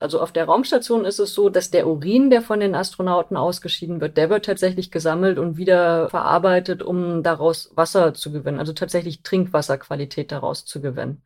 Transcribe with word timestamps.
Also 0.00 0.20
auf 0.20 0.30
der 0.30 0.44
Raumstation 0.44 1.04
ist 1.04 1.18
es 1.18 1.34
so, 1.34 1.48
dass 1.48 1.72
der 1.72 1.88
Urin, 1.88 2.30
der 2.30 2.40
von 2.40 2.60
den 2.60 2.76
Astronauten 2.76 3.36
ausgeschieden 3.36 4.00
wird, 4.00 4.16
der 4.16 4.30
wird 4.30 4.44
tatsächlich 4.44 4.92
gesammelt 4.92 5.38
und 5.38 5.56
wieder 5.56 6.08
verarbeitet, 6.08 6.84
um 6.84 7.24
daraus 7.24 7.72
Wasser 7.74 8.14
zu 8.14 8.30
gewinnen, 8.30 8.60
also 8.60 8.72
tatsächlich 8.72 9.22
Trinkwasserqualität 9.24 10.30
daraus 10.30 10.64
zu 10.64 10.80
gewinnen. 10.80 11.22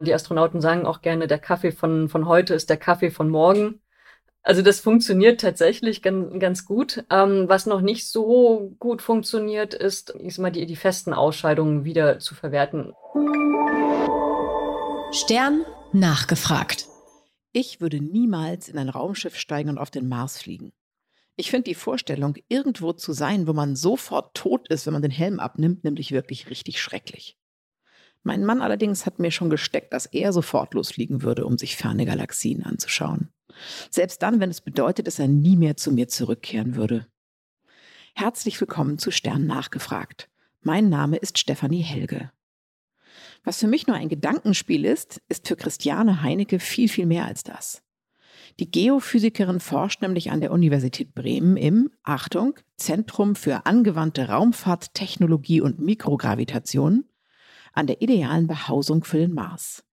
Die 0.00 0.14
Astronauten 0.14 0.62
sagen 0.62 0.86
auch 0.86 1.02
gerne, 1.02 1.26
der 1.26 1.38
Kaffee 1.38 1.72
von, 1.72 2.08
von 2.08 2.26
heute 2.26 2.54
ist 2.54 2.70
der 2.70 2.78
Kaffee 2.78 3.10
von 3.10 3.28
morgen. 3.28 3.80
Also 4.42 4.62
das 4.62 4.80
funktioniert 4.80 5.40
tatsächlich 5.40 6.02
ganz, 6.02 6.38
ganz 6.38 6.64
gut. 6.64 7.04
Ähm, 7.10 7.48
was 7.48 7.66
noch 7.66 7.82
nicht 7.82 8.08
so 8.08 8.74
gut 8.78 9.02
funktioniert, 9.02 9.74
ist, 9.74 10.14
ich 10.18 10.34
sag 10.34 10.42
mal, 10.42 10.50
die, 10.50 10.66
die 10.66 10.76
festen 10.76 11.12
Ausscheidungen 11.12 11.84
wieder 11.84 12.18
zu 12.20 12.34
verwerten. 12.34 12.94
Stern 15.12 15.64
nachgefragt. 15.92 16.93
Ich 17.56 17.80
würde 17.80 18.00
niemals 18.00 18.68
in 18.68 18.78
ein 18.78 18.88
Raumschiff 18.88 19.36
steigen 19.36 19.70
und 19.70 19.78
auf 19.78 19.92
den 19.92 20.08
Mars 20.08 20.42
fliegen. 20.42 20.72
Ich 21.36 21.52
finde 21.52 21.70
die 21.70 21.76
Vorstellung, 21.76 22.34
irgendwo 22.48 22.92
zu 22.92 23.12
sein, 23.12 23.46
wo 23.46 23.52
man 23.52 23.76
sofort 23.76 24.34
tot 24.34 24.66
ist, 24.66 24.86
wenn 24.86 24.92
man 24.92 25.02
den 25.02 25.12
Helm 25.12 25.38
abnimmt, 25.38 25.84
nämlich 25.84 26.10
wirklich 26.10 26.50
richtig 26.50 26.82
schrecklich. 26.82 27.38
Mein 28.24 28.44
Mann 28.44 28.60
allerdings 28.60 29.06
hat 29.06 29.20
mir 29.20 29.30
schon 29.30 29.50
gesteckt, 29.50 29.92
dass 29.92 30.06
er 30.06 30.32
sofort 30.32 30.74
losfliegen 30.74 31.22
würde, 31.22 31.46
um 31.46 31.56
sich 31.56 31.76
ferne 31.76 32.06
Galaxien 32.06 32.64
anzuschauen. 32.64 33.28
Selbst 33.88 34.20
dann, 34.22 34.40
wenn 34.40 34.50
es 34.50 34.60
bedeutet, 34.60 35.06
dass 35.06 35.20
er 35.20 35.28
nie 35.28 35.54
mehr 35.54 35.76
zu 35.76 35.92
mir 35.92 36.08
zurückkehren 36.08 36.74
würde. 36.74 37.06
Herzlich 38.16 38.60
willkommen 38.60 38.98
zu 38.98 39.12
Stern 39.12 39.46
nachgefragt. 39.46 40.28
Mein 40.60 40.88
Name 40.88 41.18
ist 41.18 41.38
Stefanie 41.38 41.82
Helge. 41.82 42.32
Was 43.44 43.60
für 43.60 43.66
mich 43.66 43.86
nur 43.86 43.96
ein 43.96 44.08
Gedankenspiel 44.08 44.86
ist, 44.86 45.20
ist 45.28 45.46
für 45.46 45.56
Christiane 45.56 46.22
Heinecke 46.22 46.58
viel, 46.58 46.88
viel 46.88 47.06
mehr 47.06 47.26
als 47.26 47.42
das. 47.42 47.82
Die 48.58 48.70
Geophysikerin 48.70 49.60
forscht 49.60 50.00
nämlich 50.00 50.30
an 50.30 50.40
der 50.40 50.52
Universität 50.52 51.14
Bremen 51.14 51.56
im, 51.56 51.90
Achtung, 52.02 52.58
Zentrum 52.76 53.36
für 53.36 53.66
angewandte 53.66 54.28
Raumfahrt, 54.28 54.94
Technologie 54.94 55.60
und 55.60 55.80
Mikrogravitation 55.80 57.04
an 57.72 57.86
der 57.86 58.00
idealen 58.00 58.46
Behausung 58.46 59.04
für 59.04 59.18
den 59.18 59.34
Mars. 59.34 59.84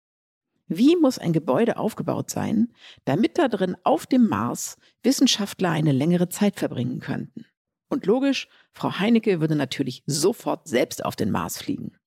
Wie 0.68 0.96
muss 0.96 1.18
ein 1.18 1.34
Gebäude 1.34 1.78
aufgebaut 1.78 2.30
sein, 2.30 2.72
damit 3.04 3.38
da 3.38 3.50
drin 3.50 3.76
auf 3.84 4.06
dem 4.06 4.28
Mars 4.28 4.78
Wissenschaftler 5.04 5.72
eine 5.72 5.92
längere 5.92 6.30
Zeit 6.30 6.58
verbringen 6.58 7.00
könnten? 7.00 7.46
Und 7.90 8.06
logisch, 8.06 8.48
Frau 8.72 9.00
Heinecke 9.00 9.42
würde 9.42 9.56
natürlich 9.56 10.04
sofort 10.06 10.70
selbst 10.70 11.04
auf 11.04 11.18
den 11.18 11.32
Mars 11.32 11.58
fliegen. 11.58 11.98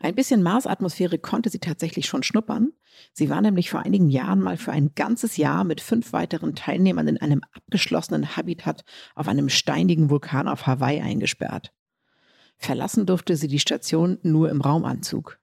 Ein 0.00 0.14
bisschen 0.14 0.42
Marsatmosphäre 0.42 1.18
konnte 1.18 1.50
sie 1.50 1.58
tatsächlich 1.58 2.06
schon 2.06 2.22
schnuppern. 2.22 2.72
Sie 3.12 3.30
war 3.30 3.40
nämlich 3.40 3.70
vor 3.70 3.80
einigen 3.80 4.08
Jahren 4.08 4.40
mal 4.40 4.56
für 4.56 4.70
ein 4.70 4.94
ganzes 4.94 5.36
Jahr 5.36 5.64
mit 5.64 5.80
fünf 5.80 6.12
weiteren 6.12 6.54
Teilnehmern 6.54 7.08
in 7.08 7.18
einem 7.18 7.42
abgeschlossenen 7.52 8.36
Habitat 8.36 8.84
auf 9.16 9.26
einem 9.26 9.48
steinigen 9.48 10.08
Vulkan 10.08 10.46
auf 10.46 10.66
Hawaii 10.66 11.00
eingesperrt. 11.00 11.72
Verlassen 12.58 13.06
durfte 13.06 13.36
sie 13.36 13.48
die 13.48 13.58
Station 13.58 14.18
nur 14.22 14.50
im 14.50 14.60
Raumanzug. 14.60 15.38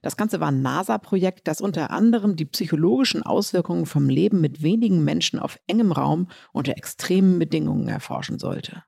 Das 0.00 0.16
Ganze 0.16 0.40
war 0.40 0.48
ein 0.48 0.62
NASA-Projekt, 0.62 1.48
das 1.48 1.60
unter 1.60 1.90
anderem 1.90 2.36
die 2.36 2.44
psychologischen 2.44 3.22
Auswirkungen 3.22 3.84
vom 3.84 4.08
Leben 4.08 4.40
mit 4.40 4.62
wenigen 4.62 5.04
Menschen 5.04 5.38
auf 5.38 5.58
engem 5.66 5.92
Raum 5.92 6.28
unter 6.52 6.76
extremen 6.76 7.38
Bedingungen 7.38 7.88
erforschen 7.88 8.38
sollte. 8.38 8.84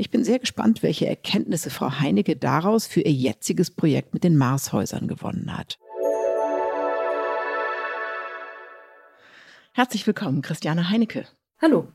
Ich 0.00 0.10
bin 0.10 0.22
sehr 0.22 0.38
gespannt, 0.38 0.84
welche 0.84 1.08
Erkenntnisse 1.08 1.70
Frau 1.70 1.98
Heinecke 1.98 2.36
daraus 2.36 2.86
für 2.86 3.00
ihr 3.00 3.10
jetziges 3.10 3.72
Projekt 3.72 4.14
mit 4.14 4.22
den 4.22 4.36
Marshäusern 4.36 5.08
gewonnen 5.08 5.58
hat. 5.58 5.76
Herzlich 9.72 10.06
willkommen, 10.06 10.40
Christiane 10.40 10.88
Heinecke. 10.88 11.26
Hallo. 11.60 11.88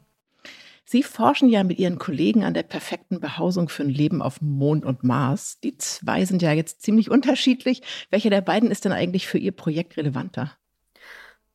Sie 0.83 1.01
forschen 1.01 1.47
ja 1.47 1.63
mit 1.63 1.79
Ihren 1.79 1.97
Kollegen 1.97 2.43
an 2.43 2.53
der 2.53 2.63
perfekten 2.63 3.21
Behausung 3.21 3.69
für 3.69 3.83
ein 3.83 3.89
Leben 3.89 4.21
auf 4.21 4.41
Mond 4.41 4.83
und 4.83 5.05
Mars. 5.05 5.61
Die 5.61 5.77
zwei 5.77 6.25
sind 6.25 6.41
ja 6.41 6.51
jetzt 6.51 6.81
ziemlich 6.81 7.09
unterschiedlich. 7.09 7.83
Welcher 8.09 8.29
der 8.29 8.41
beiden 8.41 8.69
ist 8.69 8.83
denn 8.83 8.91
eigentlich 8.91 9.27
für 9.27 9.37
Ihr 9.37 9.53
Projekt 9.53 9.95
relevanter? 9.95 10.51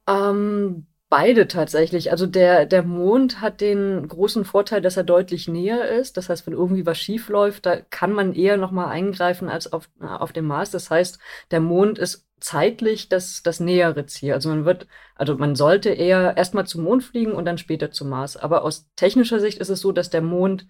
Ähm, 0.07 0.87
Beide 1.11 1.49
tatsächlich. 1.49 2.11
Also 2.11 2.27
der, 2.27 2.67
der 2.67 2.83
Mond 2.83 3.41
hat 3.41 3.63
den 3.63 4.07
großen 4.07 4.45
Vorteil, 4.45 4.83
dass 4.83 4.99
er 4.99 5.05
deutlich 5.05 5.49
näher 5.49 5.89
ist. 5.89 6.19
Das 6.19 6.29
heißt, 6.29 6.47
wenn 6.47 6.53
irgendwie 6.53 6.85
was 6.85 6.99
schief 6.99 7.31
läuft, 7.31 7.65
da 7.65 7.81
kann 7.81 8.13
man 8.13 8.35
eher 8.35 8.59
nochmal 8.59 8.89
eingreifen 8.89 9.49
als 9.49 9.73
auf, 9.73 9.89
auf 10.01 10.33
dem 10.35 10.45
Mars. 10.45 10.71
Das 10.71 10.91
heißt, 10.91 11.19
der 11.51 11.61
Mond 11.61 11.99
ist 11.99 12.27
zeitlich 12.41 13.09
das, 13.09 13.43
das 13.43 13.59
nähere 13.59 14.05
Ziel. 14.05 14.35
Also 14.35 14.51
man 14.51 14.67
wird, 14.67 14.87
also 15.15 15.35
man 15.37 15.57
sollte 15.57 15.89
eher 15.89 16.37
erstmal 16.37 16.67
zum 16.67 16.85
Mond 16.85 17.03
fliegen 17.05 17.33
und 17.33 17.47
dann 17.47 17.57
später 17.57 17.91
zum 17.91 18.11
Mars. 18.11 18.37
Aber 18.37 18.63
aus 18.63 18.87
technischer 18.95 19.41
Sicht 19.41 19.59
ist 19.59 19.71
es 19.71 19.81
so, 19.81 19.93
dass 19.93 20.11
der 20.11 20.23
Mond 20.23 20.69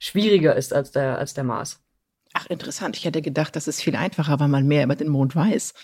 schwieriger 0.00 0.56
ist 0.56 0.74
als 0.74 0.90
der, 0.90 1.16
als 1.18 1.34
der 1.34 1.44
Mars. 1.44 1.80
Ach, 2.32 2.46
interessant. 2.46 2.96
Ich 2.96 3.04
hätte 3.04 3.22
gedacht, 3.22 3.54
das 3.54 3.68
ist 3.68 3.82
viel 3.82 3.94
einfacher, 3.94 4.40
weil 4.40 4.48
man 4.48 4.66
mehr 4.66 4.82
über 4.84 4.96
den 4.96 5.08
Mond 5.08 5.36
weiß. 5.36 5.74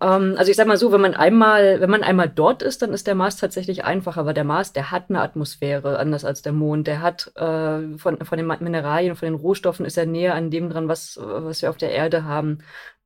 Ähm, 0.00 0.34
also 0.36 0.50
ich 0.50 0.56
sag 0.56 0.66
mal 0.66 0.76
so, 0.76 0.92
wenn 0.92 1.00
man 1.00 1.14
einmal, 1.14 1.80
wenn 1.80 1.90
man 1.90 2.02
einmal 2.02 2.28
dort 2.28 2.62
ist, 2.62 2.82
dann 2.82 2.92
ist 2.92 3.06
der 3.06 3.14
Mars 3.14 3.36
tatsächlich 3.36 3.84
einfacher, 3.84 4.26
weil 4.26 4.34
der 4.34 4.44
Mars, 4.44 4.72
der 4.72 4.90
hat 4.90 5.04
eine 5.08 5.20
Atmosphäre, 5.22 5.98
anders 5.98 6.24
als 6.24 6.42
der 6.42 6.52
Mond. 6.52 6.86
Der 6.86 7.00
hat 7.00 7.32
äh, 7.36 7.96
von, 7.98 8.18
von 8.24 8.38
den 8.38 8.46
Mineralien, 8.46 9.16
von 9.16 9.26
den 9.26 9.34
Rohstoffen 9.34 9.86
ist 9.86 9.96
er 9.96 10.06
näher 10.06 10.34
an 10.34 10.50
dem 10.50 10.68
dran, 10.70 10.88
was, 10.88 11.18
was 11.20 11.62
wir 11.62 11.70
auf 11.70 11.78
der 11.78 11.92
Erde 11.92 12.24
haben. 12.24 12.58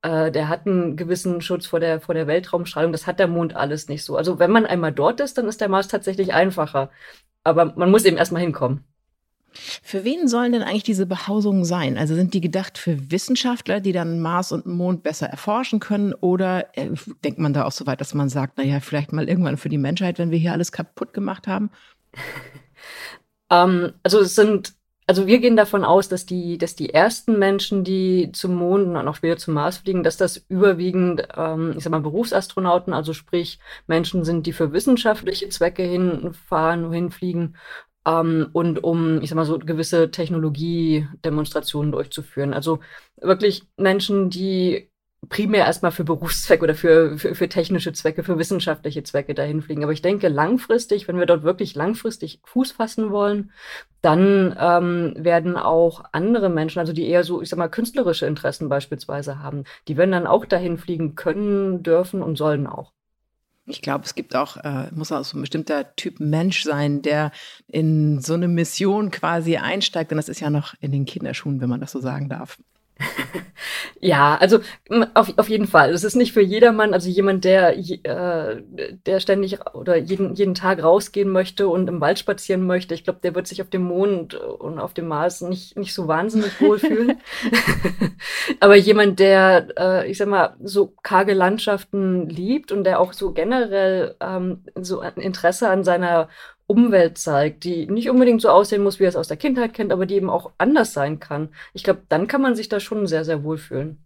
Äh, 0.03 0.33
der 0.33 0.49
hat 0.49 0.67
einen 0.67 0.97
gewissen 0.97 1.41
Schutz 1.43 1.67
vor 1.67 1.81
der, 1.81 2.01
vor 2.01 2.15
der 2.15 2.27
Weltraumstrahlung. 2.27 2.93
Das 2.93 3.07
hat 3.07 3.19
der 3.19 3.29
Mond 3.29 3.55
alles 3.57 3.89
nicht 3.89 4.05
so. 4.05 4.17
Also 4.17 4.39
wenn 4.39 4.51
man 4.51 4.67
einmal 4.67 4.93
dort 4.93 5.21
ist, 5.21 5.39
dann 5.39 5.49
ist 5.49 5.61
der 5.61 5.69
Mars 5.69 5.89
tatsächlich 5.89 6.33
einfacher. 6.35 6.91
Aber 7.45 7.67
man 7.77 7.91
muss 7.91 8.05
eben 8.05 8.17
erstmal 8.17 8.43
hinkommen. 8.43 8.85
Für 9.53 10.05
wen 10.05 10.29
sollen 10.29 10.53
denn 10.53 10.63
eigentlich 10.63 10.85
diese 10.85 11.07
Behausungen 11.07 11.65
sein? 11.65 11.99
Also 11.99 12.15
sind 12.15 12.35
die 12.35 12.41
gedacht 12.41 12.79
für 12.79 13.11
Wissenschaftler, 13.11 13.81
die 13.81 13.93
dann 13.93 14.21
Mars 14.21 14.53
und 14.53 14.67
Mond 14.67 15.03
besser 15.03 15.27
erforschen 15.27 15.81
können? 15.81 16.15
Oder 16.15 16.77
äh, 16.77 16.91
denkt 17.25 17.39
man 17.39 17.53
da 17.53 17.65
auch 17.65 17.73
so 17.73 17.87
weit, 17.87 18.01
dass 18.01 18.15
man 18.15 18.29
sagt, 18.29 18.59
naja, 18.59 18.81
vielleicht 18.81 19.13
mal 19.13 19.29
irgendwann 19.29 19.57
für 19.57 19.69
die 19.69 19.79
Menschheit, 19.79 20.19
wenn 20.19 20.31
wir 20.31 20.39
hier 20.39 20.53
alles 20.53 20.73
kaputt 20.73 21.13
gemacht 21.13 21.47
haben? 21.47 21.71
ähm, 23.51 23.93
also 24.03 24.21
es 24.21 24.35
sind, 24.35 24.75
also 25.07 25.27
wir 25.27 25.41
gehen 25.41 25.57
davon 25.57 25.85
aus, 25.85 26.09
dass 26.09 26.27
die, 26.27 26.57
dass 26.57 26.77
die 26.77 26.95
ersten 26.95 27.37
Menschen, 27.37 27.83
die 27.83 28.31
zum 28.33 28.55
Mond 28.55 28.87
und 28.87 29.09
auch 29.09 29.17
später 29.17 29.39
zum 29.39 29.55
Mars 29.55 29.79
fliegen, 29.79 30.05
dass 30.05 30.17
das 30.17 30.37
überwiegend, 30.49 31.27
ähm, 31.37 31.75
ich 31.77 31.83
sag 31.83 31.91
mal, 31.91 32.01
Berufsastronauten, 32.01 32.93
also 32.93 33.13
sprich 33.13 33.59
Menschen 33.89 34.25
sind, 34.25 34.47
die 34.47 34.53
für 34.53 34.73
wissenschaftliche 34.73 35.49
Zwecke 35.49 35.83
hinfahren, 35.83 36.93
hinfliegen 36.93 37.57
ähm, 38.07 38.49
und 38.53 38.83
um, 38.83 39.21
ich 39.23 39.31
sag 39.31 39.37
mal 39.37 39.45
so, 39.45 39.59
gewisse 39.59 40.11
Technologiedemonstrationen 40.11 41.93
durchzuführen. 41.93 42.55
Also 42.55 42.81
wirklich 43.21 43.65
Menschen, 43.77 44.31
die 44.31 44.91
primär 45.29 45.67
erstmal 45.67 45.93
für 45.93 46.05
Berufszwecke 46.05 46.65
oder 46.65 46.75
für, 46.75 47.19
für, 47.19 47.35
für 47.35 47.49
technische 47.49 47.93
Zwecke, 47.93 48.25
für 48.25 48.39
wissenschaftliche 48.39 49.03
Zwecke 49.03 49.35
dahin 49.35 49.61
fliegen. 49.61 49.83
Aber 49.83 49.93
ich 49.93 50.03
denke, 50.03 50.29
langfristig, 50.29 51.09
wenn 51.09 51.19
wir 51.19 51.27
dort 51.27 51.43
wirklich 51.43 51.75
langfristig 51.75 52.41
Fuß 52.45 52.73
fassen 52.73 53.11
wollen, 53.11 53.53
dann 54.01 54.57
ähm, 54.59 55.15
werden 55.19 55.57
auch 55.59 56.05
andere 56.13 56.49
Menschen, 56.49 56.79
also 56.79 56.95
die 56.95 57.07
eher 57.07 57.23
so, 57.23 57.43
ich 57.43 57.51
sag 57.51 57.59
mal, 57.59 57.69
künstlerische 57.69 58.27
Interessen 58.27 58.71
beispielsweise 58.71 59.41
haben, 59.41 59.65
die 59.89 59.99
werden 59.99 60.13
dann 60.13 60.27
auch 60.27 60.47
dahin 60.47 60.79
fliegen 60.79 61.17
können, 61.17 61.83
dürfen 61.83 62.23
und 62.23 62.37
sollen 62.37 62.67
auch. 62.67 62.93
Ich 63.71 63.83
glaube, 63.83 64.05
es 64.05 64.15
gibt 64.15 64.37
auch, 64.37 64.57
äh, 64.59 64.89
muss 64.93 65.13
auch 65.13 65.25
so 65.25 65.39
ein 65.39 65.41
bestimmter 65.41 65.95
Typ 65.97 66.21
Mensch 66.21 66.65
sein, 66.65 67.03
der 67.03 67.33
in 67.67 68.21
so 68.21 68.35
eine 68.35 68.49
Mission 68.49 69.11
quasi 69.11 69.57
einsteigt. 69.57 70.13
Und 70.13 70.17
das 70.17 70.29
ist 70.29 70.41
ja 70.41 70.51
noch 70.51 70.75
in 70.81 70.93
den 70.93 71.05
Kinderschuhen, 71.05 71.61
wenn 71.61 71.69
man 71.69 71.81
das 71.81 71.93
so 71.93 72.01
sagen 72.01 72.29
darf. 72.29 72.59
ja, 74.01 74.37
also 74.37 74.61
auf, 75.15 75.33
auf 75.37 75.49
jeden 75.49 75.67
Fall. 75.67 75.91
Es 75.91 76.05
ist 76.05 76.17
nicht 76.17 76.33
für 76.33 76.43
jedermann, 76.43 76.95
also 76.95 77.09
jemand, 77.09 77.45
der, 77.45 77.77
äh, 77.77 78.63
der 79.07 79.21
ständig 79.21 79.59
oder 79.75 79.97
jeden, 79.97 80.35
jeden 80.35 80.55
Tag 80.55 80.83
rausgehen 80.83 81.31
möchte 81.31 81.69
und 81.69 81.89
im 81.89 82.01
Wald 82.01 82.19
spazieren 82.19 82.67
möchte. 82.67 82.95
Ich 82.95 83.05
glaube, 83.05 83.21
der 83.23 83.35
wird 83.35 83.47
sich 83.47 83.63
auf 83.63 83.71
dem 83.71 83.83
Mond 83.83 84.35
und 84.35 84.79
auf 84.79 84.95
dem 84.95 85.09
Mars 85.09 85.41
nicht, 85.41 85.77
nicht 85.77 85.95
so 85.95 86.09
wahnsinnig 86.09 86.61
wohlfühlen. 86.61 87.21
Aber 88.61 88.77
jemand, 88.77 89.19
der, 89.19 89.69
äh, 89.79 90.11
ich 90.11 90.19
sag 90.19 90.29
mal, 90.29 90.57
so 90.63 90.95
karge 91.03 91.35
Landschaften 91.35 92.29
liebt 92.29 92.73
und 92.73 92.85
der 92.85 93.01
auch 93.01 93.13
so 93.13 93.33
generell 93.33 94.17
ähm, 94.21 94.65
so 94.77 95.01
ein 95.01 95.15
Interesse 95.15 95.69
an 95.69 95.85
seiner 95.85 96.29
Umwelt 96.71 97.19
zeigt, 97.19 97.65
die 97.65 97.87
nicht 97.89 98.09
unbedingt 98.09 98.41
so 98.41 98.49
aussehen 98.49 98.85
muss, 98.85 99.01
wie 99.01 99.05
er 99.05 99.09
es 99.09 99.17
aus 99.17 99.27
der 99.27 99.37
Kindheit 99.37 99.75
kennt, 99.75 99.91
aber 99.91 100.07
die 100.07 100.15
eben 100.15 100.31
auch 100.31 100.53
anders 100.57 100.93
sein 100.93 101.19
kann. 101.19 101.49
Ich 101.75 101.83
glaube, 101.83 102.03
dann 102.09 102.29
kann 102.29 102.41
man 102.41 102.55
sich 102.55 102.69
da 102.69 102.79
schon 102.79 103.09
sehr, 103.09 103.25
sehr 103.25 103.43
wohl 103.43 103.59
fühlen. 103.59 103.99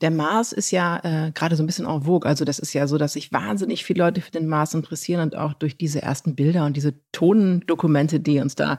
Der 0.00 0.10
Mars 0.10 0.52
ist 0.52 0.70
ja 0.70 1.00
äh, 1.02 1.32
gerade 1.32 1.56
so 1.56 1.62
ein 1.62 1.66
bisschen 1.66 1.86
en 1.86 2.02
vogue. 2.02 2.28
Also 2.28 2.44
das 2.44 2.58
ist 2.60 2.72
ja 2.72 2.86
so, 2.86 2.98
dass 2.98 3.14
sich 3.14 3.32
wahnsinnig 3.32 3.84
viele 3.84 4.04
Leute 4.04 4.20
für 4.20 4.30
den 4.30 4.46
Mars 4.46 4.74
interessieren 4.74 5.22
und 5.22 5.36
auch 5.36 5.54
durch 5.54 5.76
diese 5.76 6.02
ersten 6.02 6.36
Bilder 6.36 6.66
und 6.66 6.76
diese 6.76 6.94
Tondokumente, 7.10 8.20
die 8.20 8.38
uns 8.38 8.54
da 8.54 8.78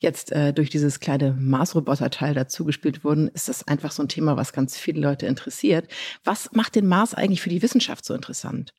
jetzt 0.00 0.32
äh, 0.32 0.52
durch 0.52 0.70
dieses 0.70 1.00
kleine 1.00 1.32
Mars-Roboter-Teil 1.32 2.34
dazugespielt 2.34 3.04
wurden, 3.04 3.28
ist 3.28 3.48
das 3.48 3.66
einfach 3.66 3.92
so 3.92 4.02
ein 4.02 4.08
Thema, 4.08 4.36
was 4.36 4.52
ganz 4.52 4.76
viele 4.76 5.00
Leute 5.00 5.26
interessiert. 5.26 5.88
Was 6.24 6.50
macht 6.52 6.74
den 6.74 6.86
Mars 6.86 7.14
eigentlich 7.14 7.40
für 7.40 7.50
die 7.50 7.62
Wissenschaft 7.62 8.04
so 8.04 8.12
interessant? 8.12 8.74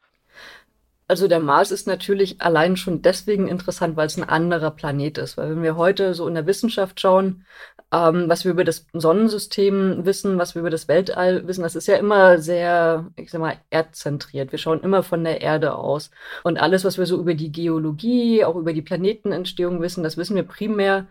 Also 1.08 1.28
der 1.28 1.40
Mars 1.40 1.70
ist 1.70 1.86
natürlich 1.86 2.42
allein 2.42 2.78
schon 2.78 3.04
deswegen 3.04 3.48
interessant, 3.48 3.96
weil 3.96 4.08
es 4.08 4.18
ein 4.18 4.28
anderer 4.28 4.72
Planet 4.72 5.20
ist. 5.20 5.38
Weil 5.38 5.52
wenn 5.52 5.62
wir 5.62 5.76
heute 5.76 6.16
so 6.16 6.28
in 6.28 6.34
der 6.34 6.48
Wissenschaft 6.48 7.00
schauen, 7.00 7.46
ähm, 7.92 8.28
was 8.28 8.44
wir 8.44 8.52
über 8.52 8.64
das 8.64 8.88
Sonnensystem 8.92 10.06
wissen, 10.06 10.40
was 10.40 10.56
wir 10.56 10.62
über 10.62 10.72
das 10.72 10.88
Weltall 10.88 11.48
wissen, 11.48 11.62
das 11.62 11.76
ist 11.76 11.88
ja 11.88 11.98
immer 11.98 12.40
sehr, 12.40 13.12
ich 13.18 13.30
sag 13.30 13.40
mal, 13.40 13.58
erdzentriert. 13.70 14.52
Wir 14.52 14.58
schauen 14.58 14.82
immer 14.82 15.04
von 15.04 15.24
der 15.24 15.42
Erde 15.42 15.76
aus. 15.76 16.10
Und 16.44 16.58
alles, 16.58 16.84
was 16.84 16.98
wir 16.98 17.06
so 17.06 17.20
über 17.20 17.36
die 17.36 17.52
Geologie, 17.52 18.44
auch 18.44 18.56
über 18.56 18.74
die 18.74 18.82
Planetenentstehung 18.82 19.82
wissen, 19.82 20.04
das 20.04 20.18
wissen 20.18 20.36
wir 20.36 20.44
primär, 20.44 21.08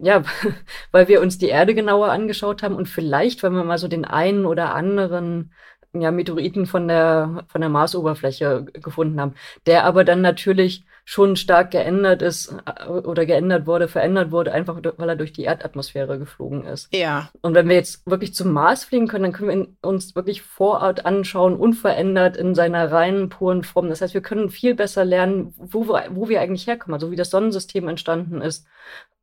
ja, 0.00 0.22
weil 0.92 1.08
wir 1.08 1.20
uns 1.20 1.38
die 1.38 1.48
Erde 1.48 1.74
genauer 1.74 2.10
angeschaut 2.10 2.62
haben 2.62 2.76
und 2.76 2.88
vielleicht, 2.88 3.42
weil 3.42 3.50
wir 3.50 3.64
mal 3.64 3.78
so 3.78 3.88
den 3.88 4.04
einen 4.04 4.46
oder 4.46 4.74
anderen 4.74 5.52
ja, 5.94 6.10
Meteoriten 6.10 6.66
von 6.66 6.88
der, 6.88 7.44
von 7.48 7.60
der 7.60 7.70
Marsoberfläche 7.70 8.64
gefunden 8.72 9.20
haben, 9.20 9.34
der 9.66 9.84
aber 9.84 10.04
dann 10.04 10.20
natürlich 10.20 10.84
schon 11.04 11.36
stark 11.36 11.72
geändert 11.72 12.22
ist 12.22 12.54
äh, 12.64 12.86
oder 12.88 13.26
geändert 13.26 13.66
wurde, 13.66 13.88
verändert 13.88 14.30
wurde, 14.30 14.52
einfach 14.52 14.80
weil 14.96 15.08
er 15.08 15.16
durch 15.16 15.32
die 15.32 15.42
Erdatmosphäre 15.42 16.18
geflogen 16.18 16.64
ist. 16.64 16.94
Ja. 16.94 17.28
Und 17.40 17.54
wenn 17.54 17.68
wir 17.68 17.76
jetzt 17.76 18.06
wirklich 18.06 18.34
zum 18.34 18.52
Mars 18.52 18.84
fliegen 18.84 19.08
können, 19.08 19.24
dann 19.24 19.32
können 19.32 19.76
wir 19.82 19.88
uns 19.88 20.14
wirklich 20.14 20.42
vor 20.42 20.80
Ort 20.80 21.04
anschauen, 21.04 21.56
unverändert 21.56 22.36
in 22.36 22.54
seiner 22.54 22.90
reinen, 22.92 23.28
puren 23.28 23.64
Form. 23.64 23.88
Das 23.88 24.00
heißt, 24.00 24.14
wir 24.14 24.22
können 24.22 24.48
viel 24.48 24.74
besser 24.74 25.04
lernen, 25.04 25.52
wo 25.56 25.88
wir, 25.88 26.06
wo 26.10 26.28
wir 26.28 26.40
eigentlich 26.40 26.66
herkommen, 26.66 26.94
also 26.94 27.10
wie 27.10 27.16
das 27.16 27.30
Sonnensystem 27.30 27.88
entstanden 27.88 28.40
ist, 28.40 28.66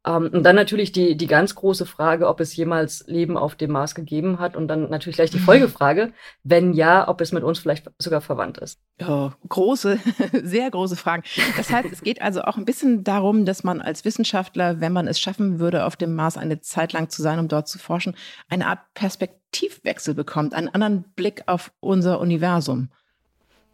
ähm, 0.10 0.30
und 0.34 0.44
dann 0.44 0.56
natürlich 0.56 0.92
die, 0.92 1.16
die 1.16 1.28
ganz 1.28 1.54
große 1.54 1.86
Frage, 1.86 2.28
ob 2.28 2.40
es 2.40 2.56
jemals 2.56 3.06
Leben 3.08 3.38
auf 3.38 3.54
dem 3.54 3.72
Mars 3.72 3.94
gegeben 3.94 4.40
hat. 4.40 4.56
Und 4.56 4.68
dann 4.68 4.90
natürlich 4.90 5.18
gleich 5.18 5.30
die 5.30 5.40
Folgefrage, 5.50 6.14
wenn 6.44 6.74
ja, 6.74 7.08
ob 7.08 7.22
es 7.22 7.32
mit 7.32 7.44
uns 7.44 7.60
vielleicht 7.60 7.90
sogar 8.00 8.22
verwandt 8.22 8.58
ist. 8.58 8.80
Oh, 9.08 9.30
große, 9.48 10.00
sehr 10.44 10.72
große 10.72 10.96
Fragen. 10.96 11.24
Das 11.58 11.72
heißt, 11.72 11.90
es 11.92 12.02
geht 12.02 12.22
also 12.22 12.42
auch 12.42 12.58
ein 12.58 12.66
bisschen 12.66 13.04
darum, 13.04 13.46
dass 13.46 13.64
man 13.64 13.82
als 13.82 14.04
Wissenschaftler, 14.04 14.82
wenn 14.82 14.94
man 14.94 15.08
es 15.08 15.20
schaffen 15.20 15.60
würde, 15.60 15.86
auf 15.86 15.96
dem 15.96 16.16
Mars 16.16 16.38
eine 16.38 16.60
Zeit 16.60 16.94
lang 16.94 17.10
zu 17.10 17.22
sein, 17.22 17.38
um 17.38 17.48
dort 17.48 17.68
zu 17.68 17.78
forschen, 17.78 18.16
eine 18.50 18.66
Art 18.66 18.80
Perspektivwechsel 18.96 20.16
bekommt, 20.16 20.56
einen 20.56 20.70
anderen 20.70 21.04
Blick 21.16 21.44
auf 21.46 21.72
unser 21.80 22.20
Universum. 22.20 22.90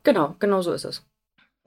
Genau, 0.04 0.36
genau 0.40 0.62
so 0.62 0.74
ist 0.74 0.84
es. 0.84 1.06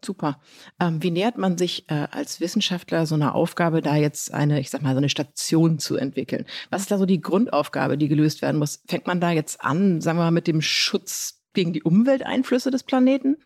Super. 0.05 0.41
Ähm, 0.79 1.03
wie 1.03 1.11
nähert 1.11 1.39
man 1.39 1.59
sich 1.59 1.91
äh, 1.91 2.07
als 2.11 2.41
Wissenschaftler 2.41 3.05
so 3.05 3.17
einer 3.17 3.35
Aufgabe, 3.35 3.83
da 3.83 3.97
jetzt 3.97 4.33
eine, 4.33 4.61
ich 4.61 4.71
sag 4.71 4.83
mal, 4.83 4.93
so 4.93 4.99
eine 4.99 5.09
Station 5.09 5.79
zu 5.79 5.97
entwickeln? 5.97 6.47
Was 6.71 6.83
ist 6.83 6.91
da 6.91 6.99
so 6.99 7.07
die 7.07 7.21
Grundaufgabe, 7.21 7.99
die 7.99 8.09
gelöst 8.09 8.41
werden 8.41 8.59
muss? 8.59 8.83
Fängt 8.87 9.07
man 9.07 9.21
da 9.21 9.31
jetzt 9.33 9.61
an, 9.61 10.01
sagen 10.01 10.19
wir 10.19 10.25
mal, 10.25 10.31
mit 10.31 10.47
dem 10.47 10.63
Schutz 10.63 11.43
gegen 11.53 11.73
die 11.73 11.83
Umwelteinflüsse 11.83 12.71
des 12.71 12.85
Planeten? 12.85 13.37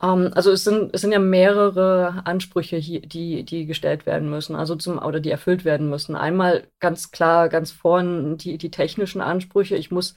Um, 0.00 0.26
ähm, 0.26 0.30
also 0.34 0.52
es 0.52 0.62
sind, 0.62 0.94
es 0.94 1.00
sind 1.00 1.10
ja 1.10 1.18
mehrere 1.18 2.22
Ansprüche 2.24 2.76
hier, 2.76 3.00
die, 3.00 3.42
die 3.42 3.66
gestellt 3.66 4.06
werden 4.06 4.30
müssen, 4.30 4.54
also 4.54 4.76
zum, 4.76 4.98
oder 4.98 5.18
die 5.18 5.30
erfüllt 5.30 5.64
werden 5.64 5.90
müssen. 5.90 6.14
Einmal 6.14 6.68
ganz 6.78 7.10
klar, 7.10 7.48
ganz 7.48 7.72
vorn 7.72 8.36
die, 8.36 8.58
die 8.58 8.70
technischen 8.70 9.20
Ansprüche. 9.20 9.74
Ich 9.74 9.90
muss, 9.90 10.14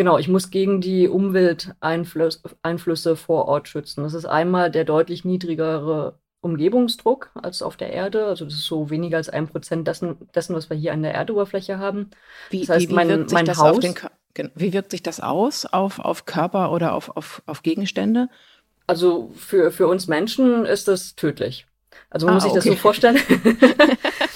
genau, 0.00 0.16
ich 0.16 0.28
muss 0.28 0.50
gegen 0.50 0.80
die 0.80 1.08
Umwelteinflüsse 1.08 3.16
vor 3.16 3.48
Ort 3.48 3.68
schützen. 3.68 4.02
Das 4.02 4.14
ist 4.14 4.24
einmal 4.24 4.70
der 4.70 4.86
deutlich 4.86 5.26
niedrigere 5.26 6.18
Umgebungsdruck 6.40 7.30
als 7.34 7.60
auf 7.60 7.76
der 7.76 7.92
Erde. 7.92 8.24
Also 8.24 8.46
das 8.46 8.54
ist 8.54 8.64
so 8.64 8.88
weniger 8.88 9.18
als 9.18 9.28
ein 9.28 9.46
Prozent 9.46 9.86
dessen, 9.86 10.16
dessen, 10.34 10.56
was 10.56 10.70
wir 10.70 10.76
hier 10.78 10.94
an 10.94 11.02
der 11.02 11.12
Erdoberfläche 11.12 11.78
haben. 11.78 12.08
Wie, 12.48 12.60
das 12.60 12.70
heißt, 12.70 12.86
wie, 12.86 12.92
wie 12.92 12.94
mein, 12.94 13.08
wirkt 13.10 13.28
sich 13.28 13.34
mein 13.34 13.44
das 13.44 13.58
Haus, 13.58 13.76
auf 13.76 13.80
den, 13.80 13.94
wie 14.54 14.72
wirkt 14.72 14.90
sich 14.90 15.02
das 15.02 15.20
aus 15.20 15.66
auf, 15.66 15.98
auf 15.98 16.24
Körper 16.24 16.72
oder 16.72 16.94
auf, 16.94 17.14
auf, 17.14 17.42
auf 17.44 17.62
Gegenstände? 17.62 18.30
Also 18.86 19.30
für, 19.34 19.70
für 19.70 19.86
uns 19.86 20.06
Menschen 20.06 20.64
ist 20.64 20.88
das 20.88 21.14
tödlich. 21.14 21.66
Also 22.08 22.24
man 22.24 22.32
ah, 22.32 22.34
muss 22.36 22.44
sich 22.44 22.52
okay. 22.52 22.60
das 22.60 22.64
so 22.64 22.76
vorstellen. 22.76 23.18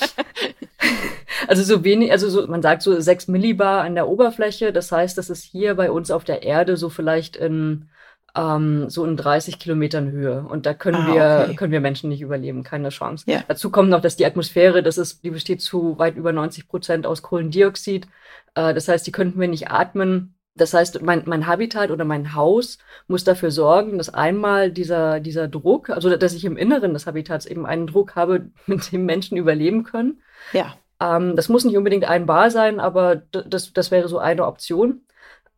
also 1.48 1.62
so 1.62 1.84
wenig, 1.84 2.12
also 2.12 2.28
so, 2.28 2.46
man 2.46 2.62
sagt 2.62 2.82
so 2.82 3.00
sechs 3.00 3.28
Millibar 3.28 3.82
an 3.82 3.94
der 3.94 4.08
Oberfläche. 4.08 4.72
Das 4.72 4.92
heißt, 4.92 5.16
das 5.18 5.30
ist 5.30 5.42
hier 5.42 5.74
bei 5.74 5.90
uns 5.90 6.10
auf 6.10 6.24
der 6.24 6.42
Erde 6.42 6.76
so 6.76 6.88
vielleicht 6.88 7.36
in 7.36 7.88
ähm, 8.36 8.90
so 8.90 9.04
in 9.04 9.16
30 9.16 9.58
Kilometern 9.58 10.10
Höhe. 10.10 10.44
Und 10.48 10.66
da 10.66 10.74
können 10.74 11.02
ah, 11.02 11.14
wir, 11.14 11.44
okay. 11.44 11.54
können 11.54 11.72
wir 11.72 11.80
Menschen 11.80 12.08
nicht 12.08 12.20
überleben, 12.20 12.62
keine 12.64 12.88
Chance. 12.88 13.24
Ja. 13.28 13.44
Dazu 13.46 13.70
kommt 13.70 13.90
noch, 13.90 14.00
dass 14.00 14.16
die 14.16 14.26
Atmosphäre, 14.26 14.82
das 14.82 14.98
ist, 14.98 15.22
die 15.24 15.30
besteht 15.30 15.62
zu 15.62 15.98
weit 15.98 16.16
über 16.16 16.32
90 16.32 16.68
Prozent 16.68 17.06
aus 17.06 17.22
Kohlendioxid. 17.22 18.06
Äh, 18.54 18.74
das 18.74 18.88
heißt, 18.88 19.06
die 19.06 19.12
könnten 19.12 19.40
wir 19.40 19.48
nicht 19.48 19.70
atmen. 19.70 20.34
Das 20.56 20.72
heißt, 20.72 21.02
mein, 21.02 21.22
mein 21.26 21.46
Habitat 21.46 21.90
oder 21.90 22.04
mein 22.04 22.34
Haus 22.34 22.78
muss 23.08 23.24
dafür 23.24 23.50
sorgen, 23.50 23.98
dass 23.98 24.14
einmal 24.14 24.70
dieser, 24.70 25.18
dieser 25.18 25.48
Druck, 25.48 25.90
also 25.90 26.16
dass 26.16 26.32
ich 26.32 26.44
im 26.44 26.56
Inneren 26.56 26.92
des 26.94 27.06
Habitats 27.06 27.46
eben 27.46 27.66
einen 27.66 27.88
Druck 27.88 28.14
habe, 28.14 28.50
mit 28.66 28.92
dem 28.92 29.04
Menschen 29.04 29.36
überleben 29.36 29.84
können. 29.84 30.22
Ja. 30.52 30.74
Ähm, 31.00 31.36
das 31.36 31.48
muss 31.48 31.64
nicht 31.64 31.76
unbedingt 31.76 32.04
ein 32.04 32.26
Bar 32.26 32.50
sein, 32.50 32.80
aber 32.80 33.16
das, 33.16 33.72
das 33.72 33.90
wäre 33.90 34.08
so 34.08 34.18
eine 34.18 34.46
Option. 34.46 35.02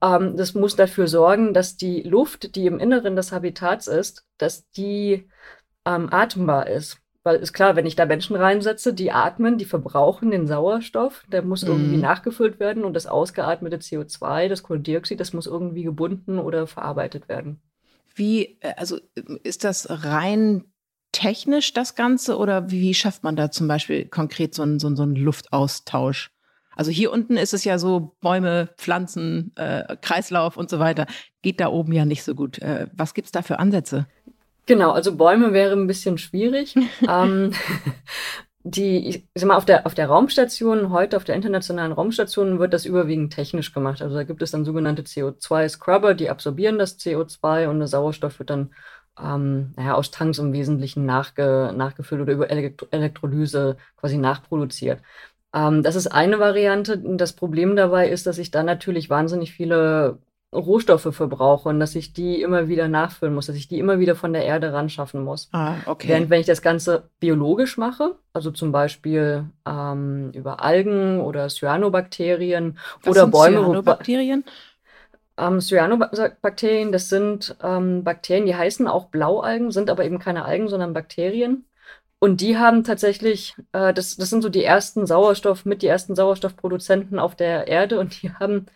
Ähm, 0.02 0.36
das 0.36 0.54
muss 0.54 0.76
dafür 0.76 1.08
sorgen, 1.08 1.54
dass 1.54 1.76
die 1.76 2.02
Luft, 2.02 2.54
die 2.56 2.66
im 2.66 2.78
Inneren 2.78 3.16
des 3.16 3.32
Habitats 3.32 3.86
ist, 3.86 4.26
dass 4.38 4.68
die 4.70 5.28
ähm, 5.84 6.08
atembar 6.12 6.66
ist. 6.68 6.98
Weil 7.22 7.36
ist 7.36 7.52
klar, 7.52 7.74
wenn 7.74 7.86
ich 7.86 7.96
da 7.96 8.06
Menschen 8.06 8.36
reinsetze, 8.36 8.94
die 8.94 9.10
atmen, 9.10 9.58
die 9.58 9.64
verbrauchen 9.64 10.30
den 10.30 10.46
Sauerstoff, 10.46 11.24
der 11.26 11.42
muss 11.42 11.64
mhm. 11.64 11.70
irgendwie 11.70 11.96
nachgefüllt 11.96 12.60
werden 12.60 12.84
und 12.84 12.94
das 12.94 13.08
ausgeatmete 13.08 13.78
CO2, 13.78 14.48
das 14.48 14.62
Kohlendioxid, 14.62 15.18
das 15.18 15.32
muss 15.32 15.48
irgendwie 15.48 15.82
gebunden 15.82 16.38
oder 16.38 16.68
verarbeitet 16.68 17.28
werden. 17.28 17.60
Wie, 18.14 18.58
äh, 18.60 18.74
also 18.76 18.98
ist 19.42 19.64
das 19.64 20.04
rein 20.04 20.64
technisch 21.16 21.72
das 21.72 21.94
Ganze 21.94 22.36
oder 22.36 22.70
wie 22.70 22.92
schafft 22.92 23.24
man 23.24 23.36
da 23.36 23.50
zum 23.50 23.66
Beispiel 23.66 24.04
konkret 24.06 24.54
so 24.54 24.62
einen, 24.62 24.78
so 24.78 24.86
einen, 24.86 24.96
so 24.96 25.02
einen 25.02 25.16
Luftaustausch? 25.16 26.30
Also 26.76 26.90
hier 26.90 27.10
unten 27.10 27.38
ist 27.38 27.54
es 27.54 27.64
ja 27.64 27.78
so 27.78 28.14
Bäume, 28.20 28.68
Pflanzen, 28.76 29.50
äh, 29.56 29.96
Kreislauf 30.02 30.58
und 30.58 30.68
so 30.68 30.78
weiter. 30.78 31.06
Geht 31.40 31.60
da 31.60 31.68
oben 31.68 31.92
ja 31.92 32.04
nicht 32.04 32.22
so 32.22 32.34
gut. 32.34 32.58
Äh, 32.58 32.88
was 32.92 33.14
gibt's 33.14 33.32
da 33.32 33.40
für 33.40 33.58
Ansätze? 33.58 34.06
Genau, 34.66 34.90
also 34.90 35.16
Bäume 35.16 35.54
wäre 35.54 35.72
ein 35.72 35.86
bisschen 35.86 36.18
schwierig. 36.18 36.74
ähm, 37.08 37.52
die, 38.62 39.08
ich 39.08 39.24
sag 39.34 39.48
mal, 39.48 39.56
auf 39.56 39.64
der, 39.64 39.86
auf 39.86 39.94
der 39.94 40.08
Raumstation, 40.08 40.90
heute 40.90 41.16
auf 41.16 41.24
der 41.24 41.34
internationalen 41.34 41.92
Raumstation 41.92 42.58
wird 42.58 42.74
das 42.74 42.84
überwiegend 42.84 43.32
technisch 43.32 43.72
gemacht. 43.72 44.02
Also 44.02 44.14
da 44.14 44.24
gibt 44.24 44.42
es 44.42 44.50
dann 44.50 44.66
sogenannte 44.66 45.00
CO2-Scrubber, 45.00 46.12
die 46.12 46.28
absorbieren 46.28 46.78
das 46.78 46.98
CO2 46.98 47.68
und 47.68 47.78
der 47.78 47.88
Sauerstoff 47.88 48.38
wird 48.38 48.50
dann 48.50 48.74
ähm, 49.22 49.72
naja, 49.76 49.94
aus 49.94 50.10
Tanks 50.10 50.38
im 50.38 50.52
Wesentlichen 50.52 51.06
nachge, 51.06 51.72
nachgefüllt 51.74 52.22
oder 52.22 52.32
über 52.32 52.50
Elektro 52.50 52.86
Elektrolyse 52.90 53.76
quasi 53.96 54.18
nachproduziert. 54.18 55.00
Ähm, 55.54 55.82
das 55.82 55.96
ist 55.96 56.08
eine 56.08 56.38
Variante. 56.38 56.98
Das 56.98 57.32
Problem 57.32 57.76
dabei 57.76 58.08
ist, 58.08 58.26
dass 58.26 58.38
ich 58.38 58.50
da 58.50 58.62
natürlich 58.62 59.10
wahnsinnig 59.10 59.52
viele 59.52 60.18
Rohstoffe 60.54 61.14
verbrauche 61.14 61.68
und 61.68 61.80
dass 61.80 61.94
ich 61.94 62.12
die 62.12 62.40
immer 62.40 62.68
wieder 62.68 62.88
nachfüllen 62.88 63.34
muss, 63.34 63.46
dass 63.46 63.56
ich 63.56 63.68
die 63.68 63.78
immer 63.78 63.98
wieder 63.98 64.14
von 64.14 64.32
der 64.32 64.44
Erde 64.44 64.72
ran 64.72 64.88
schaffen 64.88 65.24
muss. 65.24 65.48
Ah, 65.52 65.74
okay. 65.86 66.08
Während 66.08 66.30
wenn 66.30 66.40
ich 66.40 66.46
das 66.46 66.62
Ganze 66.62 67.10
biologisch 67.20 67.76
mache, 67.76 68.16
also 68.32 68.50
zum 68.50 68.72
Beispiel 68.72 69.44
ähm, 69.66 70.30
über 70.32 70.62
Algen 70.62 71.20
oder 71.20 71.48
Cyanobakterien 71.48 72.78
Was 73.02 73.10
oder 73.10 73.22
sind 73.22 73.30
Bäume. 73.32 73.56
Cyanobakterien? 73.58 74.44
Ähm, 75.38 75.60
Cyanobakterien, 75.60 76.92
das 76.92 77.08
sind 77.08 77.56
ähm, 77.62 78.04
Bakterien, 78.04 78.46
die 78.46 78.56
heißen 78.56 78.86
auch 78.88 79.06
Blaualgen, 79.06 79.70
sind 79.70 79.90
aber 79.90 80.04
eben 80.04 80.18
keine 80.18 80.44
Algen, 80.44 80.68
sondern 80.68 80.94
Bakterien. 80.94 81.66
Und 82.18 82.40
die 82.40 82.56
haben 82.56 82.84
tatsächlich, 82.84 83.54
äh, 83.72 83.92
das, 83.92 84.16
das 84.16 84.30
sind 84.30 84.42
so 84.42 84.48
die 84.48 84.64
ersten 84.64 85.06
Sauerstoff, 85.06 85.64
mit 85.66 85.82
die 85.82 85.86
ersten 85.86 86.14
Sauerstoffproduzenten 86.14 87.18
auf 87.18 87.36
der 87.36 87.68
Erde 87.68 87.98
und 88.00 88.22
die 88.22 88.32
haben 88.32 88.66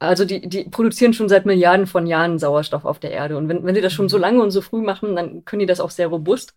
also 0.00 0.24
die, 0.24 0.48
die 0.48 0.64
produzieren 0.64 1.12
schon 1.12 1.28
seit 1.28 1.44
Milliarden 1.44 1.86
von 1.86 2.06
Jahren 2.06 2.38
Sauerstoff 2.38 2.84
auf 2.84 3.00
der 3.00 3.10
Erde. 3.10 3.36
Und 3.36 3.48
wenn, 3.48 3.64
wenn 3.64 3.74
die 3.74 3.80
das 3.80 3.92
schon 3.92 4.08
so 4.08 4.16
mhm. 4.16 4.22
lange 4.22 4.42
und 4.42 4.50
so 4.52 4.60
früh 4.60 4.80
machen, 4.80 5.16
dann 5.16 5.44
können 5.44 5.60
die 5.60 5.66
das 5.66 5.80
auch 5.80 5.90
sehr 5.90 6.06
robust. 6.06 6.54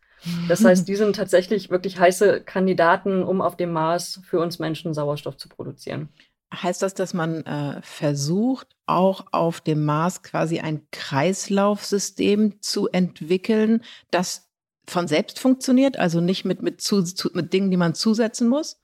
Das 0.48 0.64
heißt, 0.64 0.88
die 0.88 0.96
sind 0.96 1.16
tatsächlich 1.16 1.72
wirklich 1.72 2.00
heiße 2.00 2.42
Kandidaten, 2.42 3.24
um 3.24 3.42
auf 3.42 3.58
dem 3.58 3.72
Mars 3.72 4.22
für 4.24 4.40
uns 4.40 4.60
Menschen 4.60 4.94
Sauerstoff 4.94 5.38
zu 5.38 5.50
produzieren. 5.50 6.10
Heißt 6.54 6.82
das, 6.82 6.94
dass 6.94 7.14
man 7.14 7.46
äh, 7.46 7.82
versucht, 7.82 8.68
auch 8.86 9.26
auf 9.32 9.62
dem 9.62 9.86
Mars 9.86 10.22
quasi 10.22 10.60
ein 10.60 10.86
Kreislaufsystem 10.92 12.62
zu 12.62 12.90
entwickeln, 12.90 13.84
das 14.12 14.50
von 14.86 15.08
selbst 15.08 15.40
funktioniert, 15.40 15.98
also 15.98 16.20
nicht 16.20 16.44
mit, 16.44 16.62
mit, 16.62 16.82
zu, 16.82 17.04
zu, 17.04 17.30
mit 17.34 17.54
Dingen, 17.54 17.72
die 17.72 17.78
man 17.78 17.96
zusetzen 17.96 18.50
muss? 18.50 18.82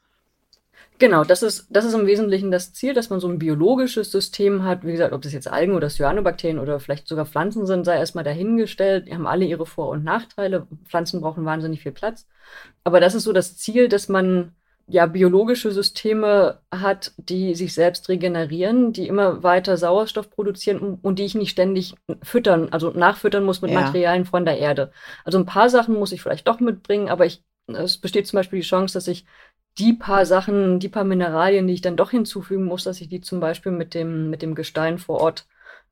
Genau, 0.99 1.23
das 1.23 1.43
ist, 1.43 1.67
das 1.69 1.85
ist 1.85 1.93
im 1.93 2.07
Wesentlichen 2.07 2.49
das 2.49 2.73
Ziel, 2.73 2.95
dass 2.95 3.11
man 3.11 3.19
so 3.19 3.27
ein 3.27 3.37
biologisches 3.37 4.11
System 4.11 4.63
hat. 4.63 4.83
Wie 4.83 4.91
gesagt, 4.91 5.13
ob 5.13 5.21
das 5.21 5.33
jetzt 5.33 5.47
Algen 5.47 5.75
oder 5.75 5.89
Cyanobakterien 5.89 6.57
oder 6.57 6.79
vielleicht 6.79 7.07
sogar 7.07 7.27
Pflanzen 7.27 7.67
sind, 7.67 7.85
sei 7.85 7.97
erstmal 7.97 8.23
dahingestellt. 8.23 9.07
Die 9.07 9.13
haben 9.13 9.27
alle 9.27 9.45
ihre 9.45 9.67
Vor- 9.67 9.89
und 9.89 10.03
Nachteile. 10.03 10.65
Pflanzen 10.85 11.21
brauchen 11.21 11.45
wahnsinnig 11.45 11.83
viel 11.83 11.91
Platz. 11.91 12.25
Aber 12.83 12.99
das 12.99 13.13
ist 13.13 13.25
so 13.25 13.33
das 13.33 13.57
Ziel, 13.57 13.89
dass 13.89 14.09
man 14.09 14.55
ja, 14.89 15.05
biologische 15.05 15.71
Systeme 15.71 16.59
hat, 16.71 17.11
die 17.17 17.55
sich 17.55 17.73
selbst 17.73 18.07
regenerieren, 18.07 18.93
die 18.93 19.07
immer 19.07 19.43
weiter 19.43 19.75
Sauerstoff 19.75 20.29
produzieren 20.29 20.97
und 21.01 21.19
die 21.19 21.25
ich 21.25 21.35
nicht 21.35 21.51
ständig 21.51 21.95
füttern, 22.23 22.69
also 22.71 22.91
nachfüttern 22.91 23.43
muss 23.43 23.61
mit 23.61 23.71
ja. 23.71 23.81
Materialien 23.81 24.25
von 24.25 24.45
der 24.45 24.57
Erde. 24.57 24.91
Also 25.25 25.37
ein 25.39 25.45
paar 25.45 25.69
Sachen 25.69 25.95
muss 25.95 26.13
ich 26.13 26.21
vielleicht 26.21 26.47
doch 26.47 26.61
mitbringen, 26.61 27.09
aber 27.09 27.25
ich, 27.25 27.43
es 27.67 27.97
besteht 27.97 28.27
zum 28.27 28.37
Beispiel 28.37 28.59
die 28.59 28.67
Chance, 28.67 28.93
dass 28.93 29.09
ich 29.09 29.25
die 29.77 29.93
paar 29.93 30.25
Sachen, 30.25 30.79
die 30.79 30.89
paar 30.89 31.03
Mineralien, 31.03 31.67
die 31.67 31.73
ich 31.73 31.81
dann 31.81 31.97
doch 31.97 32.11
hinzufügen 32.11 32.63
muss, 32.63 32.85
dass 32.85 33.01
ich 33.01 33.09
die 33.09 33.19
zum 33.19 33.41
Beispiel 33.41 33.73
mit 33.73 33.93
dem, 33.93 34.29
mit 34.29 34.41
dem 34.41 34.55
Gestein 34.55 34.99
vor 34.99 35.19
Ort 35.19 35.47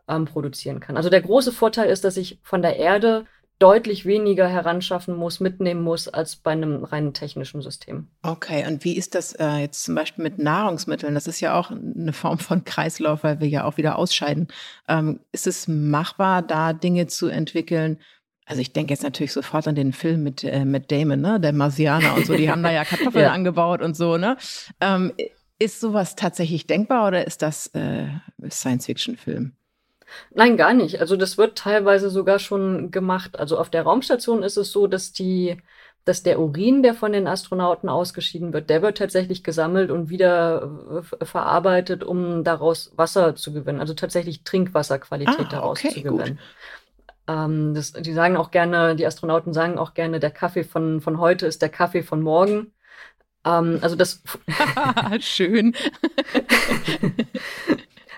ähm, 0.07 0.25
produzieren 0.25 0.79
kann. 0.79 0.95
Also 0.95 1.09
der 1.09 1.21
große 1.21 1.51
Vorteil 1.51 1.89
ist, 1.89 2.05
dass 2.05 2.15
ich 2.15 2.39
von 2.43 2.61
der 2.61 2.77
Erde 2.77 3.25
deutlich 3.59 4.05
weniger 4.05 4.47
heranschaffen 4.47 5.15
muss, 5.15 5.39
mitnehmen 5.39 5.81
muss, 5.81 6.07
als 6.07 6.35
bei 6.35 6.51
einem 6.51 6.83
reinen 6.83 7.13
technischen 7.13 7.61
System. 7.61 8.07
Okay, 8.21 8.65
und 8.67 8.83
wie 8.83 8.97
ist 8.97 9.15
das 9.15 9.33
äh, 9.33 9.57
jetzt 9.57 9.83
zum 9.83 9.95
Beispiel 9.95 10.23
mit 10.23 10.39
Nahrungsmitteln? 10.39 11.13
Das 11.13 11.27
ist 11.27 11.39
ja 11.39 11.57
auch 11.57 11.71
eine 11.71 12.11
Form 12.11 12.37
von 12.37 12.65
Kreislauf, 12.65 13.23
weil 13.23 13.39
wir 13.39 13.47
ja 13.47 13.63
auch 13.63 13.77
wieder 13.77 13.97
ausscheiden. 13.97 14.49
Ähm, 14.89 15.21
ist 15.31 15.47
es 15.47 15.67
machbar, 15.67 16.41
da 16.41 16.73
Dinge 16.73 17.07
zu 17.07 17.27
entwickeln? 17.27 17.97
Also 18.45 18.61
ich 18.61 18.73
denke 18.73 18.93
jetzt 18.93 19.03
natürlich 19.03 19.31
sofort 19.31 19.67
an 19.67 19.75
den 19.75 19.93
Film 19.93 20.21
mit, 20.23 20.43
äh, 20.43 20.65
mit 20.65 20.91
Damon, 20.91 21.21
ne? 21.21 21.39
der 21.39 21.53
Marsianer 21.53 22.15
und 22.15 22.25
so, 22.25 22.35
die 22.35 22.49
haben 22.49 22.61
da 22.61 22.71
ja 22.71 22.83
Kartoffeln 22.85 23.25
ja. 23.25 23.31
angebaut 23.31 23.81
und 23.81 23.95
so. 23.95 24.17
Ne? 24.17 24.37
Ähm, 24.81 25.13
ist 25.59 25.79
sowas 25.79 26.15
tatsächlich 26.15 26.67
denkbar 26.67 27.07
oder 27.07 27.25
ist 27.25 27.41
das 27.41 27.67
äh, 27.67 28.07
Science-Fiction-Film? 28.47 29.53
Nein, 30.33 30.57
gar 30.57 30.73
nicht. 30.73 30.99
Also 30.99 31.15
das 31.15 31.37
wird 31.37 31.57
teilweise 31.57 32.09
sogar 32.09 32.39
schon 32.39 32.91
gemacht. 32.91 33.39
Also 33.39 33.57
auf 33.57 33.69
der 33.69 33.83
Raumstation 33.83 34.43
ist 34.43 34.57
es 34.57 34.71
so, 34.71 34.87
dass 34.87 35.11
die, 35.13 35.57
dass 36.03 36.23
der 36.23 36.39
Urin, 36.39 36.83
der 36.83 36.93
von 36.93 37.11
den 37.11 37.27
Astronauten 37.27 37.89
ausgeschieden 37.89 38.53
wird, 38.53 38.69
der 38.69 38.81
wird 38.81 38.97
tatsächlich 38.97 39.43
gesammelt 39.43 39.91
und 39.91 40.09
wieder 40.09 41.03
äh, 41.19 41.25
verarbeitet, 41.25 42.03
um 42.03 42.43
daraus 42.43 42.91
Wasser 42.95 43.35
zu 43.35 43.53
gewinnen. 43.53 43.79
Also 43.79 43.93
tatsächlich 43.93 44.43
Trinkwasserqualität 44.43 45.39
ah, 45.39 45.49
daraus 45.49 45.79
okay, 45.79 45.93
zu 45.93 46.01
gewinnen. 46.01 46.39
Ähm, 47.27 47.73
das, 47.73 47.93
die 47.93 48.13
sagen 48.13 48.37
auch 48.37 48.51
gerne, 48.51 48.95
die 48.95 49.05
Astronauten 49.05 49.53
sagen 49.53 49.77
auch 49.77 49.93
gerne, 49.93 50.19
der 50.19 50.31
Kaffee 50.31 50.63
von, 50.63 51.01
von 51.01 51.19
heute 51.19 51.47
ist 51.47 51.61
der 51.61 51.69
Kaffee 51.69 52.03
von 52.03 52.21
morgen. 52.21 52.71
Ähm, 53.45 53.79
also 53.81 53.95
das. 53.95 54.21
Schön. 55.19 55.75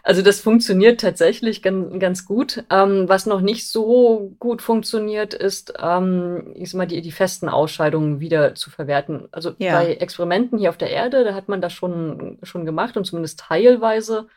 Also 0.08 0.22
das 0.22 0.40
funktioniert 0.40 1.02
tatsächlich 1.02 1.62
ganz, 1.62 2.00
ganz 2.00 2.26
gut. 2.26 2.64
Ähm, 2.70 3.10
was 3.10 3.26
noch 3.26 3.42
nicht 3.42 3.70
so 3.70 4.34
gut 4.40 4.62
funktioniert, 4.62 5.34
ist, 5.34 5.74
ähm, 5.84 6.54
ich 6.56 6.72
sag 6.72 6.78
mal, 6.78 6.88
die, 6.88 7.02
die 7.02 7.12
festen 7.12 7.50
Ausscheidungen 7.50 8.22
wieder 8.22 8.56
zu 8.56 8.70
verwerten. 8.70 9.28
Also 9.34 9.52
ja. 9.58 9.74
bei 9.74 9.96
Experimenten 9.96 10.60
hier 10.60 10.70
auf 10.70 10.78
der 10.78 10.92
Erde, 10.92 11.26
da 11.26 11.34
hat 11.34 11.50
man 11.50 11.60
das 11.60 11.74
schon, 11.74 12.40
schon 12.42 12.64
gemacht 12.66 12.96
und 12.96 13.04
zumindest 13.04 13.42
teilweise 13.42 14.30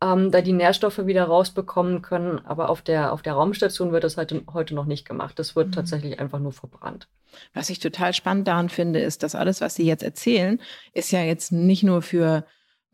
ähm, 0.00 0.30
da 0.30 0.40
die 0.40 0.52
Nährstoffe 0.52 1.04
wieder 1.04 1.24
rausbekommen 1.24 2.00
können. 2.00 2.38
Aber 2.46 2.68
auf 2.68 2.82
der, 2.82 3.12
auf 3.12 3.22
der 3.22 3.32
Raumstation 3.32 3.90
wird 3.90 4.04
das 4.04 4.18
halt 4.18 4.32
heute 4.52 4.76
noch 4.76 4.86
nicht 4.86 5.04
gemacht. 5.04 5.36
Das 5.40 5.56
wird 5.56 5.70
mhm. 5.70 5.72
tatsächlich 5.72 6.20
einfach 6.20 6.38
nur 6.38 6.52
verbrannt. 6.52 7.08
Was 7.54 7.70
ich 7.70 7.80
total 7.80 8.14
spannend 8.14 8.46
daran 8.46 8.68
finde, 8.68 9.00
ist, 9.00 9.24
dass 9.24 9.34
alles, 9.34 9.60
was 9.60 9.74
Sie 9.74 9.84
jetzt 9.84 10.04
erzählen, 10.04 10.60
ist 10.92 11.10
ja 11.10 11.24
jetzt 11.24 11.50
nicht 11.50 11.82
nur 11.82 12.02
für 12.02 12.44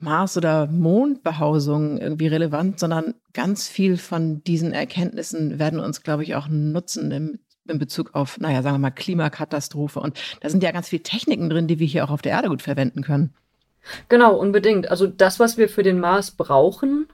Mars- 0.05 0.37
oder 0.37 0.67
Mondbehausung 0.69 1.99
irgendwie 1.99 2.29
relevant, 2.29 2.79
sondern 2.79 3.15
ganz 3.33 3.69
viel 3.69 3.97
von 3.97 4.45
diesen 4.45 4.73
Erkenntnissen 4.73 5.59
werden 5.59 5.81
uns, 5.81 6.03
glaube 6.03 6.23
ich, 6.23 6.35
auch 6.37 6.47
nutzen 6.49 7.11
im, 7.11 7.39
in 7.67 7.79
Bezug 7.79 8.15
auf, 8.15 8.39
naja, 8.39 8.63
sagen 8.63 8.77
wir 8.77 8.81
mal, 8.81 8.91
Klimakatastrophe. 8.91 9.99
Und 9.99 10.21
da 10.41 10.49
sind 10.49 10.63
ja 10.63 10.71
ganz 10.71 10.89
viele 10.89 11.03
Techniken 11.03 11.51
drin, 11.51 11.67
die 11.67 11.79
wir 11.79 11.87
hier 11.87 12.05
auch 12.05 12.11
auf 12.11 12.23
der 12.23 12.33
Erde 12.33 12.49
gut 12.49 12.63
verwenden 12.63 13.03
können. 13.03 13.35
Genau, 14.09 14.37
unbedingt. 14.37 14.91
Also 14.91 15.07
das, 15.07 15.41
was 15.41 15.57
wir 15.59 15.69
für 15.69 15.83
den 15.83 16.01
Mars 16.01 16.31
brauchen, 16.31 17.07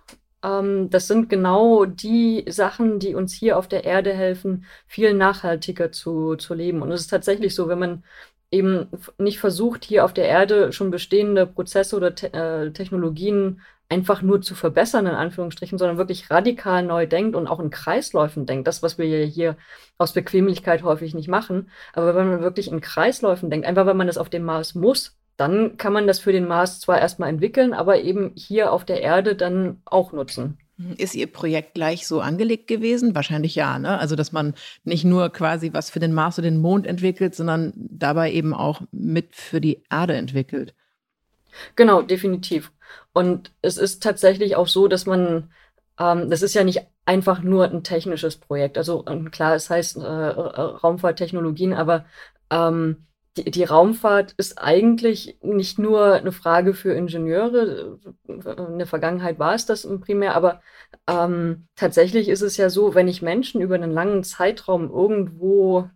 ähm, 0.43 0.91
das 0.91 1.07
sind 1.07 1.29
genau 1.29 1.85
die 1.85 2.45
Sachen, 2.49 2.99
die 2.99 3.15
uns 3.15 3.33
hier 3.35 3.59
auf 3.59 3.69
der 3.69 3.85
Erde 3.85 4.13
helfen, 4.13 4.65
viel 4.87 5.15
nachhaltiger 5.15 5.93
zu, 5.93 6.37
zu 6.37 6.55
leben. 6.55 6.83
Und 6.83 6.93
es 6.93 7.03
ist 7.03 7.09
tatsächlich 7.09 7.55
so, 7.55 7.69
wenn 7.69 7.79
man 7.79 8.05
eben 8.51 8.89
nicht 9.19 9.39
versucht, 9.39 9.85
hier 9.85 10.05
auf 10.05 10.13
der 10.13 10.27
Erde 10.27 10.73
schon 10.73 10.91
bestehende 10.91 11.47
Prozesse 11.47 11.97
oder 11.97 12.15
te 12.15 12.33
äh, 12.33 12.73
Technologien 12.73 13.61
einfach 13.89 14.23
nur 14.23 14.41
zu 14.41 14.55
verbessern, 14.55 15.07
in 15.07 15.15
Anführungsstrichen, 15.15 15.77
sondern 15.77 15.99
wirklich 15.99 16.31
radikal 16.31 16.85
neu 16.85 17.07
denkt 17.07 17.35
und 17.35 17.49
auch 17.49 17.59
in 17.59 17.71
Kreisläufen 17.71 18.47
denkt. 18.47 18.69
Das, 18.69 18.83
was 18.83 18.99
wir 18.99 19.25
hier 19.27 19.57
aus 19.99 20.13
Bequemlichkeit 20.13 20.83
häufig 20.85 21.15
nicht 21.15 21.29
machen. 21.29 21.71
Aber 21.93 22.15
wenn 22.15 22.29
man 22.29 22.41
wirklich 22.41 22.71
in 22.71 22.81
Kreisläufen 22.81 23.51
denkt, 23.51 23.67
einfach 23.67 23.87
weil 23.87 23.95
man 23.95 24.07
das 24.07 24.19
auf 24.19 24.31
dem 24.31 24.45
Mars 24.45 24.75
muss, 24.75 25.19
dann 25.37 25.77
kann 25.77 25.93
man 25.93 26.07
das 26.07 26.21
für 26.21 26.33
den 26.33 26.47
Mars 26.47 26.81
zwar 26.81 27.01
erstmal 27.01 27.31
entwickeln, 27.31 27.73
aber 27.73 28.01
eben 28.01 28.33
hier 28.37 28.73
auf 28.73 28.85
der 28.85 29.01
Erde 29.01 29.35
dann 29.35 29.81
auch 29.85 30.13
nutzen. 30.13 30.59
Ist 30.97 31.15
Ihr 31.15 31.27
Projekt 31.27 31.75
gleich 31.75 32.07
so 32.07 32.21
angelegt 32.21 32.67
gewesen? 32.67 33.15
Wahrscheinlich 33.15 33.55
ja, 33.55 33.79
ne? 33.79 33.99
Also, 33.99 34.17
dass 34.17 34.33
man 34.33 34.55
nicht 34.85 35.05
nur 35.05 35.31
quasi 35.31 35.73
was 35.73 35.91
für 35.91 36.01
den 36.01 36.13
Mars 36.13 36.39
und 36.39 36.45
den 36.45 36.61
Mond 36.61 36.87
entwickelt, 36.87 37.35
sondern 37.35 37.73
dabei 37.77 38.33
eben 38.33 38.55
auch 38.55 38.83
mit 38.91 39.35
für 39.35 39.61
die 39.61 39.83
Erde 39.91 40.15
entwickelt. 40.15 40.75
Genau, 41.77 42.03
definitiv. 42.03 42.73
Und 43.13 43.53
es 43.63 43.77
ist 43.77 44.03
tatsächlich 44.03 44.57
auch 44.57 44.69
so, 44.69 44.89
dass 44.89 45.07
man, 45.07 45.53
ähm, 45.99 46.31
das 46.31 46.43
ist 46.43 46.55
ja 46.55 46.65
nicht 46.65 46.83
einfach 47.05 47.43
nur 47.43 47.65
ein 47.65 47.83
technisches 47.83 48.37
Projekt. 48.37 48.79
Also 48.79 49.03
klar, 49.31 49.55
es 49.55 49.69
heißt 49.69 49.97
äh, 49.97 50.01
Raumfahrttechnologien, 50.01 51.73
aber 51.73 52.05
ähm, 52.51 53.07
die, 53.37 53.51
die 53.51 53.65
Raumfahrt 53.65 54.35
ist 54.37 54.59
eigentlich 54.59 55.39
nicht 55.43 55.79
nur 55.79 56.15
eine 56.15 56.33
Frage 56.33 56.75
für 56.75 56.93
Ingenieure. 56.93 57.99
In 58.27 58.79
der 58.79 58.87
Vergangenheit 58.87 59.39
war 59.39 59.55
es 59.55 59.67
das 59.67 59.89
primär, 60.01 60.35
aber 60.35 60.61
ähm, 61.07 61.67
tatsächlich 61.77 62.29
ist 62.29 62.43
es 62.43 62.57
ja 62.57 62.71
so, 62.71 62.95
wenn 62.95 63.09
ich 63.09 63.23
Menschen 63.23 63.61
über 63.61 63.77
einen 63.77 63.93
langen 63.93 64.25
Zeitraum 64.25 64.91
irgendwo 64.91 65.89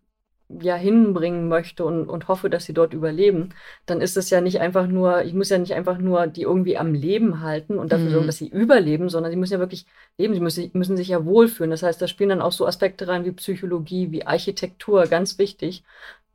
ja 0.60 0.76
hinbringen 0.76 1.48
möchte 1.48 1.84
und, 1.84 2.08
und 2.08 2.28
hoffe, 2.28 2.50
dass 2.50 2.64
sie 2.64 2.74
dort 2.74 2.92
überleben, 2.92 3.54
dann 3.86 4.00
ist 4.00 4.16
es 4.16 4.30
ja 4.30 4.40
nicht 4.40 4.60
einfach 4.60 4.86
nur, 4.86 5.24
ich 5.24 5.32
muss 5.32 5.48
ja 5.48 5.58
nicht 5.58 5.74
einfach 5.74 5.98
nur 5.98 6.26
die 6.26 6.42
irgendwie 6.42 6.76
am 6.76 6.94
Leben 6.94 7.40
halten 7.40 7.78
und 7.78 7.92
dafür 7.92 8.06
mhm. 8.06 8.12
sorgen, 8.12 8.26
dass 8.26 8.36
sie 8.36 8.48
überleben, 8.48 9.08
sondern 9.08 9.32
sie 9.32 9.38
müssen 9.38 9.54
ja 9.54 9.58
wirklich 9.58 9.86
leben, 10.18 10.34
sie 10.34 10.40
müssen, 10.40 10.70
müssen 10.74 10.96
sich 10.96 11.08
ja 11.08 11.24
wohlfühlen. 11.24 11.70
Das 11.70 11.82
heißt, 11.82 12.00
da 12.00 12.06
spielen 12.06 12.28
dann 12.28 12.42
auch 12.42 12.52
so 12.52 12.66
Aspekte 12.66 13.08
rein 13.08 13.24
wie 13.24 13.32
Psychologie, 13.32 14.10
wie 14.12 14.26
Architektur, 14.26 15.06
ganz 15.06 15.38
wichtig. 15.38 15.82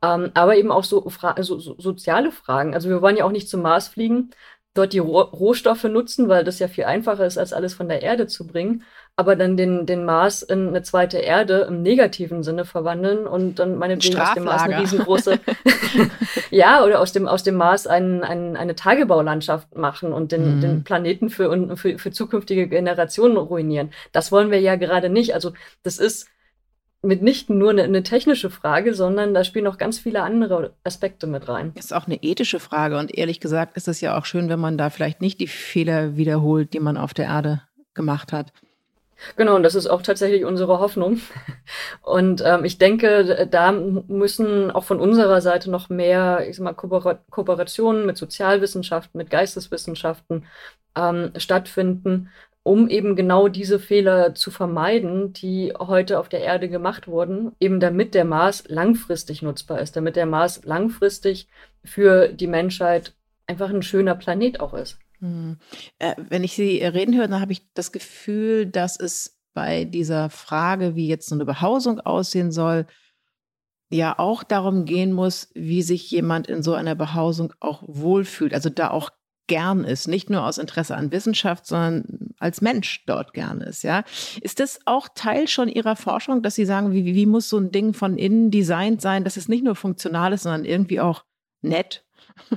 Ähm, 0.02 0.30
aber 0.34 0.56
eben 0.56 0.70
auch 0.70 0.84
so, 0.84 1.08
Fra 1.10 1.34
so, 1.42 1.58
so, 1.58 1.74
soziale 1.78 2.32
Fragen. 2.32 2.74
Also 2.74 2.88
wir 2.88 3.02
wollen 3.02 3.16
ja 3.16 3.24
auch 3.24 3.32
nicht 3.32 3.48
zum 3.48 3.62
Mars 3.62 3.88
fliegen, 3.88 4.30
dort 4.74 4.92
die 4.92 4.98
Rohstoffe 4.98 5.84
nutzen, 5.84 6.28
weil 6.28 6.44
das 6.44 6.58
ja 6.58 6.68
viel 6.68 6.84
einfacher 6.84 7.26
ist, 7.26 7.38
als 7.38 7.52
alles 7.52 7.74
von 7.74 7.88
der 7.88 8.02
Erde 8.02 8.28
zu 8.28 8.46
bringen, 8.46 8.84
aber 9.16 9.34
dann 9.34 9.56
den, 9.56 9.84
den 9.84 10.04
Mars 10.04 10.42
in 10.42 10.68
eine 10.68 10.82
zweite 10.82 11.18
Erde 11.18 11.66
im 11.68 11.82
negativen 11.82 12.42
Sinne 12.44 12.64
verwandeln 12.64 13.26
und 13.26 13.58
dann 13.58 13.76
meinetwegen 13.76 14.18
aus 14.18 14.34
dem 14.34 14.44
Mars 14.44 14.62
eine 14.62 14.80
riesengroße, 14.80 15.40
ja, 16.50 16.84
oder 16.84 17.00
aus 17.00 17.12
dem, 17.12 17.26
aus 17.26 17.42
dem 17.42 17.56
Mars 17.56 17.88
ein, 17.88 18.22
ein, 18.22 18.56
eine 18.56 18.76
Tagebaulandschaft 18.76 19.76
machen 19.76 20.12
und 20.12 20.30
den, 20.30 20.56
mhm. 20.56 20.60
den 20.60 20.84
Planeten 20.84 21.30
für, 21.30 21.76
für, 21.76 21.98
für 21.98 22.12
zukünftige 22.12 22.68
Generationen 22.68 23.36
ruinieren. 23.36 23.90
Das 24.12 24.30
wollen 24.30 24.52
wir 24.52 24.60
ja 24.60 24.76
gerade 24.76 25.10
nicht. 25.10 25.34
Also 25.34 25.52
das 25.82 25.98
ist 25.98 26.29
mitnichten 27.02 27.58
nur 27.58 27.70
eine, 27.70 27.82
eine, 27.84 28.02
technische 28.02 28.50
Frage, 28.50 28.94
sondern 28.94 29.32
da 29.32 29.44
spielen 29.44 29.66
auch 29.66 29.78
ganz 29.78 29.98
viele 29.98 30.22
andere 30.22 30.74
Aspekte 30.84 31.26
mit 31.26 31.48
rein. 31.48 31.72
Ist 31.74 31.94
auch 31.94 32.06
eine 32.06 32.22
ethische 32.22 32.60
Frage 32.60 32.98
und 32.98 33.16
ehrlich 33.16 33.40
gesagt 33.40 33.76
ist 33.76 33.88
es 33.88 34.00
ja 34.00 34.18
auch 34.18 34.26
schön, 34.26 34.48
wenn 34.48 34.60
man 34.60 34.76
da 34.76 34.90
vielleicht 34.90 35.20
nicht 35.20 35.40
die 35.40 35.46
Fehler 35.46 36.16
wiederholt, 36.16 36.74
die 36.74 36.80
man 36.80 36.96
auf 36.96 37.14
der 37.14 37.26
Erde 37.26 37.62
gemacht 37.94 38.32
hat. 38.32 38.52
Genau, 39.36 39.56
und 39.56 39.62
das 39.62 39.74
ist 39.74 39.86
auch 39.86 40.02
tatsächlich 40.02 40.44
unsere 40.44 40.78
Hoffnung. 40.78 41.20
Und 42.02 42.42
ähm, 42.44 42.64
ich 42.64 42.78
denke, 42.78 43.46
da 43.50 43.72
müssen 43.72 44.70
auch 44.70 44.84
von 44.84 44.98
unserer 44.98 45.40
Seite 45.40 45.70
noch 45.70 45.88
mehr, 45.88 46.48
ich 46.48 46.56
sag 46.56 46.64
mal, 46.64 46.72
Kooperationen 47.30 48.06
mit 48.06 48.16
Sozialwissenschaften, 48.16 49.18
mit 49.18 49.30
Geisteswissenschaften 49.30 50.46
ähm, 50.96 51.32
stattfinden, 51.36 52.30
um 52.62 52.88
eben 52.88 53.16
genau 53.16 53.48
diese 53.48 53.78
Fehler 53.78 54.34
zu 54.34 54.50
vermeiden, 54.50 55.32
die 55.32 55.72
heute 55.78 56.18
auf 56.18 56.28
der 56.28 56.40
Erde 56.40 56.68
gemacht 56.68 57.08
wurden, 57.08 57.52
eben 57.58 57.80
damit 57.80 58.14
der 58.14 58.24
Mars 58.24 58.64
langfristig 58.68 59.42
nutzbar 59.42 59.80
ist, 59.80 59.96
damit 59.96 60.16
der 60.16 60.26
Mars 60.26 60.64
langfristig 60.64 61.48
für 61.84 62.28
die 62.28 62.46
Menschheit 62.46 63.14
einfach 63.46 63.70
ein 63.70 63.82
schöner 63.82 64.14
Planet 64.14 64.60
auch 64.60 64.74
ist. 64.74 64.98
Hm. 65.20 65.58
Äh, 65.98 66.14
wenn 66.28 66.44
ich 66.44 66.54
Sie 66.54 66.82
reden 66.82 67.16
höre, 67.16 67.28
dann 67.28 67.40
habe 67.40 67.52
ich 67.52 67.72
das 67.74 67.92
Gefühl, 67.92 68.66
dass 68.66 68.98
es 68.98 69.38
bei 69.54 69.84
dieser 69.84 70.30
Frage, 70.30 70.94
wie 70.94 71.08
jetzt 71.08 71.28
so 71.28 71.34
eine 71.34 71.44
Behausung 71.44 72.00
aussehen 72.00 72.52
soll, 72.52 72.86
ja 73.90 74.18
auch 74.18 74.44
darum 74.44 74.84
gehen 74.84 75.12
muss, 75.12 75.50
wie 75.54 75.82
sich 75.82 76.10
jemand 76.10 76.46
in 76.46 76.62
so 76.62 76.74
einer 76.74 76.94
Behausung 76.94 77.52
auch 77.58 77.82
wohlfühlt. 77.86 78.54
Also 78.54 78.70
da 78.70 78.90
auch 78.90 79.10
gern 79.50 79.82
ist, 79.82 80.06
nicht 80.06 80.30
nur 80.30 80.46
aus 80.46 80.58
Interesse 80.58 80.96
an 80.96 81.10
Wissenschaft, 81.10 81.66
sondern 81.66 82.30
als 82.38 82.60
Mensch 82.60 83.04
dort 83.06 83.34
gern 83.34 83.60
ist, 83.60 83.82
ja. 83.82 84.04
Ist 84.40 84.60
das 84.60 84.78
auch 84.84 85.08
Teil 85.12 85.48
schon 85.48 85.68
Ihrer 85.68 85.96
Forschung, 85.96 86.40
dass 86.40 86.54
Sie 86.54 86.64
sagen, 86.64 86.92
wie, 86.92 87.04
wie 87.04 87.26
muss 87.26 87.48
so 87.48 87.58
ein 87.58 87.72
Ding 87.72 87.92
von 87.92 88.16
innen 88.16 88.52
designt 88.52 89.02
sein, 89.02 89.24
dass 89.24 89.36
es 89.36 89.48
nicht 89.48 89.64
nur 89.64 89.74
funktional 89.74 90.32
ist, 90.32 90.44
sondern 90.44 90.64
irgendwie 90.64 91.00
auch 91.00 91.24
nett? 91.62 92.04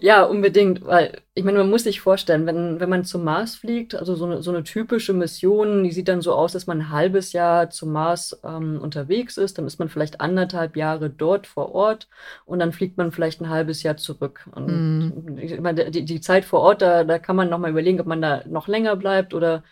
Ja, 0.00 0.22
unbedingt, 0.24 0.84
weil 0.84 1.22
ich 1.34 1.42
meine, 1.44 1.58
man 1.58 1.70
muss 1.70 1.82
sich 1.82 2.00
vorstellen, 2.00 2.46
wenn, 2.46 2.78
wenn 2.78 2.88
man 2.88 3.04
zum 3.04 3.24
Mars 3.24 3.56
fliegt, 3.56 3.96
also 3.96 4.14
so 4.14 4.26
eine, 4.26 4.42
so 4.42 4.50
eine 4.50 4.62
typische 4.62 5.12
Mission, 5.12 5.82
die 5.82 5.90
sieht 5.90 6.08
dann 6.08 6.20
so 6.20 6.34
aus, 6.34 6.52
dass 6.52 6.66
man 6.68 6.78
ein 6.78 6.90
halbes 6.90 7.32
Jahr 7.32 7.70
zum 7.70 7.92
Mars 7.92 8.40
ähm, 8.44 8.80
unterwegs 8.80 9.36
ist, 9.36 9.58
dann 9.58 9.66
ist 9.66 9.78
man 9.78 9.88
vielleicht 9.88 10.20
anderthalb 10.20 10.76
Jahre 10.76 11.10
dort 11.10 11.46
vor 11.48 11.74
Ort 11.74 12.08
und 12.44 12.60
dann 12.60 12.72
fliegt 12.72 12.96
man 12.96 13.10
vielleicht 13.10 13.40
ein 13.40 13.48
halbes 13.48 13.82
Jahr 13.82 13.96
zurück. 13.96 14.48
Und 14.54 15.34
mm. 15.34 15.38
ich 15.38 15.60
meine, 15.60 15.90
die, 15.90 16.04
die 16.04 16.20
Zeit 16.20 16.44
vor 16.44 16.60
Ort, 16.60 16.82
da, 16.82 17.02
da 17.02 17.18
kann 17.18 17.36
man 17.36 17.48
nochmal 17.50 17.70
überlegen, 17.70 18.00
ob 18.00 18.06
man 18.06 18.22
da 18.22 18.42
noch 18.46 18.68
länger 18.68 18.94
bleibt 18.94 19.34
oder 19.34 19.64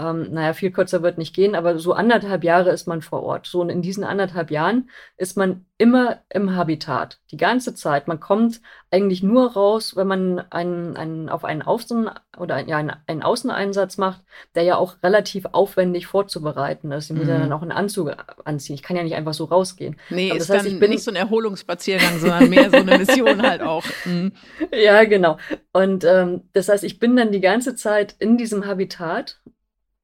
ähm, 0.00 0.28
naja, 0.32 0.54
viel 0.54 0.70
kürzer 0.70 1.02
wird 1.02 1.18
nicht 1.18 1.34
gehen, 1.34 1.54
aber 1.54 1.78
so 1.78 1.92
anderthalb 1.92 2.42
Jahre 2.42 2.70
ist 2.70 2.86
man 2.86 3.02
vor 3.02 3.22
Ort. 3.22 3.46
So 3.46 3.60
und 3.60 3.68
in 3.68 3.82
diesen 3.82 4.04
anderthalb 4.04 4.50
Jahren 4.50 4.88
ist 5.16 5.36
man 5.36 5.66
immer 5.76 6.18
im 6.28 6.54
Habitat, 6.56 7.20
die 7.30 7.36
ganze 7.36 7.74
Zeit. 7.74 8.06
Man 8.06 8.20
kommt 8.20 8.60
eigentlich 8.90 9.22
nur 9.22 9.52
raus, 9.52 9.96
wenn 9.96 10.06
man 10.06 10.38
einen, 10.50 10.96
einen, 10.96 11.28
auf 11.28 11.44
einen 11.44 11.62
Außen- 11.62 12.10
oder 12.38 12.56
ein, 12.56 12.68
ja, 12.68 12.76
einen, 12.76 12.92
einen 13.06 13.22
Außeneinsatz 13.22 13.96
macht, 13.96 14.20
der 14.54 14.62
ja 14.62 14.76
auch 14.76 14.96
relativ 15.02 15.46
aufwendig 15.52 16.06
vorzubereiten 16.06 16.92
ist. 16.92 17.10
Ich 17.10 17.16
muss 17.16 17.24
mhm. 17.24 17.30
ja 17.30 17.38
dann 17.38 17.52
auch 17.52 17.62
einen 17.62 17.72
Anzug 17.72 18.14
anziehen. 18.44 18.74
Ich 18.74 18.82
kann 18.82 18.96
ja 18.96 19.02
nicht 19.02 19.14
einfach 19.14 19.34
so 19.34 19.44
rausgehen. 19.44 19.96
Nee, 20.10 20.28
das 20.30 20.44
ist 20.44 20.50
heißt, 20.50 20.66
ich 20.66 20.78
bin 20.78 20.90
nicht 20.90 21.02
so 21.02 21.10
ein 21.10 21.16
Erholungsspaziergang, 21.16 22.18
sondern 22.18 22.50
mehr 22.50 22.70
so 22.70 22.76
eine 22.76 22.98
Mission 22.98 23.42
halt 23.42 23.62
auch. 23.62 23.84
Mhm. 24.04 24.32
Ja, 24.72 25.04
genau. 25.04 25.36
Und 25.72 26.04
ähm, 26.04 26.42
das 26.52 26.68
heißt, 26.68 26.84
ich 26.84 26.98
bin 26.98 27.16
dann 27.16 27.32
die 27.32 27.40
ganze 27.40 27.74
Zeit 27.74 28.14
in 28.18 28.36
diesem 28.36 28.66
Habitat 28.66 29.40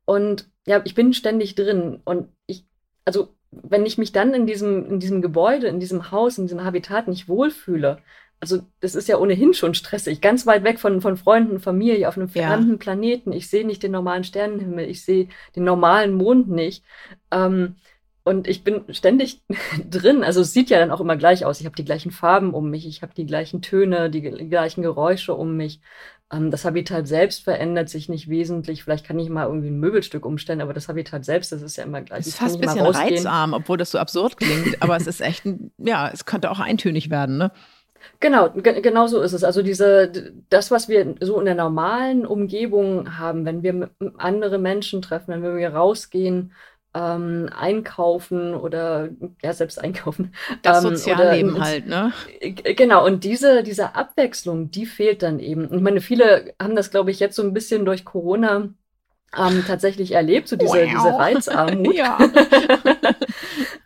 und 0.06 0.48
ja, 0.66 0.80
ich 0.84 0.94
bin 0.94 1.12
ständig 1.12 1.54
drin. 1.54 2.00
Und 2.04 2.28
ich, 2.46 2.64
also, 3.04 3.34
wenn 3.50 3.84
ich 3.84 3.98
mich 3.98 4.12
dann 4.12 4.32
in 4.32 4.46
diesem, 4.46 4.88
in 4.88 5.00
diesem 5.00 5.20
Gebäude, 5.20 5.66
in 5.66 5.80
diesem 5.80 6.10
Haus, 6.10 6.38
in 6.38 6.46
diesem 6.46 6.64
Habitat 6.64 7.08
nicht 7.08 7.28
wohlfühle, 7.28 7.98
also 8.40 8.62
das 8.80 8.94
ist 8.94 9.08
ja 9.08 9.18
ohnehin 9.18 9.54
schon 9.54 9.74
stressig, 9.74 10.20
ganz 10.20 10.46
weit 10.46 10.62
weg 10.62 10.78
von, 10.78 11.00
von 11.00 11.16
Freunden, 11.16 11.58
Familie, 11.58 12.08
auf 12.08 12.16
einem 12.16 12.28
fremden 12.28 12.72
ja. 12.72 12.76
Planeten. 12.76 13.32
Ich 13.32 13.48
sehe 13.48 13.66
nicht 13.66 13.82
den 13.82 13.92
normalen 13.92 14.24
Sternenhimmel, 14.24 14.88
ich 14.88 15.04
sehe 15.04 15.28
den 15.54 15.64
normalen 15.64 16.14
Mond 16.14 16.48
nicht. 16.48 16.84
Ähm, 17.30 17.76
und 18.26 18.48
ich 18.48 18.64
bin 18.64 18.82
ständig 18.90 19.40
drin. 19.90 20.24
Also 20.24 20.40
es 20.40 20.52
sieht 20.52 20.68
ja 20.68 20.80
dann 20.80 20.90
auch 20.90 21.00
immer 21.00 21.16
gleich 21.16 21.44
aus. 21.44 21.60
Ich 21.60 21.66
habe 21.66 21.76
die 21.76 21.84
gleichen 21.84 22.10
Farben 22.10 22.54
um 22.54 22.70
mich, 22.70 22.84
ich 22.86 23.02
habe 23.02 23.14
die 23.16 23.24
gleichen 23.24 23.62
Töne, 23.62 24.10
die, 24.10 24.20
gleichen 24.20 24.82
Geräusche 24.82 25.32
um 25.32 25.56
mich. 25.56 25.80
Ähm, 26.32 26.50
das 26.50 26.64
Habitat 26.64 27.06
selbst 27.06 27.44
verändert 27.44 27.88
sich 27.88 28.08
nicht 28.08 28.28
wesentlich. 28.28 28.82
Vielleicht 28.82 29.06
kann 29.06 29.20
ich 29.20 29.28
mal 29.28 29.46
irgendwie 29.46 29.68
ein 29.68 29.78
Möbelstück 29.78 30.26
umstellen, 30.26 30.60
aber 30.60 30.74
das 30.74 30.88
Habitat 30.88 31.24
selbst, 31.24 31.52
das 31.52 31.62
ist 31.62 31.76
ja 31.76 31.84
immer 31.84 32.02
gleich. 32.02 32.22
Es 32.22 32.26
ist 32.26 32.38
fast 32.38 32.56
ein 32.56 32.62
bisschen 32.62 32.84
reizarm, 32.84 33.52
obwohl 33.52 33.76
das 33.76 33.92
so 33.92 33.98
absurd 33.98 34.38
klingt. 34.38 34.82
aber 34.82 34.96
es 34.96 35.06
ist 35.06 35.20
echt, 35.20 35.44
ein, 35.44 35.70
ja, 35.78 36.10
es 36.12 36.24
könnte 36.24 36.50
auch 36.50 36.58
eintönig 36.58 37.10
werden, 37.10 37.38
ne? 37.38 37.52
Genau, 38.18 38.50
genau 38.50 39.06
so 39.06 39.20
ist 39.20 39.34
es. 39.34 39.44
Also 39.44 39.62
diese, 39.62 40.32
das, 40.48 40.70
was 40.70 40.88
wir 40.88 41.14
so 41.20 41.38
in 41.38 41.44
der 41.44 41.54
normalen 41.54 42.26
Umgebung 42.26 43.18
haben, 43.18 43.44
wenn 43.44 43.62
wir 43.62 43.90
andere 44.18 44.58
Menschen 44.58 45.02
treffen, 45.02 45.30
wenn 45.30 45.56
wir 45.56 45.74
rausgehen, 45.74 46.52
ähm, 46.96 47.50
einkaufen 47.54 48.54
oder 48.54 49.10
ja, 49.42 49.52
selbst 49.52 49.78
einkaufen. 49.78 50.32
Das 50.62 50.82
ähm, 50.82 50.96
Sozialleben 50.96 51.56
oder, 51.56 51.64
halt, 51.64 51.86
ne? 51.86 52.12
Genau, 52.40 53.04
und 53.04 53.22
diese, 53.22 53.62
diese 53.62 53.94
Abwechslung, 53.94 54.70
die 54.70 54.86
fehlt 54.86 55.22
dann 55.22 55.38
eben. 55.38 55.72
Ich 55.72 55.82
meine, 55.82 56.00
viele 56.00 56.54
haben 56.60 56.74
das, 56.74 56.90
glaube 56.90 57.10
ich, 57.10 57.20
jetzt 57.20 57.36
so 57.36 57.42
ein 57.42 57.52
bisschen 57.52 57.84
durch 57.84 58.06
Corona 58.06 58.70
ähm, 59.36 59.64
tatsächlich 59.66 60.12
erlebt, 60.12 60.48
so 60.48 60.56
diese, 60.56 60.72
wow. 60.72 60.88
diese 60.90 61.18
Reizarmut. 61.18 61.94
ja. 61.94 62.18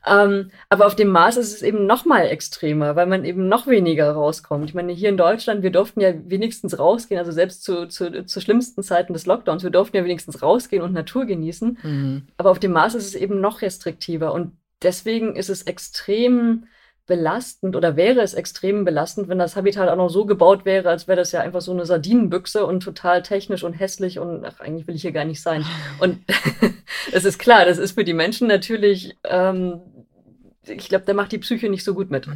ähm, 0.07 0.51
aber 0.69 0.87
auf 0.87 0.97
dem 0.97 1.09
Mars 1.09 1.37
ist 1.37 1.53
es 1.53 1.63
eben 1.63 1.87
noch 1.87 2.07
mal 2.07 2.23
extremer, 2.23 2.97
weil 2.97 3.07
man 3.07 3.25
eben 3.25 3.49
noch 3.49 3.67
weniger 3.67 4.11
rauskommt. 4.13 4.65
Ich 4.65 4.75
meine, 4.75 4.93
hier 4.93 5.11
in 5.11 5.17
Deutschland, 5.17 5.63
wir 5.63 5.71
durften 5.71 6.01
ja 6.01 6.13
wenigstens 6.25 6.79
rausgehen, 6.79 7.19
also 7.19 7.33
selbst 7.33 7.63
zu, 7.65 7.87
zu, 7.87 8.25
zu 8.25 8.41
schlimmsten 8.41 8.83
Zeiten 8.83 9.13
des 9.13 9.27
Lockdowns, 9.27 9.63
wir 9.63 9.71
durften 9.71 9.97
ja 9.97 10.05
wenigstens 10.05 10.43
rausgehen 10.43 10.83
und 10.83 10.93
Natur 10.93 11.27
genießen. 11.27 11.79
Mhm. 11.83 12.29
Aber 12.39 12.51
auf 12.51 12.59
dem 12.59 12.73
Mars 12.73 12.95
ist 12.95 13.07
es 13.07 13.15
eben 13.15 13.41
noch 13.41 13.61
restriktiver 13.61 14.33
und 14.33 14.53
deswegen 14.83 15.37
ist 15.37 15.51
es 15.51 15.63
extrem 15.63 16.65
belastend 17.11 17.75
oder 17.75 17.97
wäre 17.97 18.21
es 18.21 18.35
extrem 18.35 18.85
belastend, 18.85 19.29
wenn 19.29 19.41
das 19.41 19.57
Habitat 19.57 19.89
auch 19.89 19.97
noch 19.97 20.11
so 20.11 20.27
gebaut 20.27 20.65
wäre, 20.65 20.89
als 20.89 21.09
wäre 21.09 21.17
das 21.17 21.33
ja 21.33 21.41
einfach 21.41 21.61
so 21.61 21.73
eine 21.73 21.85
Sardinenbüchse 21.85 22.65
und 22.65 22.85
total 22.85 23.23
technisch 23.23 23.65
und 23.65 23.73
hässlich 23.73 24.21
und 24.21 24.45
ach, 24.45 24.61
eigentlich 24.61 24.87
will 24.87 24.95
ich 24.95 25.03
hier 25.03 25.11
gar 25.11 25.25
nicht 25.25 25.43
sein. 25.43 25.67
Und 25.99 26.21
es 27.13 27.25
ist 27.25 27.41
klar, 27.41 27.65
das 27.65 27.79
ist 27.79 27.93
für 27.93 28.05
die 28.05 28.13
Menschen 28.13 28.47
natürlich, 28.47 29.17
ähm, 29.25 29.81
ich 30.65 30.89
glaube, 30.89 31.05
da 31.05 31.13
macht 31.13 31.33
die 31.33 31.39
Psyche 31.39 31.69
nicht 31.69 31.83
so 31.83 31.95
gut 31.95 32.13
mit. 32.13 32.29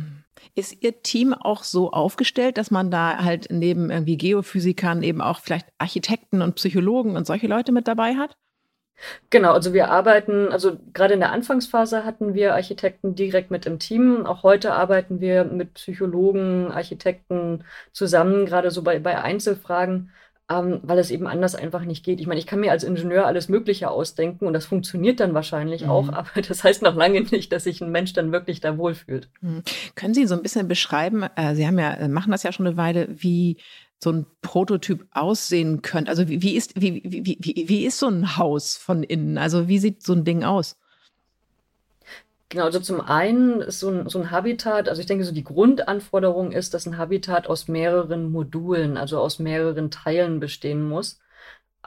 Ist 0.57 0.83
Ihr 0.83 1.03
Team 1.03 1.35
auch 1.35 1.63
so 1.63 1.93
aufgestellt, 1.93 2.59
dass 2.59 2.73
man 2.73 2.91
da 2.91 3.19
halt 3.19 3.47
neben 3.51 3.93
irgendwie 3.93 4.17
Geophysikern 4.17 5.05
eben 5.05 5.21
auch 5.21 5.39
vielleicht 5.39 5.69
Architekten 5.79 6.43
und 6.43 6.57
Psychologen 6.57 7.17
und 7.17 7.29
solche 7.29 7.47
Leute 7.47 7.71
mit 7.71 7.87
dabei 7.87 8.17
hat? 8.17 8.37
Genau, 9.31 9.53
also 9.53 9.73
wir 9.73 9.91
arbeiten, 9.91 10.49
also 10.51 10.77
gerade 10.93 11.15
in 11.15 11.21
der 11.21 11.33
Anfangsphase 11.33 12.05
hatten 12.05 12.35
wir 12.35 12.55
Architekten 12.55 13.15
direkt 13.15 13.51
mit 13.51 13.67
im 13.67 13.79
Team. 13.79 14.27
Auch 14.27 14.43
heute 14.43 14.73
arbeiten 14.73 15.21
wir 15.21 15.45
mit 15.45 15.75
Psychologen, 15.75 16.71
Architekten 16.71 17.65
zusammen, 17.93 18.47
gerade 18.47 18.71
so 18.71 18.83
bei, 18.83 18.99
bei 18.99 19.21
Einzelfragen, 19.21 20.11
ähm, 20.51 20.81
weil 20.83 20.99
es 20.99 21.11
eben 21.11 21.27
anders 21.27 21.55
einfach 21.55 21.85
nicht 21.85 22.05
geht. 22.05 22.21
Ich 22.21 22.27
meine, 22.27 22.39
ich 22.39 22.47
kann 22.47 22.61
mir 22.61 22.71
als 22.71 22.85
Ingenieur 22.85 23.27
alles 23.27 23.49
Mögliche 23.49 23.91
ausdenken 23.91 24.47
und 24.47 24.53
das 24.53 24.67
funktioniert 24.67 25.21
dann 25.21 25.35
wahrscheinlich 25.35 25.85
mhm. 25.85 25.91
auch, 25.91 26.09
aber 26.13 26.43
das 26.47 26.63
heißt 26.63 26.83
noch 26.83 26.95
lange 26.95 27.23
nicht, 27.23 27.53
dass 27.53 27.65
sich 27.65 27.81
ein 27.81 27.91
Mensch 27.91 28.13
dann 28.13 28.31
wirklich 28.31 28.61
da 28.61 28.77
wohlfühlt. 28.79 29.29
Mhm. 29.41 29.63
Können 29.95 30.15
Sie 30.15 30.27
so 30.27 30.35
ein 30.35 30.43
bisschen 30.43 30.69
beschreiben, 30.69 31.25
äh, 31.37 31.55
Sie 31.55 31.67
haben 31.67 31.79
ja, 31.79 32.09
machen 32.09 32.31
das 32.31 32.43
ja 32.43 32.53
schon 32.53 32.67
eine 32.67 32.77
Weile, 32.77 33.09
wie 33.11 33.57
so 34.03 34.11
ein 34.11 34.27
Prototyp 34.43 35.07
aussehen 35.13 35.83
könnte? 35.83 36.11
Also 36.11 36.29
wie, 36.29 36.43
wie, 36.43 36.57
ist, 36.57 36.81
wie, 36.81 37.03
wie, 37.05 37.39
wie, 37.41 37.69
wie 37.69 37.87
ist 37.87 37.99
so 37.99 38.09
ein 38.09 38.37
Haus 38.37 38.77
von 38.77 39.03
innen? 39.03 39.39
Also 39.39 39.69
wie 39.69 39.79
sieht 39.79 40.03
so 40.03 40.13
ein 40.13 40.25
Ding 40.25 40.45
aus? 40.45 40.77
Genau, 42.55 42.67
also 42.67 42.79
zum 42.79 43.01
einen 43.01 43.63
ist 43.63 43.81
so 43.81 43.91
ein, 43.91 44.09
so 44.09 44.21
ein 44.21 44.31
Habitat, 44.31 44.89
also 44.89 45.01
ich 45.01 45.07
denke, 45.07 45.25
so 45.25 45.33
die 45.33 45.43
Grundanforderung 45.43 46.53
ist, 46.53 46.73
dass 46.73 46.87
ein 46.87 46.99
Habitat 46.99 47.49
aus 47.49 47.67
mehreren 47.67 48.31
Modulen, 48.31 48.97
also 48.97 49.19
aus 49.19 49.41
mehreren 49.41 49.91
Teilen 49.91 50.39
bestehen 50.39 50.89
muss. 50.89 51.19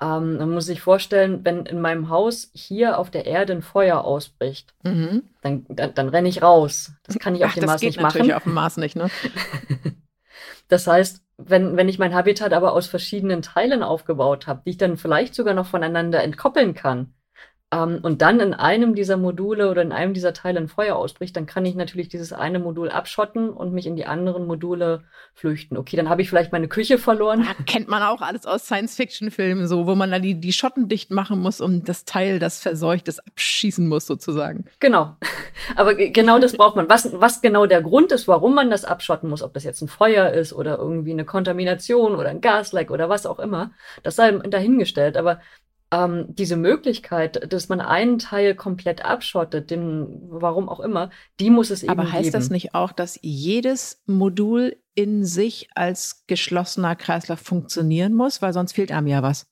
Ähm, 0.01 0.37
man 0.37 0.51
muss 0.51 0.65
sich 0.65 0.81
vorstellen, 0.81 1.45
wenn 1.45 1.65
in 1.65 1.79
meinem 1.79 2.09
Haus 2.09 2.49
hier 2.53 2.99
auf 2.99 3.09
der 3.09 3.25
Erde 3.25 3.53
ein 3.53 3.61
Feuer 3.61 4.03
ausbricht, 4.03 4.73
mhm. 4.83 5.23
dann, 5.41 5.65
dann, 5.69 5.93
dann 5.93 6.09
renne 6.09 6.27
ich 6.27 6.41
raus. 6.41 6.91
Das 7.03 7.17
kann 7.17 7.35
ich 7.35 7.45
auf 7.45 7.53
dem 7.53 7.65
Mars 7.65 7.81
nicht 7.81 7.97
machen. 7.97 8.03
Das 8.03 8.13
geht 8.13 8.21
natürlich 8.21 8.35
auf 8.35 8.43
dem 8.43 8.53
Mars 8.53 8.77
nicht, 8.77 8.95
ne? 8.95 9.09
das 10.67 10.85
heißt, 10.85 11.21
wenn, 11.37 11.77
wenn 11.77 11.89
ich 11.89 11.99
mein 11.99 12.15
Habitat 12.15 12.53
aber 12.53 12.73
aus 12.73 12.87
verschiedenen 12.87 13.41
Teilen 13.41 13.83
aufgebaut 13.83 14.47
habe, 14.47 14.61
die 14.65 14.71
ich 14.71 14.77
dann 14.77 14.97
vielleicht 14.97 15.35
sogar 15.35 15.53
noch 15.53 15.67
voneinander 15.67 16.23
entkoppeln 16.23 16.73
kann, 16.73 17.13
ähm, 17.69 17.99
und 18.01 18.21
dann 18.21 18.39
in 18.39 18.53
einem 18.53 18.95
dieser 18.95 19.17
Module 19.17 19.69
oder 19.69 19.81
in 19.81 19.91
einem 19.91 20.13
dieser 20.13 20.31
Teile 20.31 20.57
ein 20.59 20.69
Feuer 20.69 20.95
ausbricht, 20.95 21.35
dann 21.35 21.45
kann 21.45 21.65
ich 21.65 21.75
natürlich 21.75 22.07
dieses 22.07 22.31
eine 22.31 22.59
Modul 22.59 22.89
abschotten 22.89 23.49
und 23.49 23.73
mich 23.73 23.85
in 23.85 23.97
die 23.97 24.05
anderen 24.05 24.47
Module 24.47 25.03
flüchten. 25.33 25.75
Okay, 25.75 25.97
dann 25.97 26.07
habe 26.07 26.21
ich 26.21 26.29
vielleicht 26.29 26.53
meine 26.53 26.69
Küche 26.69 26.97
verloren. 26.97 27.43
Ja, 27.43 27.53
kennt 27.65 27.89
man 27.89 28.03
auch 28.03 28.21
alles 28.21 28.45
aus 28.45 28.65
Science-Fiction-Filmen 28.65 29.67
so, 29.67 29.85
wo 29.85 29.95
man 29.95 30.11
dann 30.11 30.21
die, 30.21 30.39
die 30.39 30.53
Schotten 30.53 30.87
dicht 30.87 31.11
machen 31.11 31.39
muss, 31.39 31.59
um 31.59 31.83
das 31.83 32.05
Teil, 32.05 32.39
das 32.39 32.61
verseucht 32.61 33.09
ist, 33.09 33.19
abschießen 33.27 33.85
muss 33.85 34.05
sozusagen. 34.05 34.65
Genau. 34.79 35.17
Aber 35.75 35.93
genau 35.93 36.39
das 36.39 36.55
braucht 36.55 36.77
man. 36.77 36.87
Was, 36.87 37.19
was 37.19 37.41
genau 37.41 37.65
der 37.65 37.81
Grund 37.81 38.13
ist, 38.13 38.29
warum 38.29 38.55
man 38.55 38.69
das 38.69 38.85
abschotten 38.85 39.29
muss, 39.29 39.43
ob 39.43 39.53
das 39.53 39.65
jetzt 39.65 39.81
ein 39.81 39.89
Feuer 39.89 40.29
ist 40.29 40.53
oder 40.53 40.77
irgendwie 40.77 41.11
eine 41.11 41.25
Kontamination 41.25 42.15
oder 42.15 42.29
ein 42.29 42.39
Gasleck 42.39 42.91
oder 42.91 43.09
was 43.09 43.25
auch 43.25 43.39
immer, 43.39 43.71
das 44.03 44.15
sei 44.15 44.31
dahingestellt. 44.31 45.17
Aber 45.17 45.41
ähm, 45.91 46.25
diese 46.29 46.57
Möglichkeit, 46.57 47.51
dass 47.51 47.69
man 47.69 47.79
einen 47.79 48.19
Teil 48.19 48.55
komplett 48.55 49.05
abschottet, 49.05 49.71
den, 49.71 50.07
warum 50.29 50.67
auch 50.67 50.79
immer, 50.79 51.11
die 51.39 51.49
muss 51.49 51.69
es 51.69 51.83
eben 51.83 51.91
Aber 51.91 52.11
heißt 52.11 52.25
geben. 52.25 52.33
das 52.33 52.49
nicht 52.49 52.75
auch, 52.75 52.91
dass 52.91 53.19
jedes 53.21 54.01
Modul 54.05 54.75
in 54.95 55.23
sich 55.23 55.69
als 55.75 56.25
geschlossener 56.27 56.95
Kreislauf 56.95 57.39
funktionieren 57.39 58.13
muss? 58.13 58.41
Weil 58.41 58.51
sonst 58.53 58.73
fehlt 58.73 58.91
einem 58.91 59.07
ja 59.07 59.23
was. 59.23 59.47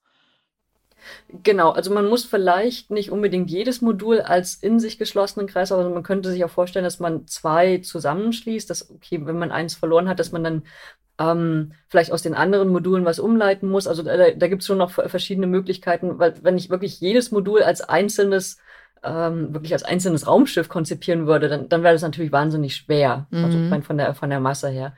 Genau, 1.43 1.69
also 1.69 1.93
man 1.93 2.07
muss 2.07 2.25
vielleicht 2.25 2.89
nicht 2.89 3.11
unbedingt 3.11 3.49
jedes 3.51 3.81
Modul 3.81 4.21
als 4.21 4.55
in 4.55 4.79
sich 4.79 4.97
geschlossenen 4.97 5.47
Kreislauf, 5.47 5.79
also 5.79 5.91
man 5.91 6.03
könnte 6.03 6.31
sich 6.31 6.43
auch 6.43 6.49
vorstellen, 6.49 6.83
dass 6.85 6.99
man 6.99 7.27
zwei 7.27 7.77
zusammenschließt, 7.77 8.69
dass, 8.69 8.89
okay, 8.89 9.23
wenn 9.25 9.37
man 9.37 9.51
eins 9.51 9.75
verloren 9.75 10.09
hat, 10.09 10.19
dass 10.19 10.31
man 10.31 10.43
dann 10.43 10.63
ähm, 11.19 11.73
vielleicht 11.88 12.12
aus 12.12 12.21
den 12.21 12.34
anderen 12.34 12.69
Modulen 12.69 13.06
was 13.06 13.19
umleiten 13.19 13.69
muss. 13.69 13.88
Also 13.88 14.04
da, 14.04 14.32
da 14.32 14.47
gibt 14.47 14.62
es 14.62 14.67
schon 14.67 14.78
noch 14.78 14.91
verschiedene 14.91 15.47
Möglichkeiten, 15.47 16.19
weil 16.19 16.36
wenn 16.41 16.58
ich 16.58 16.69
wirklich 16.69 16.99
jedes 16.99 17.32
Modul 17.32 17.63
als 17.63 17.82
einzelnes 17.82 18.58
ähm, 19.04 19.54
wirklich 19.54 19.73
als 19.73 19.84
einzelnes 19.84 20.28
Raumschiff 20.28 20.67
konzipieren 20.67 21.28
würde, 21.28 21.47
dann, 21.47 21.69
dann 21.69 21.84
wäre 21.84 21.93
das 21.93 22.01
natürlich 22.01 22.32
wahnsinnig 22.32 22.75
schwer, 22.75 23.28
also 23.32 23.38
mhm. 23.38 23.45
also 23.45 23.58
mein, 23.69 23.84
von, 23.84 23.97
der, 23.97 24.15
von 24.15 24.30
der 24.30 24.39
Masse 24.39 24.69
her. 24.69 24.95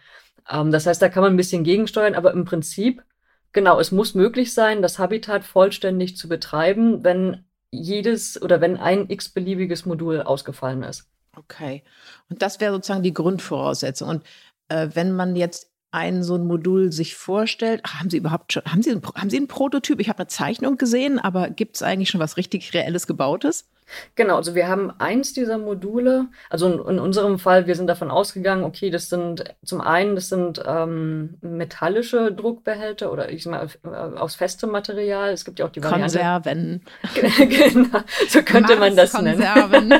Ähm, 0.50 0.72
das 0.72 0.86
heißt, 0.86 1.02
da 1.02 1.10
kann 1.10 1.24
man 1.24 1.34
ein 1.34 1.38
bisschen 1.38 1.64
gegensteuern, 1.64 2.16
aber 2.16 2.32
im 2.32 2.46
Prinzip, 2.46 3.04
genau, 3.52 3.80
es 3.80 3.92
muss 3.92 4.16
möglich 4.16 4.54
sein, 4.54 4.82
das 4.82 4.98
Habitat 4.98 5.44
vollständig 5.44 6.16
zu 6.16 6.30
betreiben, 6.30 7.04
wenn 7.04 7.44
jedes 7.70 8.42
oder 8.42 8.62
wenn 8.62 8.78
ein 8.78 9.10
x-beliebiges 9.10 9.86
Modul 9.86 10.22
ausgefallen 10.22 10.84
ist. 10.84 11.10
Okay. 11.36 11.84
Und 12.30 12.42
das 12.42 12.60
wäre 12.60 12.74
sozusagen 12.74 13.04
die 13.04 13.14
Grundvoraussetzung. 13.14 14.10
Und 14.10 14.24
äh, 14.70 14.90
wenn 14.94 15.16
man 15.16 15.36
jetzt 15.36 15.70
ein 15.92 16.24
so 16.24 16.36
ein 16.36 16.46
Modul 16.46 16.92
sich 16.92 17.16
vorstellt, 17.16 17.82
ach, 17.84 18.00
haben 18.00 18.10
Sie 18.10 18.18
überhaupt 18.18 18.54
schon, 18.54 18.64
haben 18.66 18.82
Sie, 18.82 18.92
haben 18.92 19.30
Sie 19.30 19.38
einen 19.38 19.48
Prototyp? 19.48 20.00
Ich 20.00 20.10
habe 20.10 20.20
eine 20.20 20.28
Zeichnung 20.28 20.78
gesehen, 20.78 21.20
aber 21.20 21.50
gibt 21.50 21.78
es 21.78 21.84
eigentlich 21.84 22.10
schon 22.10 22.20
was 22.22 22.38
richtig 22.38 22.74
Reelles 22.74 23.08
Gebautes? 23.08 23.70
Genau, 24.16 24.36
also 24.36 24.54
wir 24.54 24.68
haben 24.68 24.92
eins 25.00 25.32
dieser 25.34 25.58
Module, 25.58 26.28
also 26.50 26.68
in, 26.68 26.96
in, 26.96 27.00
unserem 27.00 27.40
Fall, 27.40 27.68
wir 27.68 27.76
sind 27.76 27.88
davon 27.88 28.12
ausgegangen, 28.12 28.66
okay, 28.66 28.90
das 28.90 29.08
sind 29.08 29.46
zum 29.64 29.80
einen, 29.80 30.16
das 30.16 30.28
sind 30.28 30.62
ähm, 30.66 31.38
metallische 31.40 32.34
Druckbehälter 32.34 33.12
oder 33.12 33.32
ich 33.32 33.44
sag 33.44 33.52
mal 33.52 33.70
äh, 33.86 34.18
aus 34.18 34.36
festem 34.36 34.72
Material. 34.72 35.30
Es 35.30 35.46
gibt 35.46 35.60
ja 35.60 35.66
auch 35.66 35.72
die 35.72 35.82
Variante. 35.82 36.18
Konserven. 36.18 36.82
genau, 37.16 38.00
so 38.28 38.42
könnte 38.42 38.76
man 38.76 38.96
das 38.98 39.14
nennen. 39.14 39.42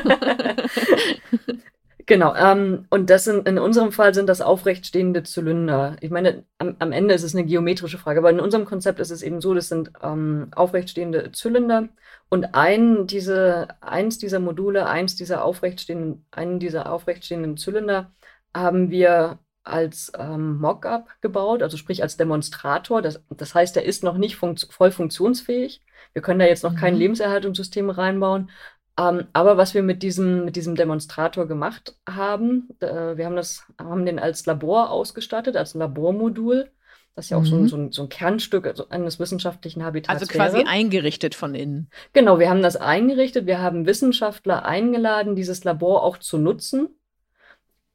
Genau, 2.08 2.34
ähm, 2.34 2.86
und 2.88 3.10
das 3.10 3.24
sind, 3.24 3.46
in 3.46 3.58
unserem 3.58 3.92
Fall 3.92 4.14
sind 4.14 4.30
das 4.30 4.40
aufrechtstehende 4.40 5.24
Zylinder. 5.24 5.96
Ich 6.00 6.10
meine, 6.10 6.44
am, 6.56 6.74
am, 6.78 6.90
Ende 6.90 7.12
ist 7.12 7.22
es 7.22 7.34
eine 7.34 7.44
geometrische 7.44 7.98
Frage, 7.98 8.20
aber 8.20 8.30
in 8.30 8.40
unserem 8.40 8.64
Konzept 8.64 8.98
ist 8.98 9.10
es 9.10 9.22
eben 9.22 9.42
so, 9.42 9.52
das 9.52 9.68
sind 9.68 9.92
ähm, 10.02 10.48
aufrechtstehende 10.56 11.32
Zylinder 11.32 11.90
und 12.30 12.54
ein, 12.54 13.06
diese, 13.06 13.68
eins 13.82 14.16
dieser 14.16 14.40
Module, 14.40 14.86
eins 14.86 15.16
dieser 15.16 15.44
aufrechtstehenden, 15.44 16.24
einen 16.30 16.58
dieser 16.58 16.90
aufrechtstehenden 16.90 17.58
Zylinder 17.58 18.10
haben 18.54 18.90
wir 18.90 19.38
als 19.62 20.10
ähm, 20.18 20.56
Mockup 20.58 21.08
gebaut, 21.20 21.62
also 21.62 21.76
sprich 21.76 22.02
als 22.02 22.16
Demonstrator. 22.16 23.02
Das, 23.02 23.22
das 23.28 23.54
heißt, 23.54 23.76
der 23.76 23.84
ist 23.84 24.02
noch 24.02 24.16
nicht 24.16 24.36
funkt 24.36 24.66
voll 24.70 24.92
funktionsfähig. 24.92 25.82
Wir 26.14 26.22
können 26.22 26.40
da 26.40 26.46
jetzt 26.46 26.64
noch 26.64 26.72
mhm. 26.72 26.76
kein 26.76 26.96
Lebenserhaltungssystem 26.96 27.90
reinbauen, 27.90 28.50
ähm, 28.98 29.28
aber 29.32 29.56
was 29.56 29.74
wir 29.74 29.82
mit 29.82 30.02
diesem, 30.02 30.44
mit 30.44 30.56
diesem 30.56 30.74
Demonstrator 30.74 31.46
gemacht 31.46 31.96
haben, 32.08 32.68
äh, 32.80 33.16
wir 33.16 33.26
haben, 33.26 33.36
das, 33.36 33.64
haben 33.78 34.04
den 34.04 34.18
als 34.18 34.44
Labor 34.44 34.90
ausgestattet, 34.90 35.56
als 35.56 35.74
Labormodul. 35.74 36.70
Das 37.14 37.26
ist 37.26 37.30
ja 37.30 37.36
auch 37.36 37.42
mhm. 37.42 37.46
so, 37.46 37.56
ein, 37.56 37.68
so, 37.68 37.76
ein, 37.76 37.92
so, 37.92 38.02
ein, 38.02 38.08
Kernstück 38.08 38.66
also 38.66 38.88
eines 38.88 39.20
wissenschaftlichen 39.20 39.84
Habitats. 39.84 40.20
Also 40.20 40.32
quasi 40.32 40.58
wäre. 40.58 40.68
eingerichtet 40.68 41.36
von 41.36 41.54
innen. 41.54 41.90
Genau, 42.12 42.40
wir 42.40 42.50
haben 42.50 42.62
das 42.62 42.76
eingerichtet. 42.76 43.46
Wir 43.46 43.60
haben 43.60 43.86
Wissenschaftler 43.86 44.64
eingeladen, 44.64 45.36
dieses 45.36 45.62
Labor 45.62 46.02
auch 46.02 46.18
zu 46.18 46.36
nutzen. 46.36 46.88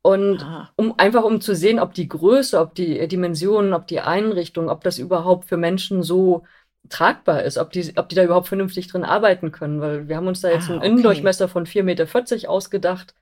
Und 0.01 0.41
ah. 0.41 0.69
um 0.75 0.97
einfach 0.97 1.23
um 1.23 1.41
zu 1.41 1.55
sehen, 1.55 1.79
ob 1.79 1.93
die 1.93 2.09
Größe, 2.09 2.59
ob 2.59 2.75
die 2.75 3.07
Dimensionen, 3.07 3.73
ob 3.73 3.87
die 3.87 4.01
Einrichtung, 4.01 4.69
ob 4.69 4.83
das 4.83 4.99
überhaupt 4.99 5.45
für 5.45 5.57
Menschen 5.57 6.03
so 6.03 6.43
tragbar 6.89 7.43
ist, 7.43 7.57
ob 7.57 7.71
die, 7.71 7.93
ob 7.95 8.09
die 8.09 8.15
da 8.15 8.23
überhaupt 8.23 8.47
vernünftig 8.47 8.87
drin 8.87 9.03
arbeiten 9.03 9.51
können, 9.51 9.81
weil 9.81 10.07
wir 10.07 10.17
haben 10.17 10.27
uns 10.27 10.41
da 10.41 10.49
jetzt 10.49 10.65
ah, 10.69 10.73
einen 10.73 10.79
okay. 10.79 10.87
Innendurchmesser 10.87 11.47
von 11.47 11.65
4,40 11.65 11.83
Meter 11.83 12.49
ausgedacht. 12.49 13.15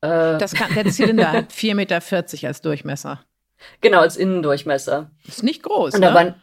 Äh, 0.00 0.38
das 0.38 0.54
kann, 0.54 0.72
der 0.74 0.86
Zylinder 0.86 1.32
hat 1.32 1.50
4,40 1.50 1.74
Meter 1.74 2.48
als 2.48 2.62
Durchmesser. 2.62 3.20
Genau, 3.80 4.00
als 4.00 4.16
Innendurchmesser. 4.16 5.10
Ist 5.26 5.42
nicht 5.42 5.62
groß, 5.62 5.94
Und 5.94 6.00
ne? 6.00 6.14
Waren, 6.14 6.34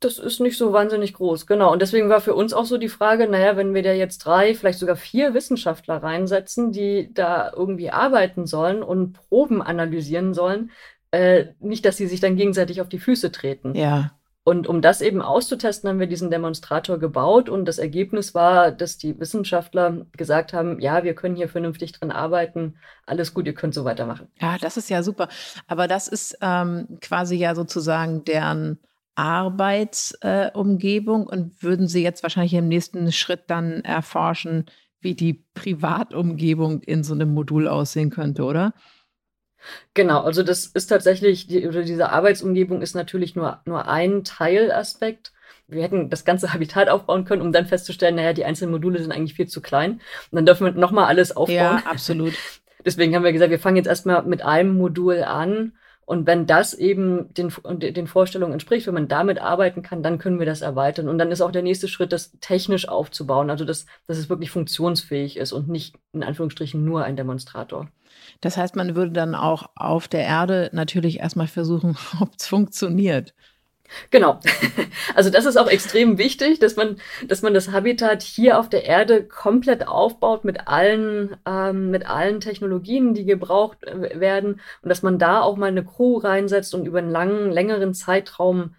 das 0.00 0.18
ist 0.18 0.40
nicht 0.40 0.56
so 0.56 0.72
wahnsinnig 0.72 1.14
groß, 1.14 1.46
genau. 1.46 1.72
Und 1.72 1.82
deswegen 1.82 2.08
war 2.08 2.20
für 2.20 2.34
uns 2.34 2.52
auch 2.52 2.64
so 2.64 2.78
die 2.78 2.88
Frage, 2.88 3.28
naja, 3.28 3.56
wenn 3.56 3.74
wir 3.74 3.82
da 3.82 3.92
jetzt 3.92 4.18
drei, 4.18 4.54
vielleicht 4.54 4.78
sogar 4.78 4.96
vier 4.96 5.34
Wissenschaftler 5.34 6.02
reinsetzen, 6.02 6.72
die 6.72 7.12
da 7.12 7.52
irgendwie 7.54 7.90
arbeiten 7.90 8.46
sollen 8.46 8.82
und 8.82 9.12
Proben 9.12 9.62
analysieren 9.62 10.34
sollen, 10.34 10.70
äh, 11.10 11.46
nicht, 11.60 11.84
dass 11.84 11.96
sie 11.96 12.06
sich 12.06 12.20
dann 12.20 12.36
gegenseitig 12.36 12.80
auf 12.80 12.88
die 12.88 12.98
Füße 12.98 13.32
treten. 13.32 13.74
Ja. 13.74 14.12
Und 14.48 14.66
um 14.66 14.80
das 14.80 15.02
eben 15.02 15.20
auszutesten, 15.20 15.90
haben 15.90 16.00
wir 16.00 16.06
diesen 16.06 16.30
Demonstrator 16.30 16.98
gebaut. 16.98 17.50
Und 17.50 17.66
das 17.66 17.76
Ergebnis 17.76 18.34
war, 18.34 18.72
dass 18.72 18.96
die 18.96 19.20
Wissenschaftler 19.20 20.06
gesagt 20.16 20.54
haben, 20.54 20.80
ja, 20.80 21.04
wir 21.04 21.14
können 21.14 21.36
hier 21.36 21.50
vernünftig 21.50 21.92
drin 21.92 22.10
arbeiten. 22.10 22.78
Alles 23.04 23.34
gut, 23.34 23.44
ihr 23.44 23.52
könnt 23.52 23.74
so 23.74 23.84
weitermachen. 23.84 24.28
Ja, 24.40 24.56
das 24.56 24.78
ist 24.78 24.88
ja 24.88 25.02
super. 25.02 25.28
Aber 25.66 25.86
das 25.86 26.08
ist 26.08 26.38
ähm, 26.40 26.96
quasi 27.02 27.36
ja 27.36 27.54
sozusagen 27.54 28.24
deren 28.24 28.78
Arbeitsumgebung. 29.16 31.28
Äh, 31.28 31.30
und 31.30 31.62
würden 31.62 31.86
Sie 31.86 32.02
jetzt 32.02 32.22
wahrscheinlich 32.22 32.54
im 32.54 32.68
nächsten 32.68 33.12
Schritt 33.12 33.42
dann 33.48 33.84
erforschen, 33.84 34.64
wie 35.00 35.14
die 35.14 35.44
Privatumgebung 35.52 36.80
in 36.80 37.04
so 37.04 37.12
einem 37.12 37.34
Modul 37.34 37.68
aussehen 37.68 38.08
könnte, 38.08 38.44
oder? 38.44 38.72
Genau, 39.94 40.22
also 40.22 40.42
das 40.42 40.66
ist 40.66 40.86
tatsächlich, 40.86 41.46
die, 41.46 41.66
oder 41.66 41.82
diese 41.82 42.10
Arbeitsumgebung 42.10 42.82
ist 42.82 42.94
natürlich 42.94 43.34
nur, 43.36 43.60
nur 43.64 43.88
ein 43.88 44.24
Teilaspekt. 44.24 45.32
Wir 45.66 45.82
hätten 45.82 46.10
das 46.10 46.24
ganze 46.24 46.52
Habitat 46.52 46.88
aufbauen 46.88 47.24
können, 47.24 47.42
um 47.42 47.52
dann 47.52 47.66
festzustellen, 47.66 48.16
naja, 48.16 48.32
die 48.32 48.44
einzelnen 48.44 48.72
Module 48.72 49.00
sind 49.00 49.12
eigentlich 49.12 49.34
viel 49.34 49.48
zu 49.48 49.60
klein. 49.60 50.00
Und 50.30 50.36
dann 50.36 50.46
dürfen 50.46 50.64
wir 50.64 50.72
nochmal 50.72 51.06
alles 51.06 51.36
aufbauen. 51.36 51.56
Ja, 51.56 51.82
absolut. 51.84 52.34
Deswegen 52.84 53.14
haben 53.14 53.24
wir 53.24 53.32
gesagt, 53.32 53.50
wir 53.50 53.58
fangen 53.58 53.76
jetzt 53.76 53.88
erstmal 53.88 54.22
mit 54.22 54.42
einem 54.42 54.76
Modul 54.76 55.24
an. 55.24 55.72
Und 56.08 56.26
wenn 56.26 56.46
das 56.46 56.72
eben 56.72 57.34
den, 57.34 57.52
den 57.78 58.06
Vorstellungen 58.06 58.54
entspricht, 58.54 58.86
wenn 58.86 58.94
man 58.94 59.08
damit 59.08 59.42
arbeiten 59.42 59.82
kann, 59.82 60.02
dann 60.02 60.16
können 60.16 60.38
wir 60.38 60.46
das 60.46 60.62
erweitern. 60.62 61.06
Und 61.06 61.18
dann 61.18 61.30
ist 61.30 61.42
auch 61.42 61.52
der 61.52 61.60
nächste 61.60 61.86
Schritt, 61.86 62.12
das 62.12 62.32
technisch 62.40 62.88
aufzubauen. 62.88 63.50
Also, 63.50 63.66
dass, 63.66 63.84
dass 64.06 64.16
es 64.16 64.30
wirklich 64.30 64.50
funktionsfähig 64.50 65.36
ist 65.36 65.52
und 65.52 65.68
nicht 65.68 65.96
in 66.14 66.22
Anführungsstrichen 66.22 66.82
nur 66.82 67.04
ein 67.04 67.16
Demonstrator. 67.16 67.88
Das 68.40 68.56
heißt, 68.56 68.74
man 68.74 68.96
würde 68.96 69.12
dann 69.12 69.34
auch 69.34 69.68
auf 69.74 70.08
der 70.08 70.22
Erde 70.22 70.70
natürlich 70.72 71.20
erstmal 71.20 71.46
versuchen, 71.46 71.98
ob 72.20 72.30
es 72.38 72.46
funktioniert. 72.46 73.34
Genau. 74.10 74.40
Also 75.14 75.30
das 75.30 75.46
ist 75.46 75.56
auch 75.56 75.68
extrem 75.68 76.18
wichtig, 76.18 76.58
dass 76.58 76.76
man, 76.76 76.96
dass 77.26 77.42
man 77.42 77.54
das 77.54 77.70
Habitat 77.72 78.22
hier 78.22 78.58
auf 78.58 78.68
der 78.68 78.84
Erde 78.84 79.24
komplett 79.24 79.88
aufbaut 79.88 80.44
mit 80.44 80.68
allen, 80.68 81.36
ähm, 81.46 81.90
mit 81.90 82.08
allen 82.08 82.40
Technologien, 82.40 83.14
die 83.14 83.24
gebraucht 83.24 83.82
äh, 83.84 84.20
werden 84.20 84.60
und 84.82 84.88
dass 84.88 85.02
man 85.02 85.18
da 85.18 85.40
auch 85.40 85.56
mal 85.56 85.66
eine 85.66 85.84
Crew 85.84 86.18
reinsetzt 86.18 86.74
und 86.74 86.86
über 86.86 86.98
einen 86.98 87.10
langen, 87.10 87.50
längeren 87.50 87.94
Zeitraum 87.94 88.74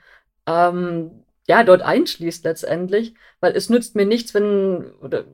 ähm, 0.46 1.24
ja, 1.50 1.64
dort 1.64 1.82
einschließt 1.82 2.46
letztendlich, 2.46 3.16
weil 3.40 3.54
es 3.56 3.72
nützt 3.72 3.96
mir 3.96 4.06
nichts, 4.06 4.36
wenn, 4.36 4.92
oder 5.02 5.26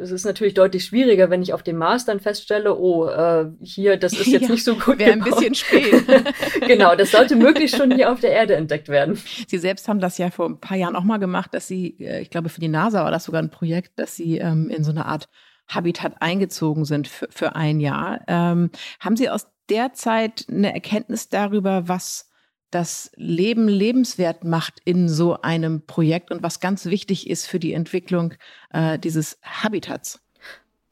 es 0.00 0.12
ist 0.12 0.24
natürlich 0.24 0.54
deutlich 0.54 0.84
schwieriger, 0.84 1.30
wenn 1.30 1.42
ich 1.42 1.52
auf 1.52 1.64
dem 1.64 1.78
Mars 1.78 2.04
dann 2.04 2.20
feststelle, 2.20 2.78
oh, 2.78 3.08
äh, 3.08 3.46
hier, 3.60 3.96
das 3.96 4.12
ist 4.12 4.28
jetzt 4.28 4.42
ja, 4.46 4.50
nicht 4.50 4.62
so 4.62 4.76
gut. 4.76 5.00
Wäre 5.00 5.10
ein 5.10 5.24
bisschen 5.24 5.56
spät. 5.56 6.04
genau, 6.68 6.94
das 6.94 7.10
sollte 7.10 7.34
möglichst 7.34 7.76
schon 7.76 7.90
hier 7.90 8.12
auf 8.12 8.20
der 8.20 8.30
Erde 8.30 8.54
entdeckt 8.54 8.88
werden. 8.88 9.18
Sie 9.48 9.58
selbst 9.58 9.88
haben 9.88 9.98
das 9.98 10.16
ja 10.16 10.30
vor 10.30 10.48
ein 10.48 10.60
paar 10.60 10.76
Jahren 10.76 10.94
auch 10.94 11.02
mal 11.02 11.18
gemacht, 11.18 11.52
dass 11.52 11.66
Sie, 11.66 11.96
äh, 11.98 12.20
ich 12.20 12.30
glaube, 12.30 12.50
für 12.50 12.60
die 12.60 12.68
NASA 12.68 13.02
war 13.02 13.10
das 13.10 13.24
sogar 13.24 13.42
ein 13.42 13.50
Projekt, 13.50 13.98
dass 13.98 14.14
Sie 14.14 14.38
ähm, 14.38 14.70
in 14.70 14.84
so 14.84 14.92
eine 14.92 15.06
Art 15.06 15.28
Habitat 15.66 16.22
eingezogen 16.22 16.84
sind 16.84 17.08
für, 17.08 17.26
für 17.30 17.56
ein 17.56 17.80
Jahr. 17.80 18.20
Ähm, 18.28 18.70
haben 19.00 19.16
Sie 19.16 19.28
aus 19.28 19.48
der 19.68 19.92
Zeit 19.92 20.46
eine 20.48 20.72
Erkenntnis 20.72 21.30
darüber, 21.30 21.88
was 21.88 22.30
das 22.74 23.12
Leben 23.14 23.68
lebenswert 23.68 24.42
macht 24.44 24.80
in 24.84 25.08
so 25.08 25.40
einem 25.40 25.86
Projekt 25.86 26.30
und 26.30 26.42
was 26.42 26.60
ganz 26.60 26.86
wichtig 26.86 27.30
ist 27.30 27.46
für 27.46 27.60
die 27.60 27.72
Entwicklung 27.72 28.34
äh, 28.72 28.98
dieses 28.98 29.38
Habitats. 29.42 30.20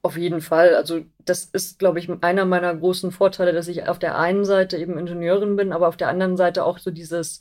Auf 0.03 0.17
jeden 0.17 0.41
Fall. 0.41 0.75
Also 0.75 1.03
das 1.25 1.45
ist, 1.45 1.79
glaube 1.79 1.99
ich, 1.99 2.09
einer 2.23 2.45
meiner 2.45 2.75
großen 2.75 3.13
Vorteile, 3.13 3.53
dass 3.53 3.69
ich 3.69 3.89
auf 3.89 3.99
der 3.99 4.19
einen 4.19 4.45
Seite 4.45 4.77
eben 4.77 4.99
Ingenieurin 4.99 5.57
bin, 5.57 5.73
aber 5.73 5.89
auf 5.89 5.97
der 5.97 6.09
anderen 6.09 6.37
Seite 6.37 6.65
auch 6.65 6.79
so 6.79 6.91
dieses 6.91 7.41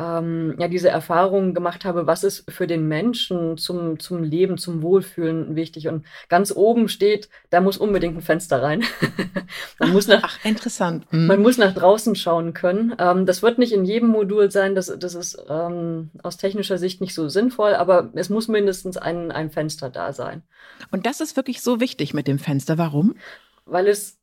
ähm, 0.00 0.54
ja, 0.58 0.68
diese 0.68 0.88
Erfahrung 0.88 1.52
gemacht 1.52 1.84
habe, 1.84 2.06
was 2.06 2.24
ist 2.24 2.50
für 2.50 2.66
den 2.66 2.88
Menschen 2.88 3.58
zum, 3.58 3.98
zum 3.98 4.22
Leben, 4.22 4.56
zum 4.56 4.82
Wohlfühlen 4.82 5.56
wichtig. 5.56 5.88
Und 5.88 6.06
ganz 6.28 6.52
oben 6.54 6.88
steht, 6.88 7.28
da 7.50 7.60
muss 7.60 7.76
unbedingt 7.76 8.16
ein 8.16 8.22
Fenster 8.22 8.62
rein. 8.62 8.82
man 9.78 9.92
muss 9.92 10.06
nach, 10.06 10.22
Ach, 10.22 10.44
interessant. 10.44 11.06
Hm. 11.10 11.26
Man 11.26 11.42
muss 11.42 11.58
nach 11.58 11.74
draußen 11.74 12.14
schauen 12.16 12.54
können. 12.54 12.94
Ähm, 12.98 13.26
das 13.26 13.42
wird 13.42 13.58
nicht 13.58 13.72
in 13.72 13.84
jedem 13.84 14.08
Modul 14.08 14.50
sein, 14.50 14.74
das, 14.74 14.86
das 14.98 15.14
ist 15.14 15.42
ähm, 15.48 16.10
aus 16.22 16.38
technischer 16.38 16.78
Sicht 16.78 17.00
nicht 17.00 17.14
so 17.14 17.28
sinnvoll, 17.28 17.74
aber 17.74 18.10
es 18.14 18.30
muss 18.30 18.48
mindestens 18.48 18.96
ein, 18.96 19.30
ein 19.30 19.50
Fenster 19.50 19.90
da 19.90 20.12
sein. 20.12 20.42
Und 20.90 21.04
das 21.04 21.20
ist 21.20 21.36
wirklich 21.36 21.60
so 21.62 21.80
wichtig 21.80 22.14
mit 22.14 22.26
dem 22.26 22.38
Fenster. 22.38 22.78
Warum? 22.78 23.16
Weil 23.66 23.86
es 23.86 24.19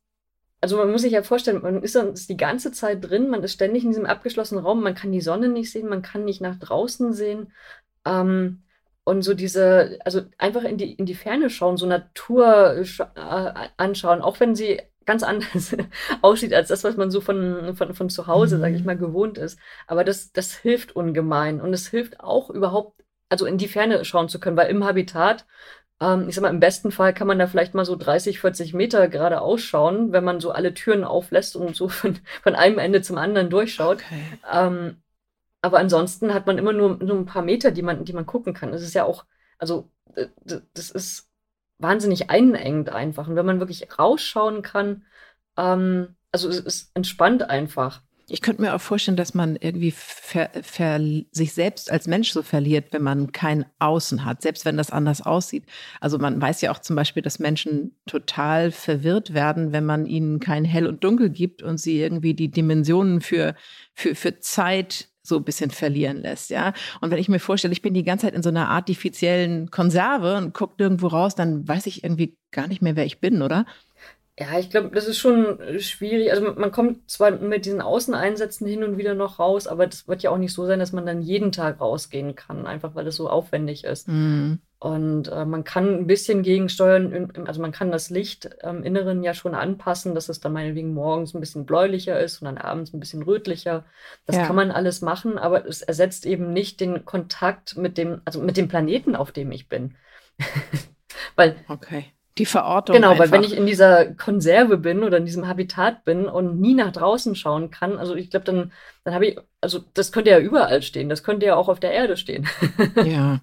also 0.60 0.76
man 0.76 0.90
muss 0.90 1.02
sich 1.02 1.12
ja 1.12 1.22
vorstellen, 1.22 1.62
man 1.62 1.82
ist, 1.82 1.94
ist 1.94 2.28
die 2.28 2.36
ganze 2.36 2.72
Zeit 2.72 3.08
drin, 3.08 3.28
man 3.30 3.42
ist 3.42 3.52
ständig 3.52 3.84
in 3.84 3.90
diesem 3.90 4.06
abgeschlossenen 4.06 4.64
Raum, 4.64 4.82
man 4.82 4.94
kann 4.94 5.12
die 5.12 5.20
Sonne 5.20 5.48
nicht 5.48 5.70
sehen, 5.70 5.88
man 5.88 6.02
kann 6.02 6.24
nicht 6.24 6.40
nach 6.40 6.56
draußen 6.58 7.12
sehen. 7.12 7.52
Ähm, 8.04 8.62
und 9.04 9.22
so 9.22 9.34
diese, 9.34 9.98
also 10.04 10.22
einfach 10.36 10.64
in 10.64 10.76
die, 10.76 10.92
in 10.92 11.06
die 11.06 11.14
Ferne 11.14 11.48
schauen, 11.48 11.76
so 11.76 11.86
Natur 11.86 12.76
äh, 12.76 13.68
anschauen, 13.76 14.20
auch 14.20 14.38
wenn 14.40 14.54
sie 14.54 14.80
ganz 15.06 15.22
anders 15.22 15.74
aussieht 16.22 16.52
als 16.52 16.68
das, 16.68 16.84
was 16.84 16.96
man 16.96 17.10
so 17.10 17.20
von, 17.22 17.74
von, 17.74 17.94
von 17.94 18.10
zu 18.10 18.26
Hause, 18.26 18.56
mhm. 18.56 18.60
sage 18.60 18.76
ich 18.76 18.84
mal, 18.84 18.98
gewohnt 18.98 19.38
ist. 19.38 19.58
Aber 19.86 20.04
das, 20.04 20.32
das 20.32 20.54
hilft 20.54 20.94
ungemein. 20.94 21.60
Und 21.62 21.72
es 21.72 21.88
hilft 21.88 22.20
auch 22.20 22.50
überhaupt, 22.50 23.02
also 23.30 23.46
in 23.46 23.56
die 23.56 23.68
Ferne 23.68 24.04
schauen 24.04 24.28
zu 24.28 24.38
können, 24.38 24.58
weil 24.58 24.70
im 24.70 24.84
Habitat 24.84 25.46
ich 26.00 26.34
sag 26.34 26.42
mal, 26.42 26.50
im 26.50 26.60
besten 26.60 26.92
Fall 26.92 27.12
kann 27.12 27.26
man 27.26 27.38
da 27.38 27.48
vielleicht 27.48 27.74
mal 27.74 27.84
so 27.84 27.96
30, 27.96 28.40
40 28.40 28.72
Meter 28.72 29.08
gerade 29.08 29.40
ausschauen, 29.40 30.12
wenn 30.12 30.22
man 30.24 30.40
so 30.40 30.52
alle 30.52 30.72
Türen 30.72 31.02
auflässt 31.04 31.56
und 31.56 31.74
so 31.74 31.88
von, 31.88 32.18
von 32.42 32.54
einem 32.54 32.78
Ende 32.78 33.02
zum 33.02 33.18
anderen 33.18 33.50
durchschaut. 33.50 33.98
Okay. 33.98 34.38
Ähm, 34.52 35.02
aber 35.60 35.78
ansonsten 35.78 36.34
hat 36.34 36.46
man 36.46 36.56
immer 36.58 36.72
nur, 36.72 36.98
nur 36.98 37.16
ein 37.16 37.26
paar 37.26 37.42
Meter, 37.42 37.72
die 37.72 37.82
man, 37.82 38.04
die 38.04 38.12
man 38.12 38.26
gucken 38.26 38.54
kann. 38.54 38.70
Das 38.70 38.82
ist 38.82 38.94
ja 38.94 39.04
auch, 39.04 39.24
also 39.58 39.90
das 40.74 40.90
ist 40.90 41.28
wahnsinnig 41.78 42.30
einengend 42.30 42.90
einfach. 42.90 43.28
Und 43.28 43.36
wenn 43.36 43.46
man 43.46 43.60
wirklich 43.60 43.88
rausschauen 43.98 44.62
kann, 44.62 45.04
ähm, 45.56 46.16
also 46.32 46.48
es 46.48 46.60
ist 46.60 46.90
entspannt 46.94 47.42
einfach. 47.42 48.02
Ich 48.30 48.42
könnte 48.42 48.60
mir 48.60 48.74
auch 48.74 48.80
vorstellen, 48.80 49.16
dass 49.16 49.32
man 49.32 49.56
irgendwie 49.56 49.90
ver, 49.90 50.50
ver, 50.62 51.00
sich 51.32 51.54
selbst 51.54 51.90
als 51.90 52.06
Mensch 52.06 52.30
so 52.30 52.42
verliert, 52.42 52.92
wenn 52.92 53.02
man 53.02 53.32
kein 53.32 53.64
Außen 53.78 54.26
hat, 54.26 54.42
selbst 54.42 54.66
wenn 54.66 54.76
das 54.76 54.90
anders 54.90 55.22
aussieht. 55.22 55.64
Also 56.00 56.18
man 56.18 56.40
weiß 56.40 56.60
ja 56.60 56.70
auch 56.70 56.80
zum 56.80 56.94
Beispiel, 56.94 57.22
dass 57.22 57.38
Menschen 57.38 57.96
total 58.06 58.70
verwirrt 58.70 59.32
werden, 59.32 59.72
wenn 59.72 59.86
man 59.86 60.04
ihnen 60.04 60.40
kein 60.40 60.66
Hell 60.66 60.86
und 60.86 61.02
Dunkel 61.04 61.30
gibt 61.30 61.62
und 61.62 61.78
sie 61.78 62.00
irgendwie 62.00 62.34
die 62.34 62.50
Dimensionen 62.50 63.22
für, 63.22 63.54
für, 63.94 64.14
für 64.14 64.40
Zeit 64.40 65.08
so 65.22 65.36
ein 65.36 65.44
bisschen 65.44 65.70
verlieren 65.70 66.22
lässt, 66.22 66.50
ja. 66.50 66.72
Und 67.00 67.10
wenn 67.10 67.18
ich 67.18 67.28
mir 67.28 67.38
vorstelle, 67.38 67.72
ich 67.72 67.82
bin 67.82 67.94
die 67.94 68.02
ganze 68.02 68.26
Zeit 68.26 68.34
in 68.34 68.42
so 68.42 68.48
einer 68.48 68.68
artifiziellen 68.68 69.70
Konserve 69.70 70.36
und 70.36 70.54
gucke 70.54 70.74
nirgendwo 70.78 71.08
raus, 71.08 71.34
dann 71.34 71.68
weiß 71.68 71.86
ich 71.86 72.02
irgendwie 72.02 72.36
gar 72.50 72.66
nicht 72.66 72.82
mehr, 72.82 72.96
wer 72.96 73.04
ich 73.04 73.20
bin, 73.20 73.42
oder? 73.42 73.66
Ja, 74.40 74.56
ich 74.56 74.70
glaube, 74.70 74.90
das 74.90 75.08
ist 75.08 75.18
schon 75.18 75.58
schwierig. 75.80 76.30
Also 76.30 76.52
man 76.52 76.70
kommt 76.70 77.10
zwar 77.10 77.32
mit 77.32 77.64
diesen 77.64 77.80
Außeneinsätzen 77.80 78.68
hin 78.68 78.84
und 78.84 78.96
wieder 78.96 79.14
noch 79.14 79.40
raus, 79.40 79.66
aber 79.66 79.88
das 79.88 80.06
wird 80.06 80.22
ja 80.22 80.30
auch 80.30 80.38
nicht 80.38 80.52
so 80.52 80.64
sein, 80.64 80.78
dass 80.78 80.92
man 80.92 81.06
dann 81.06 81.22
jeden 81.22 81.50
Tag 81.50 81.80
rausgehen 81.80 82.36
kann, 82.36 82.64
einfach 82.64 82.94
weil 82.94 83.08
es 83.08 83.16
so 83.16 83.28
aufwendig 83.28 83.82
ist. 83.82 84.06
Mhm. 84.06 84.60
Und 84.78 85.26
äh, 85.26 85.44
man 85.44 85.64
kann 85.64 85.92
ein 85.92 86.06
bisschen 86.06 86.44
gegensteuern, 86.44 87.32
also 87.48 87.60
man 87.60 87.72
kann 87.72 87.90
das 87.90 88.10
Licht 88.10 88.48
im 88.62 88.84
Inneren 88.84 89.24
ja 89.24 89.34
schon 89.34 89.56
anpassen, 89.56 90.14
dass 90.14 90.28
es 90.28 90.38
dann 90.38 90.52
meinetwegen 90.52 90.94
morgens 90.94 91.34
ein 91.34 91.40
bisschen 91.40 91.66
bläulicher 91.66 92.20
ist 92.20 92.40
und 92.40 92.44
dann 92.44 92.58
abends 92.58 92.92
ein 92.94 93.00
bisschen 93.00 93.24
rötlicher. 93.24 93.86
Das 94.24 94.36
ja. 94.36 94.46
kann 94.46 94.54
man 94.54 94.70
alles 94.70 95.00
machen, 95.00 95.36
aber 95.36 95.66
es 95.66 95.82
ersetzt 95.82 96.26
eben 96.26 96.52
nicht 96.52 96.78
den 96.78 97.04
Kontakt 97.04 97.76
mit 97.76 97.98
dem, 97.98 98.20
also 98.24 98.40
mit 98.40 98.56
dem 98.56 98.68
Planeten, 98.68 99.16
auf 99.16 99.32
dem 99.32 99.50
ich 99.50 99.68
bin. 99.68 99.96
weil 101.34 101.56
okay 101.66 102.12
die 102.38 102.46
Verortung. 102.46 102.94
Genau, 102.96 103.10
einfach. 103.10 103.24
weil 103.24 103.32
wenn 103.32 103.44
ich 103.44 103.56
in 103.56 103.66
dieser 103.66 104.06
Konserve 104.14 104.78
bin 104.78 105.02
oder 105.02 105.18
in 105.18 105.26
diesem 105.26 105.46
Habitat 105.46 106.04
bin 106.04 106.26
und 106.26 106.60
nie 106.60 106.74
nach 106.74 106.92
draußen 106.92 107.34
schauen 107.34 107.70
kann, 107.70 107.98
also 107.98 108.14
ich 108.14 108.30
glaube, 108.30 108.46
dann, 108.46 108.72
dann 109.04 109.14
habe 109.14 109.26
ich, 109.26 109.38
also 109.60 109.80
das 109.94 110.12
könnte 110.12 110.30
ja 110.30 110.38
überall 110.38 110.82
stehen, 110.82 111.08
das 111.08 111.22
könnte 111.22 111.46
ja 111.46 111.56
auch 111.56 111.68
auf 111.68 111.80
der 111.80 111.92
Erde 111.92 112.16
stehen. 112.16 112.48
ja. 113.04 113.40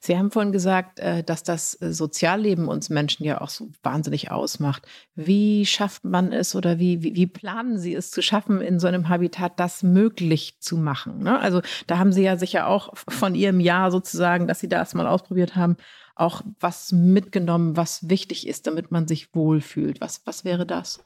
Sie 0.00 0.16
haben 0.16 0.30
vorhin 0.30 0.52
gesagt, 0.52 1.00
äh, 1.00 1.22
dass 1.22 1.42
das 1.42 1.80
äh, 1.80 1.92
Sozialleben 1.92 2.68
uns 2.68 2.90
Menschen 2.90 3.24
ja 3.24 3.40
auch 3.40 3.48
so 3.48 3.68
wahnsinnig 3.82 4.30
ausmacht. 4.30 4.86
Wie 5.14 5.66
schafft 5.66 6.04
man 6.04 6.32
es 6.32 6.54
oder 6.54 6.78
wie, 6.78 7.02
wie, 7.02 7.14
wie 7.14 7.26
planen 7.26 7.78
Sie 7.78 7.94
es 7.94 8.10
zu 8.10 8.22
schaffen, 8.22 8.60
in 8.60 8.78
so 8.78 8.86
einem 8.86 9.08
Habitat 9.08 9.58
das 9.58 9.82
möglich 9.82 10.60
zu 10.60 10.76
machen? 10.76 11.18
Ne? 11.22 11.38
Also 11.38 11.62
da 11.86 11.98
haben 11.98 12.12
Sie 12.12 12.22
ja 12.22 12.36
sicher 12.36 12.66
auch 12.66 12.92
von 12.96 13.34
Ihrem 13.34 13.60
Jahr 13.60 13.90
sozusagen, 13.90 14.46
dass 14.46 14.60
Sie 14.60 14.68
das 14.68 14.94
mal 14.94 15.06
ausprobiert 15.06 15.56
haben, 15.56 15.76
auch 16.16 16.42
was 16.58 16.92
mitgenommen, 16.92 17.76
was 17.76 18.08
wichtig 18.08 18.46
ist, 18.48 18.66
damit 18.66 18.90
man 18.90 19.06
sich 19.06 19.34
wohlfühlt? 19.34 20.00
Was, 20.00 20.22
was 20.24 20.44
wäre 20.44 20.66
das? 20.66 21.04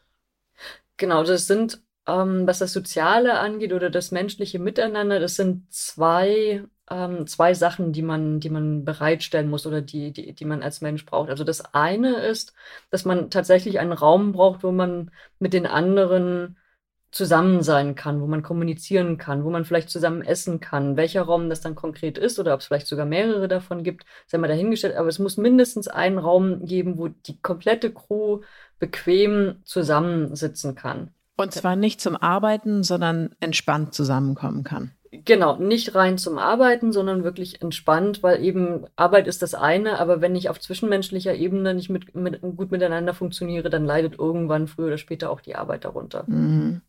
Genau, 0.96 1.24
das 1.24 1.46
sind, 1.46 1.82
ähm, 2.06 2.46
was 2.46 2.60
das 2.60 2.72
Soziale 2.72 3.38
angeht 3.38 3.72
oder 3.72 3.90
das 3.90 4.12
menschliche 4.12 4.58
Miteinander, 4.58 5.18
das 5.18 5.34
sind 5.36 5.70
zwei, 5.72 6.62
ähm, 6.90 7.26
zwei 7.26 7.54
Sachen, 7.54 7.92
die 7.92 8.02
man, 8.02 8.40
die 8.40 8.50
man 8.50 8.84
bereitstellen 8.84 9.48
muss 9.48 9.66
oder 9.66 9.80
die, 9.80 10.12
die, 10.12 10.32
die 10.34 10.44
man 10.44 10.62
als 10.62 10.80
Mensch 10.80 11.06
braucht. 11.06 11.30
Also 11.30 11.44
das 11.44 11.74
eine 11.74 12.16
ist, 12.16 12.52
dass 12.90 13.04
man 13.04 13.30
tatsächlich 13.30 13.78
einen 13.78 13.92
Raum 13.92 14.32
braucht, 14.32 14.62
wo 14.62 14.72
man 14.72 15.10
mit 15.38 15.52
den 15.52 15.66
anderen 15.66 16.56
zusammen 17.12 17.62
sein 17.62 17.96
kann, 17.96 18.20
wo 18.20 18.26
man 18.26 18.42
kommunizieren 18.42 19.18
kann, 19.18 19.44
wo 19.44 19.50
man 19.50 19.64
vielleicht 19.64 19.90
zusammen 19.90 20.22
essen 20.22 20.60
kann. 20.60 20.96
Welcher 20.96 21.22
Raum 21.22 21.48
das 21.48 21.60
dann 21.60 21.74
konkret 21.74 22.18
ist 22.18 22.38
oder 22.38 22.54
ob 22.54 22.60
es 22.60 22.66
vielleicht 22.66 22.86
sogar 22.86 23.06
mehrere 23.06 23.48
davon 23.48 23.82
gibt, 23.82 24.04
sei 24.26 24.38
mal 24.38 24.48
dahingestellt. 24.48 24.94
Aber 24.96 25.08
es 25.08 25.18
muss 25.18 25.36
mindestens 25.36 25.88
einen 25.88 26.18
Raum 26.18 26.64
geben, 26.64 26.98
wo 26.98 27.08
die 27.08 27.40
komplette 27.40 27.92
Crew 27.92 28.42
bequem 28.78 29.56
zusammensitzen 29.64 30.74
kann. 30.74 31.10
Und 31.36 31.52
zwar 31.52 31.74
nicht 31.74 32.00
zum 32.00 32.16
Arbeiten, 32.16 32.82
sondern 32.82 33.34
entspannt 33.40 33.94
zusammenkommen 33.94 34.62
kann. 34.62 34.92
Genau, 35.12 35.56
nicht 35.56 35.96
rein 35.96 36.18
zum 36.18 36.38
Arbeiten, 36.38 36.92
sondern 36.92 37.24
wirklich 37.24 37.60
entspannt, 37.62 38.22
weil 38.22 38.44
eben 38.44 38.86
Arbeit 38.94 39.26
ist 39.26 39.42
das 39.42 39.54
eine, 39.54 39.98
aber 39.98 40.20
wenn 40.20 40.36
ich 40.36 40.48
auf 40.48 40.60
zwischenmenschlicher 40.60 41.34
Ebene 41.34 41.74
nicht 41.74 41.90
mit, 41.90 42.14
mit, 42.14 42.40
gut 42.42 42.70
miteinander 42.70 43.12
funktioniere, 43.12 43.70
dann 43.70 43.84
leidet 43.84 44.18
irgendwann 44.20 44.68
früher 44.68 44.86
oder 44.86 44.98
später 44.98 45.30
auch 45.30 45.40
die 45.40 45.56
Arbeit 45.56 45.84
darunter. 45.84 46.24
Mhm. 46.28 46.82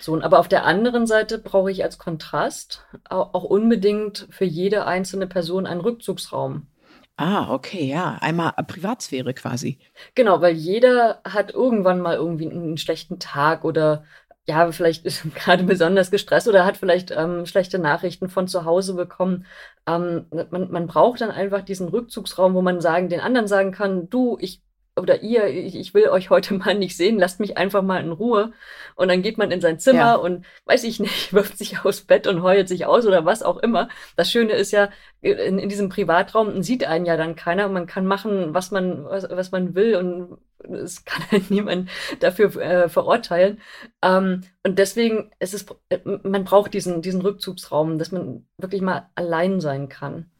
So, 0.00 0.20
aber 0.20 0.38
auf 0.38 0.46
der 0.46 0.64
anderen 0.64 1.08
Seite 1.08 1.38
brauche 1.38 1.72
ich 1.72 1.82
als 1.82 1.98
Kontrast 1.98 2.84
auch 3.08 3.42
unbedingt 3.42 4.28
für 4.30 4.44
jede 4.44 4.86
einzelne 4.86 5.26
Person 5.26 5.66
einen 5.66 5.80
Rückzugsraum. 5.80 6.68
Ah, 7.16 7.52
okay, 7.52 7.84
ja. 7.84 8.16
Einmal 8.20 8.52
Privatsphäre 8.66 9.34
quasi. 9.34 9.78
Genau, 10.14 10.40
weil 10.40 10.54
jeder 10.54 11.20
hat 11.24 11.52
irgendwann 11.52 12.00
mal 12.00 12.16
irgendwie 12.16 12.50
einen 12.50 12.78
schlechten 12.78 13.18
Tag 13.18 13.64
oder 13.64 14.04
ja, 14.46 14.70
vielleicht 14.72 15.04
ist 15.04 15.22
gerade 15.34 15.64
besonders 15.64 16.10
gestresst 16.10 16.48
oder 16.48 16.64
hat 16.64 16.76
vielleicht 16.76 17.10
ähm, 17.10 17.46
schlechte 17.46 17.78
Nachrichten 17.78 18.28
von 18.28 18.48
zu 18.48 18.64
Hause 18.64 18.94
bekommen. 18.94 19.46
Ähm, 19.86 20.26
man, 20.50 20.70
man 20.70 20.86
braucht 20.86 21.20
dann 21.20 21.30
einfach 21.30 21.62
diesen 21.62 21.88
Rückzugsraum, 21.88 22.54
wo 22.54 22.62
man 22.62 22.80
sagen, 22.80 23.08
den 23.08 23.20
anderen 23.20 23.48
sagen 23.48 23.72
kann, 23.72 24.08
du, 24.08 24.36
ich 24.40 24.62
oder 24.94 25.22
ihr, 25.22 25.46
ich, 25.46 25.74
ich, 25.74 25.94
will 25.94 26.08
euch 26.08 26.30
heute 26.30 26.54
mal 26.58 26.74
nicht 26.74 26.96
sehen, 26.96 27.18
lasst 27.18 27.40
mich 27.40 27.56
einfach 27.56 27.82
mal 27.82 28.02
in 28.02 28.12
Ruhe. 28.12 28.52
Und 28.94 29.08
dann 29.08 29.22
geht 29.22 29.38
man 29.38 29.50
in 29.50 29.60
sein 29.60 29.78
Zimmer 29.78 29.98
ja. 29.98 30.14
und 30.14 30.44
weiß 30.66 30.84
ich 30.84 31.00
nicht, 31.00 31.32
wirft 31.32 31.56
sich 31.58 31.84
aus 31.84 32.02
Bett 32.02 32.26
und 32.26 32.42
heult 32.42 32.68
sich 32.68 32.86
aus 32.86 33.06
oder 33.06 33.24
was 33.24 33.42
auch 33.42 33.58
immer. 33.58 33.88
Das 34.16 34.30
Schöne 34.30 34.52
ist 34.52 34.70
ja, 34.70 34.90
in, 35.20 35.58
in 35.58 35.68
diesem 35.68 35.88
Privatraum 35.88 36.62
sieht 36.62 36.84
einen 36.84 37.06
ja 37.06 37.16
dann 37.16 37.36
keiner. 37.36 37.68
Man 37.68 37.86
kann 37.86 38.06
machen, 38.06 38.54
was 38.54 38.70
man, 38.70 39.04
was, 39.04 39.28
was 39.30 39.50
man 39.50 39.74
will 39.74 39.96
und 39.96 40.38
es 40.64 41.04
kann 41.04 41.22
halt 41.30 41.50
niemand 41.50 41.90
dafür 42.20 42.56
äh, 42.56 42.88
verurteilen. 42.88 43.60
Ähm, 44.02 44.42
und 44.64 44.78
deswegen 44.78 45.30
ist 45.38 45.54
es, 45.54 45.66
äh, 45.88 45.98
man 46.04 46.44
braucht 46.44 46.74
diesen, 46.74 47.02
diesen 47.02 47.20
Rückzugsraum, 47.20 47.98
dass 47.98 48.12
man 48.12 48.46
wirklich 48.58 48.82
mal 48.82 49.10
allein 49.14 49.60
sein 49.60 49.88
kann. 49.88 50.30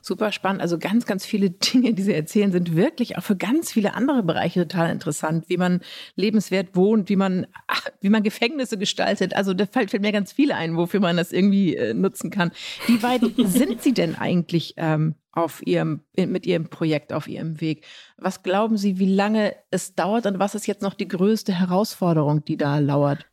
Super 0.00 0.32
spannend. 0.32 0.62
Also 0.62 0.78
ganz, 0.78 1.04
ganz 1.04 1.26
viele 1.26 1.50
Dinge, 1.50 1.92
die 1.92 2.02
Sie 2.02 2.14
erzählen, 2.14 2.50
sind 2.50 2.74
wirklich 2.74 3.18
auch 3.18 3.22
für 3.22 3.36
ganz 3.36 3.72
viele 3.72 3.94
andere 3.94 4.22
Bereiche 4.22 4.66
total 4.66 4.90
interessant, 4.90 5.44
wie 5.48 5.58
man 5.58 5.80
lebenswert 6.16 6.74
wohnt, 6.74 7.08
wie 7.08 7.16
man, 7.16 7.46
ach, 7.66 7.86
wie 8.00 8.08
man 8.08 8.22
Gefängnisse 8.22 8.78
gestaltet. 8.78 9.36
Also 9.36 9.52
da 9.52 9.66
fällt, 9.66 9.90
fällt, 9.90 10.02
mir 10.02 10.12
ganz 10.12 10.32
viele 10.32 10.54
ein, 10.54 10.76
wofür 10.76 11.00
man 11.00 11.16
das 11.16 11.32
irgendwie 11.32 11.76
äh, 11.76 11.94
nutzen 11.94 12.30
kann. 12.30 12.52
Wie 12.86 13.02
weit 13.02 13.22
sind 13.36 13.82
Sie 13.82 13.92
denn 13.92 14.16
eigentlich 14.16 14.74
ähm, 14.76 15.14
auf 15.32 15.66
ihrem, 15.66 16.00
mit 16.16 16.46
ihrem 16.46 16.68
Projekt 16.70 17.12
auf 17.12 17.28
ihrem 17.28 17.60
Weg. 17.60 17.84
Was 18.16 18.42
glauben 18.42 18.76
Sie, 18.76 18.98
wie 18.98 19.12
lange 19.12 19.54
es 19.70 19.94
dauert 19.94 20.26
und 20.26 20.38
was 20.38 20.54
ist 20.54 20.66
jetzt 20.66 20.82
noch 20.82 20.94
die 20.94 21.08
größte 21.08 21.52
Herausforderung, 21.52 22.44
die 22.44 22.56
da 22.56 22.78
lauert? 22.78 23.26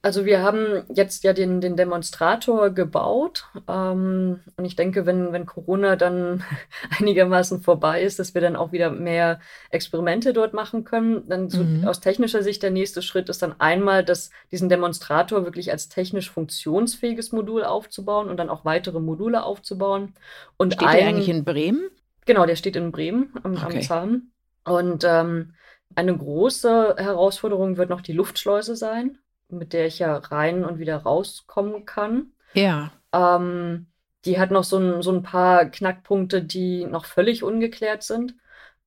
Also 0.00 0.24
wir 0.24 0.42
haben 0.42 0.84
jetzt 0.94 1.24
ja 1.24 1.32
den, 1.32 1.60
den 1.60 1.74
Demonstrator 1.74 2.70
gebaut 2.70 3.46
ähm, 3.68 4.40
und 4.56 4.64
ich 4.64 4.76
denke, 4.76 5.06
wenn, 5.06 5.32
wenn 5.32 5.44
Corona 5.44 5.96
dann 5.96 6.44
einigermaßen 7.00 7.62
vorbei 7.62 8.02
ist, 8.02 8.20
dass 8.20 8.32
wir 8.32 8.40
dann 8.40 8.54
auch 8.54 8.70
wieder 8.70 8.90
mehr 8.90 9.40
Experimente 9.70 10.32
dort 10.32 10.54
machen 10.54 10.84
können. 10.84 11.28
Dann 11.28 11.50
so 11.50 11.64
mhm. 11.64 11.88
aus 11.88 11.98
technischer 11.98 12.44
Sicht 12.44 12.62
der 12.62 12.70
nächste 12.70 13.02
Schritt 13.02 13.28
ist 13.28 13.42
dann 13.42 13.60
einmal, 13.60 14.04
dass 14.04 14.30
diesen 14.52 14.68
Demonstrator 14.68 15.44
wirklich 15.44 15.72
als 15.72 15.88
technisch 15.88 16.30
funktionsfähiges 16.30 17.32
Modul 17.32 17.64
aufzubauen 17.64 18.28
und 18.28 18.36
dann 18.36 18.50
auch 18.50 18.64
weitere 18.64 19.00
Module 19.00 19.42
aufzubauen. 19.42 20.14
Und 20.56 20.74
steht 20.74 20.86
ein, 20.86 20.96
der 20.96 21.08
eigentlich 21.08 21.28
in 21.28 21.44
Bremen? 21.44 21.90
Genau, 22.24 22.46
der 22.46 22.56
steht 22.56 22.76
in 22.76 22.92
Bremen 22.92 23.32
am, 23.42 23.54
okay. 23.54 23.64
am 23.64 23.82
Zahn. 23.82 24.30
Und 24.64 25.02
ähm, 25.04 25.54
eine 25.96 26.16
große 26.16 26.94
Herausforderung 26.98 27.78
wird 27.78 27.90
noch 27.90 28.00
die 28.00 28.12
Luftschleuse 28.12 28.76
sein 28.76 29.18
mit 29.48 29.72
der 29.72 29.86
ich 29.86 29.98
ja 29.98 30.16
rein 30.16 30.64
und 30.64 30.78
wieder 30.78 30.98
rauskommen 30.98 31.84
kann. 31.84 32.32
Ja. 32.54 32.92
Ähm, 33.12 33.86
die 34.24 34.38
hat 34.38 34.50
noch 34.50 34.64
so 34.64 34.78
ein, 34.78 35.02
so 35.02 35.12
ein 35.12 35.22
paar 35.22 35.66
Knackpunkte, 35.66 36.42
die 36.42 36.84
noch 36.84 37.04
völlig 37.04 37.42
ungeklärt 37.42 38.02
sind. 38.02 38.34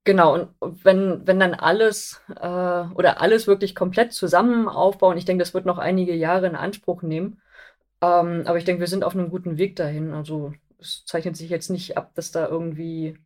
Genau, 0.04 0.34
und 0.34 0.50
wenn, 0.84 1.28
wenn 1.28 1.39
dann 1.39 1.54
alles 1.54 2.21
äh, 2.30 2.39
oder 2.95 3.21
alles 3.21 3.45
wirklich 3.45 3.76
komplett 3.76 4.13
zusammen 4.13 4.67
aufbauen, 4.67 5.17
ich 5.17 5.26
denke, 5.26 5.43
das 5.43 5.54
wird 5.54 5.65
noch 5.65 5.78
einige 5.78 6.15
Jahre 6.15 6.47
in 6.47 6.56
Anspruch 6.56 7.04
nehmen. 7.04 7.39
Ähm, 8.02 8.43
aber 8.45 8.58
ich 8.58 8.65
denke, 8.65 8.80
wir 8.80 8.88
sind 8.88 9.04
auf 9.04 9.13
einem 9.13 9.30
guten 9.30 9.58
Weg 9.58 9.76
dahin. 9.76 10.13
Also 10.13 10.54
es 10.80 11.06
zeichnet 11.06 11.38
sich 11.38 11.50
jetzt 11.52 11.69
nicht 11.69 11.97
ab, 11.97 12.12
dass 12.15 12.32
da 12.32 12.47
irgendwie 12.47 13.17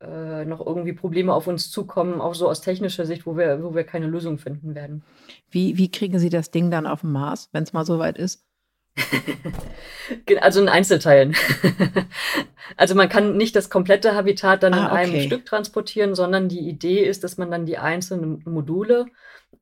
äh, 0.00 0.44
noch 0.44 0.64
irgendwie 0.64 0.92
Probleme 0.92 1.32
auf 1.32 1.46
uns 1.46 1.70
zukommen, 1.70 2.20
auch 2.20 2.34
so 2.34 2.48
aus 2.48 2.60
technischer 2.60 3.06
Sicht, 3.06 3.26
wo 3.26 3.36
wir, 3.36 3.62
wo 3.62 3.74
wir 3.74 3.84
keine 3.84 4.06
Lösung 4.06 4.38
finden 4.38 4.74
werden. 4.74 5.02
Wie, 5.50 5.78
wie 5.78 5.90
kriegen 5.90 6.18
Sie 6.18 6.28
das 6.28 6.50
Ding 6.50 6.70
dann 6.70 6.86
auf 6.86 7.00
dem 7.00 7.12
Mars, 7.12 7.48
wenn 7.52 7.62
es 7.62 7.72
mal 7.72 7.86
so 7.86 7.98
weit 7.98 8.18
ist? 8.18 8.44
also 10.40 10.60
in 10.60 10.68
Einzelteilen. 10.68 11.34
also 12.76 12.94
man 12.94 13.08
kann 13.08 13.36
nicht 13.36 13.56
das 13.56 13.70
komplette 13.70 14.14
Habitat 14.14 14.62
dann 14.62 14.74
ah, 14.74 14.86
in 14.86 14.92
einem 14.92 15.20
Stück 15.22 15.44
transportieren, 15.44 16.14
sondern 16.14 16.48
die 16.48 16.68
Idee 16.68 17.04
ist, 17.04 17.24
dass 17.24 17.36
man 17.36 17.50
dann 17.50 17.66
die 17.66 17.78
einzelnen 17.78 18.42
Module 18.44 19.06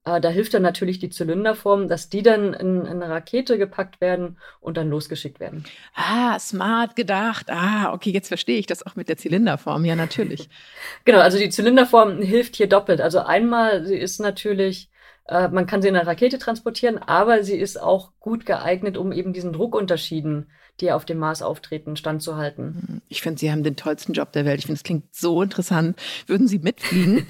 äh, 0.04 0.20
da 0.20 0.28
hilft 0.28 0.54
dann 0.54 0.62
natürlich 0.62 0.98
die 0.98 1.08
Zylinderform, 1.08 1.88
dass 1.88 2.08
die 2.08 2.22
dann 2.22 2.52
in, 2.54 2.84
in, 2.84 3.02
eine 3.02 3.08
Rakete 3.08 3.58
gepackt 3.58 4.00
werden 4.00 4.38
und 4.60 4.76
dann 4.76 4.90
losgeschickt 4.90 5.40
werden. 5.40 5.64
Ah, 5.94 6.38
smart 6.38 6.96
gedacht. 6.96 7.50
Ah, 7.50 7.92
okay, 7.92 8.10
jetzt 8.10 8.28
verstehe 8.28 8.58
ich 8.58 8.66
das 8.66 8.86
auch 8.86 8.96
mit 8.96 9.08
der 9.08 9.16
Zylinderform. 9.16 9.84
Ja, 9.84 9.96
natürlich. 9.96 10.48
genau, 11.04 11.20
also 11.20 11.38
die 11.38 11.48
Zylinderform 11.48 12.20
hilft 12.20 12.56
hier 12.56 12.68
doppelt. 12.68 13.00
Also 13.00 13.20
einmal, 13.20 13.84
sie 13.84 13.96
ist 13.96 14.20
natürlich 14.20 14.90
äh, 15.26 15.48
man 15.48 15.66
kann 15.66 15.82
sie 15.82 15.88
in 15.88 15.96
einer 15.96 16.06
Rakete 16.06 16.38
transportieren, 16.38 16.98
aber 16.98 17.42
sie 17.42 17.56
ist 17.56 17.80
auch 17.80 18.12
gut 18.20 18.46
geeignet, 18.46 18.96
um 18.96 19.12
eben 19.12 19.32
diesen 19.32 19.52
Druckunterschieden, 19.52 20.50
die 20.80 20.90
auf 20.90 21.04
dem 21.04 21.18
Mars 21.18 21.40
auftreten, 21.40 21.96
standzuhalten. 21.96 23.00
Ich 23.08 23.22
finde, 23.22 23.38
Sie 23.38 23.50
haben 23.50 23.62
den 23.62 23.76
tollsten 23.76 24.12
Job 24.12 24.32
der 24.32 24.44
Welt. 24.44 24.58
Ich 24.58 24.66
finde, 24.66 24.78
es 24.78 24.82
klingt 24.82 25.14
so 25.14 25.40
interessant. 25.40 25.96
Würden 26.26 26.48
Sie 26.48 26.58
mitfliegen? 26.58 27.26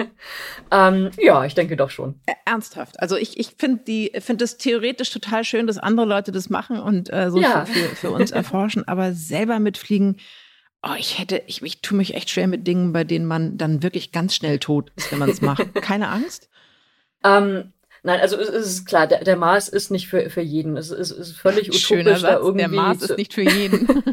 ähm, 0.70 1.10
ja, 1.18 1.44
ich 1.44 1.54
denke 1.54 1.76
doch 1.76 1.90
schon. 1.90 2.20
Ernsthaft. 2.44 3.00
Also 3.00 3.16
ich, 3.16 3.38
ich 3.38 3.56
finde 3.58 4.10
find 4.20 4.42
es 4.42 4.58
theoretisch 4.58 5.10
total 5.10 5.42
schön, 5.44 5.66
dass 5.66 5.78
andere 5.78 6.06
Leute 6.06 6.30
das 6.30 6.50
machen 6.50 6.78
und 6.78 7.12
äh, 7.12 7.30
so 7.30 7.40
ja. 7.40 7.66
für, 7.66 7.72
für, 7.72 7.96
für 7.96 8.10
uns 8.10 8.30
erforschen, 8.32 8.86
aber 8.86 9.12
selber 9.12 9.58
mitfliegen, 9.58 10.16
Oh, 10.80 10.94
ich 10.96 11.18
hätte, 11.18 11.42
ich, 11.48 11.60
ich 11.62 11.80
tue 11.80 11.96
mich 11.96 12.14
echt 12.14 12.30
schwer 12.30 12.46
mit 12.46 12.66
Dingen, 12.66 12.92
bei 12.92 13.02
denen 13.02 13.26
man 13.26 13.58
dann 13.58 13.82
wirklich 13.82 14.12
ganz 14.12 14.34
schnell 14.36 14.60
tot 14.60 14.92
ist, 14.94 15.10
wenn 15.10 15.18
man 15.18 15.28
es 15.28 15.40
macht. 15.40 15.74
Keine 15.82 16.08
Angst? 16.08 16.48
Ähm, 17.24 17.72
nein, 18.02 18.20
also 18.20 18.36
es 18.36 18.48
ist 18.48 18.86
klar, 18.86 19.06
der, 19.06 19.24
der 19.24 19.36
Mars 19.36 19.68
ist 19.68 19.90
nicht 19.90 20.08
für, 20.08 20.30
für 20.30 20.40
jeden. 20.40 20.76
Es 20.76 20.90
ist, 20.90 21.10
ist 21.10 21.36
völlig 21.36 21.68
utopisch 21.68 21.86
Schöner 21.86 22.18
Satz, 22.18 22.22
da 22.22 22.38
irgendwie. 22.38 22.58
Der 22.58 22.68
Mars 22.68 23.02
ist 23.02 23.16
nicht 23.16 23.34
für 23.34 23.42
jeden. 23.42 23.88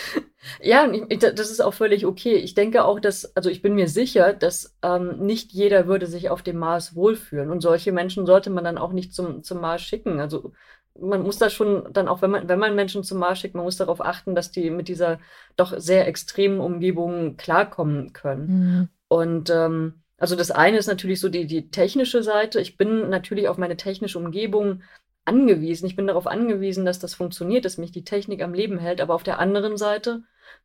ja, 0.62 0.86
das 0.86 1.50
ist 1.50 1.60
auch 1.60 1.74
völlig 1.74 2.06
okay. 2.06 2.34
Ich 2.36 2.54
denke 2.54 2.84
auch, 2.84 3.00
dass, 3.00 3.36
also 3.36 3.50
ich 3.50 3.62
bin 3.62 3.74
mir 3.74 3.88
sicher, 3.88 4.32
dass 4.32 4.76
ähm, 4.82 5.18
nicht 5.18 5.52
jeder 5.52 5.86
würde 5.86 6.06
sich 6.06 6.30
auf 6.30 6.42
dem 6.42 6.58
Mars 6.58 6.94
wohlfühlen. 6.94 7.50
Und 7.50 7.60
solche 7.60 7.92
Menschen 7.92 8.26
sollte 8.26 8.50
man 8.50 8.64
dann 8.64 8.78
auch 8.78 8.92
nicht 8.92 9.14
zum, 9.14 9.42
zum 9.42 9.60
Mars 9.60 9.82
schicken. 9.82 10.20
Also 10.20 10.52
man 10.98 11.22
muss 11.22 11.38
da 11.38 11.50
schon 11.50 11.84
dann 11.92 12.08
auch, 12.08 12.22
wenn 12.22 12.30
man, 12.30 12.48
wenn 12.48 12.58
man 12.58 12.74
Menschen 12.74 13.04
zum 13.04 13.18
Mars 13.18 13.38
schickt, 13.38 13.54
man 13.54 13.64
muss 13.64 13.76
darauf 13.76 14.04
achten, 14.04 14.34
dass 14.34 14.50
die 14.50 14.70
mit 14.70 14.88
dieser 14.88 15.18
doch 15.56 15.78
sehr 15.78 16.06
extremen 16.06 16.60
Umgebung 16.60 17.36
klarkommen 17.36 18.12
können. 18.12 18.46
Mhm. 18.46 18.88
Und 19.08 19.50
ähm, 19.50 20.02
also 20.20 20.36
das 20.36 20.50
eine 20.50 20.76
ist 20.76 20.86
natürlich 20.86 21.18
so 21.18 21.30
die, 21.30 21.46
die 21.46 21.70
technische 21.70 22.22
Seite. 22.22 22.60
Ich 22.60 22.76
bin 22.76 23.08
natürlich 23.08 23.48
auf 23.48 23.56
meine 23.56 23.78
technische 23.78 24.18
Umgebung 24.18 24.82
angewiesen. 25.24 25.86
Ich 25.86 25.96
bin 25.96 26.06
darauf 26.06 26.26
angewiesen, 26.26 26.84
dass 26.84 26.98
das 26.98 27.14
funktioniert, 27.14 27.64
dass 27.64 27.78
mich 27.78 27.90
die 27.90 28.04
Technik 28.04 28.42
am 28.42 28.52
Leben 28.52 28.78
hält. 28.78 29.00
Aber 29.00 29.14
auf 29.14 29.22
der 29.22 29.38
anderen 29.38 29.78
Seite 29.78 30.22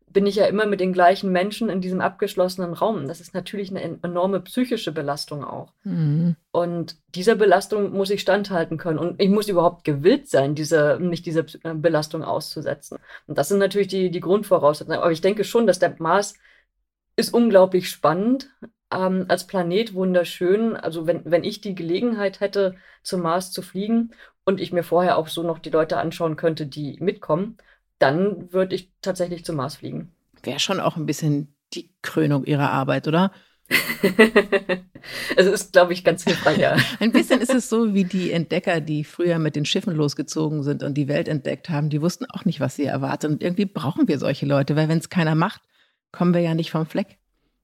bin 0.08 0.28
ich 0.28 0.36
ja 0.36 0.46
immer 0.46 0.66
mit 0.66 0.82
den 0.82 0.92
gleichen 0.92 1.32
Menschen 1.32 1.70
in 1.70 1.80
diesem 1.80 2.02
abgeschlossenen 2.02 2.74
Raum. 2.74 3.08
Das 3.08 3.22
ist 3.22 3.34
natürlich 3.34 3.70
eine 3.70 3.82
enorme 4.04 4.42
psychische 4.42 4.92
Belastung 4.92 5.46
auch. 5.46 5.72
Mhm. 5.86 6.36
Und 6.52 6.98
dieser 7.16 7.36
Belastung 7.36 7.94
muss 7.94 8.10
ich 8.10 8.20
standhalten 8.20 8.78
können. 8.78 9.00
Und 9.00 9.22
ich 9.22 9.30
muss 9.30 9.48
überhaupt 9.48 9.86
gewillt 9.86 10.28
sein, 10.28 10.54
diese, 10.54 11.00
mich 11.00 11.22
dieser 11.22 11.46
äh, 11.64 11.74
Belastung 11.74 12.24
auszusetzen. 12.24 12.98
Und 13.26 13.38
das 13.38 13.48
sind 13.48 13.60
natürlich 13.60 13.88
die, 13.88 14.12
die 14.12 14.20
Grundvoraussetzungen. 14.20 15.00
Aber 15.00 15.14
ich 15.14 15.22
denke 15.22 15.46
schon, 15.46 15.66
dass 15.66 15.80
der 15.80 15.96
Mars 15.98 16.34
ist 17.16 17.34
unglaublich 17.34 17.90
spannend 17.90 18.50
ähm, 18.92 19.26
als 19.28 19.48
Planet 19.48 19.94
wunderschön. 19.94 20.76
Also 20.76 21.08
wenn, 21.08 21.22
wenn 21.26 21.44
ich 21.44 21.62
die 21.62 21.76
Gelegenheit 21.76 22.40
hätte, 22.40 22.76
zum 23.04 23.22
Mars 23.22 23.52
zu 23.52 23.62
fliegen 23.62 24.12
und 24.46 24.62
ich 24.62 24.72
mir 24.72 24.84
vorher 24.84 25.18
auch 25.18 25.28
so 25.28 25.44
noch 25.44 25.60
die 25.60 25.70
Leute 25.70 25.98
anschauen 25.98 26.36
könnte, 26.36 26.66
die 26.66 26.98
mitkommen, 27.00 27.58
dann 28.00 28.52
würde 28.52 28.76
ich 28.76 28.92
tatsächlich 29.02 29.46
zum 29.46 29.56
Mars 29.56 29.78
fliegen. 29.78 30.14
Wäre 30.44 30.60
schon 30.60 30.80
auch 30.80 30.98
ein 30.98 31.06
bisschen 31.06 31.56
die 31.74 31.92
Krönung 32.02 32.46
ihrer 32.46 32.72
Arbeit, 32.72 33.08
oder? 33.08 33.32
es 35.36 35.48
ist, 35.48 35.74
glaube 35.74 35.94
ich, 35.94 36.04
ganz 36.04 36.24
hilfreich, 36.24 36.60
ja. 36.60 36.78
Ein 37.00 37.12
bisschen 37.12 37.42
ist 37.42 37.54
es 37.54 37.68
so 37.68 37.96
wie 37.96 38.04
die 38.04 38.32
Entdecker, 38.32 38.80
die 38.80 39.04
früher 39.04 39.40
mit 39.40 39.56
den 39.56 39.66
Schiffen 39.66 39.96
losgezogen 39.96 40.62
sind 40.62 40.84
und 40.84 40.94
die 40.94 41.08
Welt 41.08 41.28
entdeckt 41.28 41.70
haben. 41.70 41.90
Die 41.90 42.02
wussten 42.02 42.26
auch 42.26 42.46
nicht, 42.46 42.60
was 42.60 42.76
sie 42.76 42.86
erwartet. 42.86 43.32
Und 43.32 43.42
irgendwie 43.42 43.66
brauchen 43.66 44.08
wir 44.08 44.20
solche 44.20 44.46
Leute, 44.46 44.76
weil 44.76 44.88
wenn 44.88 45.00
es 45.00 45.10
keiner 45.10 45.34
macht, 45.34 45.62
kommen 46.12 46.36
wir 46.36 46.42
ja 46.42 46.54
nicht 46.54 46.70
vom 46.70 46.86
Fleck. 46.86 47.18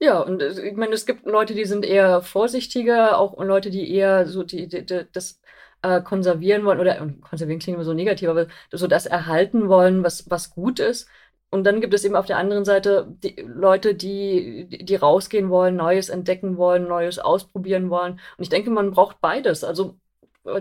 Ja, 0.03 0.19
und 0.19 0.41
ich 0.41 0.75
meine, 0.75 0.95
es 0.95 1.05
gibt 1.05 1.27
Leute, 1.27 1.53
die 1.53 1.65
sind 1.65 1.85
eher 1.85 2.23
vorsichtiger, 2.23 3.19
auch 3.19 3.37
Leute, 3.39 3.69
die 3.69 3.93
eher 3.93 4.25
so 4.27 4.41
die, 4.41 4.67
die, 4.67 4.83
die 4.83 5.05
das 5.13 5.39
äh, 5.83 6.01
konservieren 6.01 6.65
wollen, 6.65 6.79
oder 6.79 6.95
konservieren 7.21 7.59
klingt 7.59 7.75
immer 7.75 7.83
so 7.85 7.93
negativ, 7.93 8.27
aber 8.29 8.47
so 8.71 8.87
das 8.87 9.05
erhalten 9.05 9.69
wollen, 9.69 10.03
was, 10.03 10.27
was 10.31 10.49
gut 10.49 10.79
ist. 10.79 11.07
Und 11.51 11.65
dann 11.65 11.81
gibt 11.81 11.93
es 11.93 12.03
eben 12.03 12.15
auf 12.15 12.25
der 12.25 12.37
anderen 12.37 12.65
Seite 12.65 13.07
die 13.23 13.35
Leute, 13.45 13.93
die, 13.93 14.67
die 14.83 14.95
rausgehen 14.95 15.51
wollen, 15.51 15.75
Neues 15.75 16.09
entdecken 16.09 16.57
wollen, 16.57 16.87
Neues 16.87 17.19
ausprobieren 17.19 17.91
wollen. 17.91 18.13
Und 18.37 18.43
ich 18.43 18.49
denke, 18.49 18.71
man 18.71 18.91
braucht 18.91 19.21
beides. 19.21 19.63
Also 19.63 19.99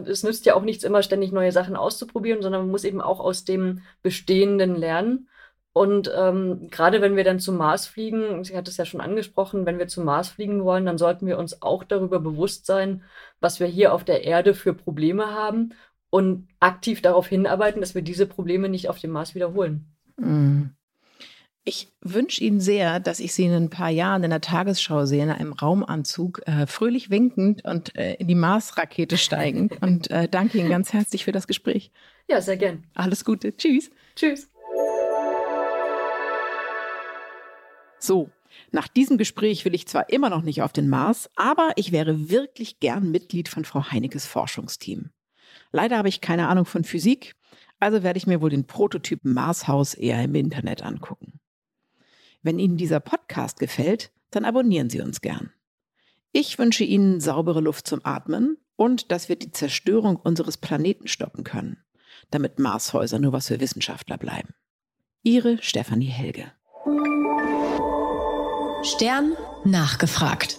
es 0.05 0.23
nützt 0.23 0.45
ja 0.47 0.55
auch 0.55 0.63
nichts, 0.63 0.85
immer 0.85 1.03
ständig 1.03 1.33
neue 1.33 1.53
Sachen 1.53 1.77
auszuprobieren, 1.77 2.43
sondern 2.43 2.63
man 2.63 2.71
muss 2.71 2.85
eben 2.85 3.01
auch 3.01 3.21
aus 3.21 3.45
dem 3.45 3.83
Bestehenden 4.03 4.77
lernen. 4.77 5.29
Und 5.73 6.11
ähm, 6.17 6.69
gerade 6.71 7.01
wenn 7.01 7.15
wir 7.15 7.23
dann 7.23 7.39
zum 7.39 7.57
Mars 7.57 7.87
fliegen, 7.87 8.43
sie 8.43 8.57
hat 8.57 8.67
es 8.67 8.77
ja 8.77 8.85
schon 8.85 9.01
angesprochen, 9.01 9.67
wenn 9.67 9.79
wir 9.79 9.87
zum 9.87 10.05
Mars 10.05 10.29
fliegen 10.29 10.65
wollen, 10.65 10.85
dann 10.85 10.99
sollten 10.99 11.27
wir 11.27 11.39
uns 11.39 11.63
auch 11.63 11.85
darüber 11.85 12.19
bewusst 12.19 12.67
sein, 12.67 13.05
was 13.39 13.61
wir 13.61 13.69
hier 13.69 13.95
auf 13.95 14.03
der 14.03 14.25
Erde 14.25 14.55
für 14.55 14.75
Probleme 14.75 15.27
haben 15.33 15.75
und 16.11 16.49
aktiv 16.59 17.03
darauf 17.03 17.29
hinarbeiten, 17.29 17.81
dass 17.81 17.95
wir 17.95 18.03
diese 18.03 18.27
Probleme 18.27 18.69
nicht 18.69 18.89
auf 18.89 18.99
dem 18.99 19.13
Mars 19.13 19.37
wiederholen. 19.37 19.87
Mhm. 20.17 20.71
Ich 21.63 21.89
wünsche 22.01 22.43
Ihnen 22.43 22.59
sehr, 22.59 23.01
dass 23.01 23.21
ich 23.21 23.35
Sie 23.35 23.45
in 23.45 23.53
ein 23.53 23.71
paar 23.71 23.91
Jahren 23.91 24.25
in 24.25 24.31
der 24.31 24.41
Tagesschau 24.41 25.05
sehe, 25.05 25.23
in 25.23 25.31
einem 25.31 25.53
Raumanzug, 25.53 26.41
äh, 26.47 26.67
fröhlich 26.67 27.11
winkend 27.11 27.65
und 27.65 27.95
äh, 27.97 28.15
in 28.15 28.27
die 28.27 28.35
Mars-Rakete 28.35 29.19
steigend. 29.19 29.81
und 29.83 30.11
äh, 30.11 30.27
danke 30.27 30.59
Ihnen 30.59 30.71
ganz 30.71 30.93
herzlich 30.93 31.25
für 31.25 31.33
das 31.33 31.47
Gespräch. 31.47 31.93
Ja, 32.29 32.41
sehr 32.41 32.57
gern. 32.57 32.85
Alles 32.95 33.25
Gute. 33.25 33.57
Tschüss. 33.57 33.91
Tschüss. 34.17 34.50
So, 38.01 38.31
nach 38.73 38.89
diesem 38.89 39.19
Gespräch 39.19 39.65
will 39.65 39.75
ich 39.75 39.87
zwar 39.87 40.09
immer 40.11 40.31
noch 40.31 40.43
nicht 40.43 40.63
auf 40.63 40.73
den 40.73 40.89
Mars, 40.89 41.31
aber 41.37 41.73
ich 41.77 41.93
wäre 41.93 42.31
wirklich 42.31 42.81
gern 42.81 43.11
Mitglied 43.11 43.49
von 43.49 43.65
Frau 43.65 43.91
Heinekes 43.91 44.27
Forschungsteam. 44.27 45.11
Leider 45.71 45.99
habe 45.99 46.09
ich 46.09 46.21
keine 46.21 46.49
Ahnung 46.49 46.65
von 46.65 46.83
Physik, 46.83 47.37
also 47.79 48.03
werde 48.03 48.19
ich 48.19 48.27
mir 48.27 48.41
wohl 48.41 48.51
den 48.51 48.67
Prototypen 48.67 49.33
Marshaus 49.33 49.95
eher 49.95 50.23
im 50.23 50.35
Internet 50.35 50.83
angucken. 50.83 51.41
Wenn 52.43 52.59
Ihnen 52.59 52.77
dieser 52.77 53.01
Podcast 53.01 53.59
gefällt, 53.59 54.13
dann 54.31 54.45
abonnieren 54.45 54.91
Sie 54.91 55.01
uns 55.01 55.21
gern. 55.21 55.53
Ich 56.33 56.59
wünsche 56.59 56.85
Ihnen 56.85 57.21
saubere 57.21 57.61
Luft 57.61 57.87
zum 57.87 58.01
Atmen 58.05 58.57
und 58.77 59.11
dass 59.13 59.29
wir 59.29 59.37
die 59.37 59.51
Zerstörung 59.51 60.17
unseres 60.17 60.57
Planeten 60.57 61.09
stoppen 61.09 61.45
können, 61.45 61.83
damit 62.31 62.59
Marshäuser 62.59 63.19
nur 63.19 63.33
was 63.33 63.49
für 63.49 63.61
Wissenschaftler 63.61 64.17
bleiben. 64.17 64.55
Ihre 65.23 65.61
Stefanie 65.63 66.07
Helge. 66.07 66.53
Stern 68.83 69.37
nachgefragt. 69.65 70.59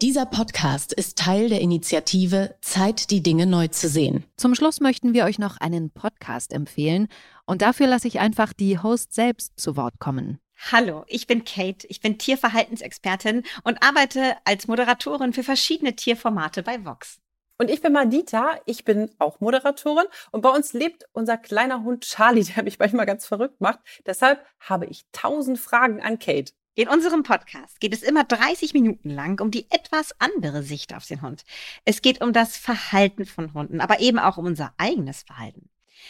Dieser 0.00 0.24
Podcast 0.24 0.94
ist 0.94 1.18
Teil 1.18 1.50
der 1.50 1.60
Initiative 1.60 2.54
Zeit, 2.62 3.10
die 3.10 3.22
Dinge 3.22 3.44
neu 3.44 3.68
zu 3.68 3.86
sehen. 3.86 4.24
Zum 4.38 4.54
Schluss 4.54 4.80
möchten 4.80 5.12
wir 5.12 5.24
euch 5.24 5.38
noch 5.38 5.58
einen 5.58 5.90
Podcast 5.90 6.54
empfehlen 6.54 7.06
und 7.44 7.60
dafür 7.60 7.86
lasse 7.86 8.08
ich 8.08 8.18
einfach 8.18 8.54
die 8.54 8.78
Host 8.78 9.12
selbst 9.12 9.60
zu 9.60 9.76
Wort 9.76 9.98
kommen. 9.98 10.38
Hallo, 10.72 11.04
ich 11.06 11.26
bin 11.26 11.44
Kate, 11.44 11.86
ich 11.86 12.00
bin 12.00 12.16
Tierverhaltensexpertin 12.16 13.42
und 13.62 13.82
arbeite 13.82 14.36
als 14.44 14.66
Moderatorin 14.66 15.34
für 15.34 15.42
verschiedene 15.42 15.94
Tierformate 15.94 16.62
bei 16.62 16.82
Vox. 16.82 17.20
Und 17.58 17.70
ich 17.70 17.82
bin 17.82 17.92
Madita, 17.92 18.58
ich 18.64 18.86
bin 18.86 19.10
auch 19.18 19.40
Moderatorin 19.40 20.06
und 20.32 20.40
bei 20.40 20.48
uns 20.48 20.72
lebt 20.72 21.04
unser 21.12 21.36
kleiner 21.36 21.84
Hund 21.84 22.04
Charlie, 22.04 22.44
der 22.56 22.64
mich 22.64 22.78
manchmal 22.78 23.04
ganz 23.04 23.26
verrückt 23.26 23.60
macht. 23.60 23.80
Deshalb 24.06 24.42
habe 24.60 24.86
ich 24.86 25.04
tausend 25.12 25.58
Fragen 25.58 26.00
an 26.00 26.18
Kate. 26.18 26.52
In 26.76 26.88
unserem 26.88 27.22
Podcast 27.22 27.78
geht 27.78 27.94
es 27.94 28.02
immer 28.02 28.24
30 28.24 28.74
Minuten 28.74 29.08
lang 29.08 29.40
um 29.40 29.52
die 29.52 29.70
etwas 29.70 30.12
andere 30.18 30.64
Sicht 30.64 30.92
auf 30.92 31.06
den 31.06 31.22
Hund. 31.22 31.44
Es 31.84 32.02
geht 32.02 32.20
um 32.20 32.32
das 32.32 32.56
Verhalten 32.56 33.26
von 33.26 33.54
Hunden, 33.54 33.80
aber 33.80 34.00
eben 34.00 34.18
auch 34.18 34.38
um 34.38 34.46
unser 34.46 34.74
eigenes 34.76 35.22
Verhalten. 35.22 35.68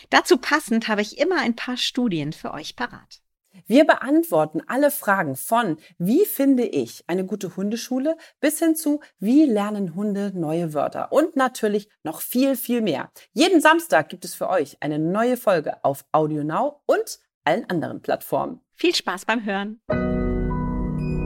Dazu 0.08 0.38
passend 0.38 0.88
habe 0.88 1.02
ich 1.02 1.18
immer 1.18 1.38
ein 1.40 1.54
paar 1.54 1.76
Studien 1.76 2.32
für 2.32 2.54
euch 2.54 2.76
parat. 2.76 3.20
Wir 3.66 3.84
beantworten 3.84 4.62
alle 4.66 4.90
Fragen 4.90 5.36
von 5.36 5.76
wie 5.98 6.24
finde 6.24 6.64
ich 6.64 7.04
eine 7.08 7.26
gute 7.26 7.56
Hundeschule 7.56 8.16
bis 8.40 8.58
hin 8.58 8.74
zu 8.74 9.00
wie 9.18 9.44
lernen 9.44 9.94
Hunde 9.94 10.32
neue 10.34 10.72
Wörter 10.72 11.12
und 11.12 11.36
natürlich 11.36 11.90
noch 12.02 12.22
viel, 12.22 12.56
viel 12.56 12.80
mehr. 12.80 13.10
Jeden 13.32 13.60
Samstag 13.60 14.08
gibt 14.08 14.24
es 14.24 14.34
für 14.34 14.48
euch 14.48 14.78
eine 14.80 14.98
neue 14.98 15.36
Folge 15.36 15.84
auf 15.84 16.06
AudioNow 16.10 16.76
und 16.86 17.20
allen 17.44 17.68
anderen 17.68 18.00
Plattformen. 18.00 18.60
Viel 18.72 18.94
Spaß 18.94 19.26
beim 19.26 19.44
Hören. 19.44 19.80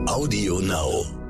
Audio 0.09 0.57
Now. 0.59 1.28